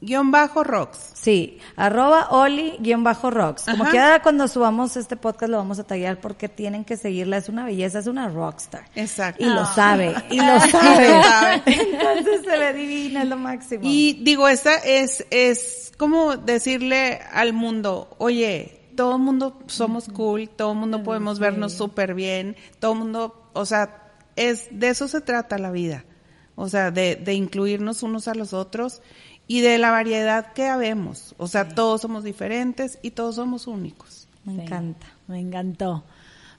guion 0.00 0.30
bajo 0.30 0.62
rocks. 0.64 1.10
Sí, 1.14 1.58
arroba 1.76 2.28
Oli-Rocks. 2.30 3.64
Como 3.64 3.82
Ajá. 3.82 3.90
quiera, 3.90 4.22
cuando 4.22 4.46
subamos 4.48 4.96
este 4.96 5.16
podcast 5.16 5.50
lo 5.50 5.56
vamos 5.58 5.78
a 5.78 5.84
tallar 5.84 6.20
porque 6.20 6.48
tienen 6.48 6.84
que 6.84 6.96
seguirla. 6.96 7.36
Es 7.36 7.48
una 7.48 7.64
belleza, 7.64 7.98
es 7.98 8.06
una 8.06 8.28
rockstar. 8.28 8.84
Exacto. 8.94 9.42
Y 9.44 9.48
lo 9.48 9.60
Ah. 9.62 9.72
sabe, 9.74 10.14
y 10.30 10.36
lo 10.40 10.60
sabe. 10.70 11.62
Entonces 11.66 12.42
se 12.44 12.58
ve 12.58 12.72
divina, 12.74 13.22
es 13.22 13.28
lo 13.28 13.36
máximo. 13.36 13.80
Y 13.84 14.20
digo, 14.22 14.48
esa 14.48 14.74
es, 14.76 15.26
es 15.30 15.92
como 15.98 16.36
decirle 16.36 17.20
al 17.32 17.52
mundo, 17.52 18.14
oye, 18.18 18.92
todo 18.96 19.16
el 19.16 19.22
mundo 19.22 19.58
somos 19.66 20.08
cool, 20.08 20.48
todo 20.48 20.72
el 20.72 20.78
mundo 20.78 21.02
podemos 21.02 21.38
vernos 21.38 21.72
súper 21.72 22.14
bien, 22.14 22.56
todo 22.80 22.92
el 22.92 22.98
mundo, 22.98 23.50
o 23.52 23.64
sea, 23.66 24.12
es, 24.36 24.68
de 24.70 24.88
eso 24.88 25.08
se 25.08 25.20
trata 25.20 25.58
la 25.58 25.70
vida. 25.70 26.04
O 26.60 26.68
sea, 26.68 26.90
de, 26.90 27.14
de 27.14 27.34
incluirnos 27.34 28.02
unos 28.02 28.26
a 28.26 28.34
los 28.34 28.52
otros 28.52 29.00
y 29.48 29.62
de 29.62 29.78
la 29.78 29.90
variedad 29.90 30.52
que 30.52 30.68
habemos. 30.68 31.34
O 31.38 31.48
sea, 31.48 31.70
todos 31.70 32.02
somos 32.02 32.22
diferentes 32.22 32.98
y 33.02 33.10
todos 33.12 33.34
somos 33.36 33.66
únicos. 33.66 34.28
Me 34.44 34.54
Sí, 34.54 34.60
encanta. 34.60 35.06
Me 35.26 35.40
encantó. 35.40 36.04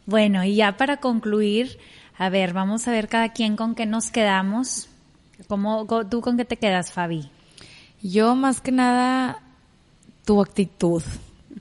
Bueno, 0.08 0.44
y 0.44 0.56
ya 0.56 0.76
para 0.76 0.98
concluir, 0.98 1.78
a 2.18 2.30
ver, 2.30 2.52
vamos 2.52 2.88
a 2.88 2.92
ver 2.92 3.08
cada 3.08 3.30
quien 3.30 3.56
con 3.56 3.76
qué 3.76 3.86
nos 3.86 4.10
quedamos. 4.10 4.90
¿Cómo, 5.48 5.86
¿Tú 6.10 6.20
con 6.22 6.36
qué 6.36 6.46
te 6.46 6.58
quedas, 6.58 6.92
Fabi? 6.92 7.30
Yo 8.02 8.36
más 8.36 8.60
que 8.60 8.72
nada, 8.72 9.40
tu 10.26 10.42
actitud, 10.42 11.04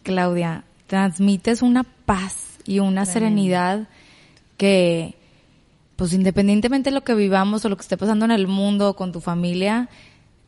Claudia, 0.02 0.64
transmites 0.86 1.60
una 1.62 1.84
paz 1.84 2.58
y 2.64 2.78
una 2.78 3.04
serenidad 3.04 3.86
que, 4.56 5.14
pues 5.96 6.12
independientemente 6.12 6.90
de 6.90 6.94
lo 6.94 7.04
que 7.04 7.14
vivamos 7.14 7.64
o 7.64 7.68
lo 7.68 7.76
que 7.76 7.82
esté 7.82 7.96
pasando 7.96 8.24
en 8.24 8.30
el 8.30 8.46
mundo 8.46 8.90
o 8.90 8.96
con 8.96 9.12
tu 9.12 9.20
familia, 9.20 9.88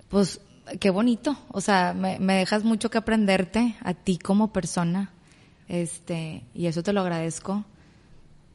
pues 0.08 0.40
qué 0.78 0.90
bonito. 0.90 1.36
O 1.50 1.60
sea, 1.60 1.94
me, 1.94 2.18
me 2.18 2.34
dejas 2.34 2.64
mucho 2.64 2.90
que 2.90 2.98
aprenderte 2.98 3.76
a 3.82 3.94
ti 3.94 4.18
como 4.18 4.52
persona. 4.52 5.10
Este, 5.68 6.42
y 6.54 6.66
eso 6.66 6.82
te 6.82 6.92
lo 6.92 7.00
agradezco 7.00 7.64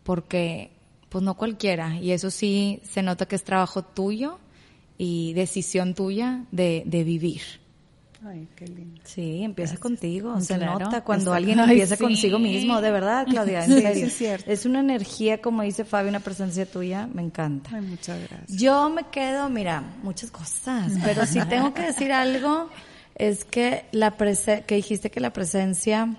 porque 0.03 0.71
pues 1.07 1.23
no 1.23 1.35
cualquiera 1.35 1.95
y 1.95 2.11
eso 2.11 2.29
sí 2.29 2.81
se 2.83 3.01
nota 3.01 3.25
que 3.25 3.37
es 3.37 3.43
trabajo 3.45 3.83
tuyo 3.83 4.37
y 4.97 5.31
decisión 5.33 5.93
tuya 5.93 6.43
de, 6.51 6.83
de 6.85 7.03
vivir. 7.05 7.41
Ay, 8.27 8.47
qué 8.55 8.65
lindo. 8.67 8.99
Sí, 9.03 9.43
empieza 9.43 9.77
contigo. 9.77 10.39
Se 10.41 10.55
Claro. 10.57 10.79
nota 10.79 11.01
cuando 11.03 11.31
alguien 11.33 11.59
Ay, 11.59 11.71
empieza 11.71 11.95
sí. 11.95 12.03
consigo 12.03 12.39
mismo, 12.39 12.81
de 12.81 12.89
verdad, 12.91 13.27
Claudia, 13.29 13.63
en 13.65 13.71
Sí, 13.75 13.81
serio. 13.81 13.93
sí, 13.95 14.01
es 14.03 14.13
cierto. 14.17 14.51
Es 14.51 14.65
una 14.65 14.79
energía, 14.79 15.41
como 15.41 15.61
dice 15.61 15.85
Fabio, 15.85 16.09
una 16.09 16.19
presencia 16.21 16.65
tuya, 16.65 17.07
me 17.13 17.21
encanta. 17.21 17.69
Ay, 17.73 17.81
muchas 17.81 18.17
gracias. 18.27 18.59
Yo 18.59 18.89
me 18.89 19.03
quedo, 19.09 19.47
mira, 19.49 19.83
muchas 20.01 20.31
cosas, 20.31 20.91
pero 21.03 21.25
si 21.25 21.39
tengo 21.49 21.73
que 21.73 21.83
decir 21.83 22.11
algo, 22.11 22.69
es 23.13 23.45
que 23.45 23.85
la 23.91 24.17
prese 24.17 24.63
que 24.65 24.75
dijiste 24.75 25.11
que 25.11 25.19
la 25.19 25.31
presencia, 25.31 26.15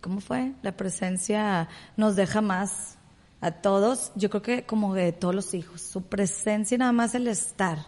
¿cómo 0.00 0.20
fue? 0.20 0.52
La 0.62 0.76
presencia 0.76 1.68
nos 1.96 2.16
deja 2.16 2.40
más 2.40 2.98
a 3.40 3.50
todos, 3.52 4.12
yo 4.16 4.28
creo 4.30 4.42
que 4.42 4.64
como 4.64 4.94
de 4.94 5.12
todos 5.12 5.34
los 5.34 5.54
hijos, 5.54 5.82
su 5.82 6.02
presencia 6.02 6.74
y 6.74 6.78
nada 6.78 6.92
más 6.92 7.14
el 7.14 7.28
estar. 7.28 7.78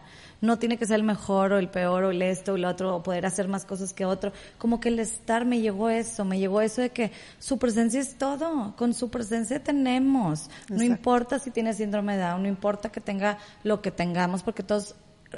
No 0.41 0.59
tiene 0.59 0.76
que 0.76 0.86
ser 0.86 0.97
el 0.97 1.03
mejor 1.03 1.53
o 1.53 1.59
el 1.59 1.68
peor 1.68 2.05
o 2.05 2.11
el 2.11 2.22
esto 2.22 2.53
o 2.53 2.57
el 2.57 2.64
otro 2.64 2.95
o 2.97 3.03
poder 3.03 3.26
hacer 3.26 3.49
más 3.49 3.64
cosas 3.64 3.93
que 3.93 4.05
otro. 4.05 4.32
Como 4.57 4.78
que 4.78 4.89
el 4.89 5.01
estar 5.01 5.45
me 5.45 5.61
llegó 5.61 5.91
eso, 5.91 6.24
me 6.24 6.39
llegó 6.39 6.61
eso 6.61 6.80
de 6.80 6.91
que 6.91 7.11
su 7.39 7.59
presencia 7.59 8.01
es 8.01 8.16
todo. 8.16 8.74
Con 8.76 8.95
su 8.95 9.11
presencia 9.11 9.62
tenemos. 9.62 10.49
No 10.68 10.84
importa 10.84 11.39
si 11.39 11.51
tiene 11.51 11.74
síndrome 11.74 12.16
de 12.16 12.22
Down, 12.22 12.43
no 12.43 12.49
importa 12.49 12.91
que 12.91 13.01
tenga 13.01 13.39
lo 13.64 13.82
que 13.82 13.91
tengamos, 13.91 14.43
porque 14.43 14.62
todos, 14.62 14.95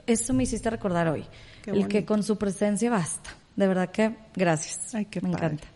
eso 0.07 0.35
me 0.35 0.43
hiciste 0.43 0.69
recordar 0.69 1.09
hoy. 1.09 1.25
Qué 1.63 1.71
el 1.71 1.89
que 1.89 2.05
con 2.05 2.23
su 2.23 2.37
presencia 2.37 2.91
basta. 2.91 3.31
De 3.57 3.67
verdad 3.67 3.91
que 3.91 4.17
gracias. 4.35 4.95
Ay, 4.95 5.07
qué 5.07 5.21
me 5.21 5.31
padre. 5.31 5.47
encanta. 5.47 5.69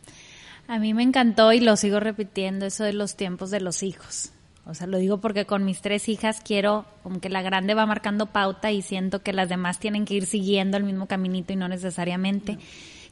A 0.66 0.78
mí 0.78 0.94
me 0.94 1.02
encantó 1.02 1.52
y 1.52 1.60
lo 1.60 1.76
sigo 1.76 2.00
repitiendo, 2.00 2.66
eso 2.66 2.84
de 2.84 2.92
los 2.92 3.16
tiempos 3.16 3.50
de 3.50 3.60
los 3.60 3.82
hijos. 3.82 4.30
O 4.66 4.72
sea, 4.72 4.86
lo 4.86 4.96
digo 4.98 5.18
porque 5.18 5.44
con 5.44 5.64
mis 5.64 5.82
tres 5.82 6.08
hijas 6.08 6.40
quiero, 6.42 6.86
como 7.02 7.20
que 7.20 7.28
la 7.28 7.42
grande 7.42 7.74
va 7.74 7.84
marcando 7.84 8.26
pauta 8.26 8.72
y 8.72 8.80
siento 8.80 9.22
que 9.22 9.34
las 9.34 9.48
demás 9.50 9.78
tienen 9.78 10.06
que 10.06 10.14
ir 10.14 10.26
siguiendo 10.26 10.76
el 10.78 10.84
mismo 10.84 11.06
caminito 11.06 11.52
y 11.52 11.56
no 11.56 11.68
necesariamente. 11.68 12.58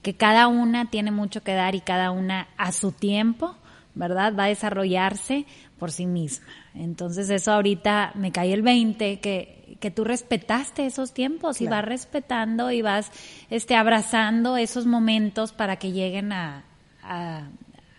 Que 0.00 0.14
cada 0.14 0.46
una 0.46 0.90
tiene 0.90 1.11
mucho 1.11 1.42
que 1.42 1.53
dar 1.53 1.74
y 1.74 1.80
cada 1.80 2.11
una 2.11 2.48
a 2.57 2.72
su 2.72 2.90
tiempo, 2.90 3.55
¿verdad? 3.94 4.34
Va 4.36 4.44
a 4.44 4.48
desarrollarse 4.48 5.44
por 5.78 5.92
sí 5.92 6.07
misma. 6.07 6.46
Entonces 6.74 7.28
eso 7.28 7.53
ahorita 7.53 8.12
me 8.14 8.32
cae 8.32 8.55
el 8.55 8.62
20, 8.62 9.20
que, 9.20 9.76
que 9.78 9.90
tú 9.90 10.05
respetaste 10.05 10.86
esos 10.86 11.12
tiempos 11.12 11.61
y 11.61 11.66
vas 11.66 11.84
respetando 11.84 12.70
y 12.70 12.80
vas 12.80 13.12
este, 13.50 13.76
abrazando 13.76 14.57
esos 14.57 14.86
momentos 14.86 15.53
para 15.53 15.76
que 15.76 15.92
lleguen 15.92 16.32
a, 16.32 16.64
a, 17.03 17.48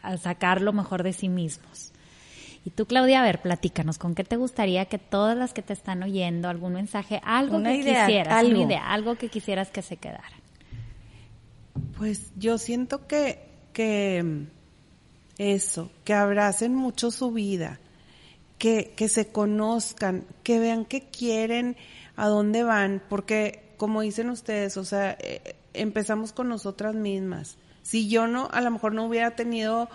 a 0.01 0.18
sacar 0.18 0.62
lo 0.62 0.74
mejor 0.74 1.04
de 1.04 1.14
sí 1.14 1.30
mismos. 1.30 1.93
Y 2.66 2.70
tú, 2.70 2.86
Claudia, 2.86 3.22
a 3.22 3.24
ver, 3.24 3.41
platícanos, 3.41 3.97
¿con 3.97 4.16
qué 4.16 4.24
te 4.24 4.38
gustaría 4.38 4.86
que 4.86 4.97
todas 4.97 5.38
las 5.38 5.53
que 5.53 5.61
te 5.61 5.74
están 5.74 6.01
oyendo, 6.01 6.47
algún 6.47 6.74
mensaje, 6.74 7.20
algo 7.24 7.57
Una 7.57 7.72
que 7.72 7.78
idea, 7.78 8.05
quisieras, 8.05 8.34
algo. 8.34 8.51
una 8.51 8.64
idea, 8.64 8.93
algo 8.93 9.16
que 9.16 9.30
quisieras 9.30 9.70
que 9.70 9.82
se 9.82 9.97
quedara? 9.97 10.32
Pues 11.97 12.32
yo 12.38 12.57
siento 12.57 13.05
que, 13.05 13.39
que 13.74 14.45
eso, 15.38 15.91
que 16.05 16.14
abracen 16.14 16.74
mucho 16.74 17.11
su 17.11 17.32
vida, 17.32 17.80
que, 18.57 18.93
que 18.95 19.09
se 19.09 19.28
conozcan, 19.28 20.26
que 20.43 20.59
vean 20.59 20.86
qué 20.86 21.09
quieren, 21.09 21.76
a 22.16 22.28
dónde 22.28 22.64
van, 22.64 23.01
porque 23.09 23.74
como 23.78 24.01
dicen 24.01 24.30
ustedes, 24.30 24.78
o 24.78 24.86
sea, 24.86 25.18
eh, 25.20 25.57
empezamos 25.74 26.32
con 26.32 26.47
nosotras 26.47 26.95
mismas. 26.95 27.57
Si 27.82 28.07
yo 28.07 28.28
no, 28.28 28.47
a 28.51 28.61
lo 28.61 28.72
mejor 28.72 28.93
no 28.93 29.05
hubiera 29.05 29.32
tenido 29.32 29.89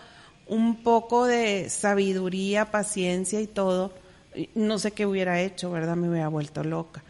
un 0.49 0.83
poco 0.83 1.27
de 1.27 1.69
sabiduría, 1.71 2.71
paciencia 2.71 3.41
y 3.41 3.47
todo, 3.47 3.93
no 4.55 4.79
sé 4.79 4.93
qué 4.93 5.07
hubiera 5.07 5.41
hecho, 5.41 5.71
¿verdad? 5.71 5.97
Me 5.97 6.09
hubiera 6.09 6.29
vuelto 6.29 6.65
loca. 6.65 7.03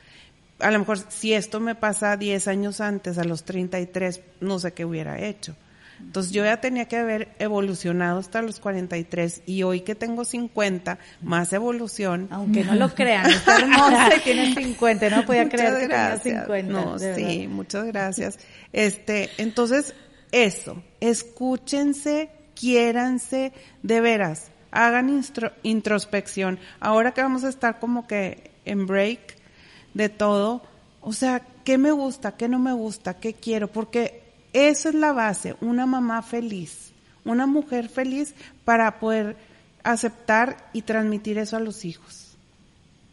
A 0.59 0.70
lo 0.70 0.78
mejor 0.80 0.99
si 1.09 1.34
esto 1.34 1.61
me 1.61 1.74
pasa 1.74 2.16
10 2.16 2.49
años 2.49 2.80
antes, 2.80 3.18
a 3.18 3.24
los 3.24 3.45
33, 3.45 4.20
no 4.41 4.59
sé 4.59 4.72
qué 4.72 4.84
hubiera 4.84 5.20
hecho. 5.20 5.55
Entonces 6.01 6.32
yo 6.32 6.45
ya 6.45 6.61
tenía 6.61 6.86
que 6.86 6.97
haber 6.97 7.28
evolucionado 7.41 8.20
hasta 8.20 8.41
los 8.41 8.61
43 8.61 9.43
y 9.47 9.64
hoy 9.64 9.80
que 9.80 9.95
tengo 9.97 10.24
50, 10.24 10.99
más 11.22 11.53
evolución. 11.53 12.28
Aunque 12.30 12.64
no 12.64 12.74
lo 12.76 12.95
crean, 12.95 13.28
está 13.30 13.59
hermosa 13.59 14.11
y 14.16 14.20
tiene 14.20 14.55
50, 14.55 15.11
no 15.11 15.26
podía 15.26 15.45
Muchas 15.45 15.61
creer 15.61 15.78
que 15.80 15.86
gracias. 15.89 16.22
tenía 16.22 16.45
50. 16.45 16.72
No, 16.72 16.99
sí, 16.99 17.49
muchas 17.49 17.84
gracias. 17.86 18.39
Este, 18.72 19.30
entonces, 19.39 19.95
eso, 20.30 20.82
escúchense, 21.01 22.30
quiéranse, 22.59 23.52
de 23.82 24.00
veras, 24.00 24.50
hagan 24.70 25.22
introspección. 25.62 26.59
Ahora 26.80 27.12
que 27.12 27.22
vamos 27.22 27.44
a 27.44 27.48
estar 27.48 27.78
como 27.78 28.06
que 28.06 28.50
en 28.64 28.86
break 28.86 29.36
de 29.94 30.09
todo, 30.09 30.62
o 31.00 31.12
sea, 31.12 31.42
¿qué 31.64 31.78
me 31.78 31.92
gusta? 31.92 32.36
¿Qué 32.36 32.48
no 32.48 32.59
me 32.59 32.72
gusta? 32.72 33.14
¿Qué 33.14 33.34
quiero? 33.34 33.68
Porque 33.68 34.22
eso 34.52 34.88
es 34.88 34.94
la 34.94 35.12
base, 35.12 35.56
una 35.61 35.86
mamá 35.86 36.22
feliz, 36.22 36.92
una 37.24 37.46
mujer 37.46 37.88
feliz 37.88 38.34
para 38.64 38.98
poder 38.98 39.36
aceptar 39.84 40.68
y 40.72 40.82
transmitir 40.82 41.38
eso 41.38 41.56
a 41.56 41.61
los 41.61 41.84
hijos. 41.84 42.36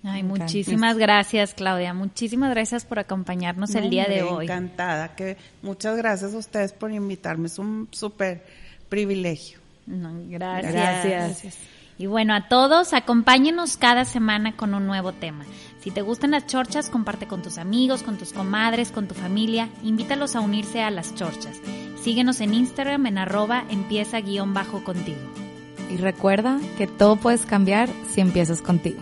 Ay, 0.03 0.21
Me 0.21 0.29
encanta. 0.29 0.43
muchísimas 0.45 0.97
gracias, 0.97 1.53
Claudia. 1.55 1.93
Muchísimas 1.93 2.51
gracias 2.51 2.85
por 2.85 2.99
acompañarnos 2.99 3.73
el 3.73 3.89
día 3.89 4.05
de 4.05 4.21
hoy. 4.21 4.45
Encantada, 4.45 5.15
que 5.15 5.37
muchas 5.63 5.97
gracias 5.97 6.33
a 6.35 6.37
ustedes 6.37 6.73
por 6.73 6.91
invitarme, 6.91 7.47
es 7.47 7.57
un 7.57 7.87
súper 7.91 8.43
privilegio. 8.89 9.59
No, 9.85 10.11
gracias. 10.27 10.73
Gracias. 10.73 11.57
Y 11.97 12.07
bueno, 12.07 12.33
a 12.33 12.47
todos, 12.49 12.93
acompáñenos 12.93 13.77
cada 13.77 14.03
semana 14.03 14.55
con 14.55 14.73
un 14.73 14.85
nuevo 14.85 15.13
tema. 15.13 15.45
Si 15.79 15.91
te 15.91 16.01
gustan 16.01 16.31
las 16.31 16.47
chorchas, 16.47 16.89
comparte 16.89 17.27
con 17.27 17.41
tus 17.41 17.57
amigos, 17.57 18.03
con 18.03 18.17
tus 18.17 18.33
comadres, 18.33 18.91
con 18.91 19.07
tu 19.07 19.13
familia. 19.13 19.69
Invítalos 19.83 20.35
a 20.35 20.41
unirse 20.41 20.81
a 20.81 20.91
las 20.91 21.15
chorchas. 21.15 21.57
Síguenos 22.01 22.41
en 22.41 22.53
Instagram 22.53 23.05
en 23.05 23.17
arroba 23.17 23.63
empieza 23.69 24.19
guion 24.19 24.53
bajo 24.53 24.83
contigo. 24.83 25.21
Y 25.89 25.97
recuerda 25.97 26.59
que 26.77 26.87
todo 26.87 27.15
puedes 27.15 27.45
cambiar 27.45 27.89
si 28.11 28.21
empiezas 28.21 28.61
contigo. 28.61 29.01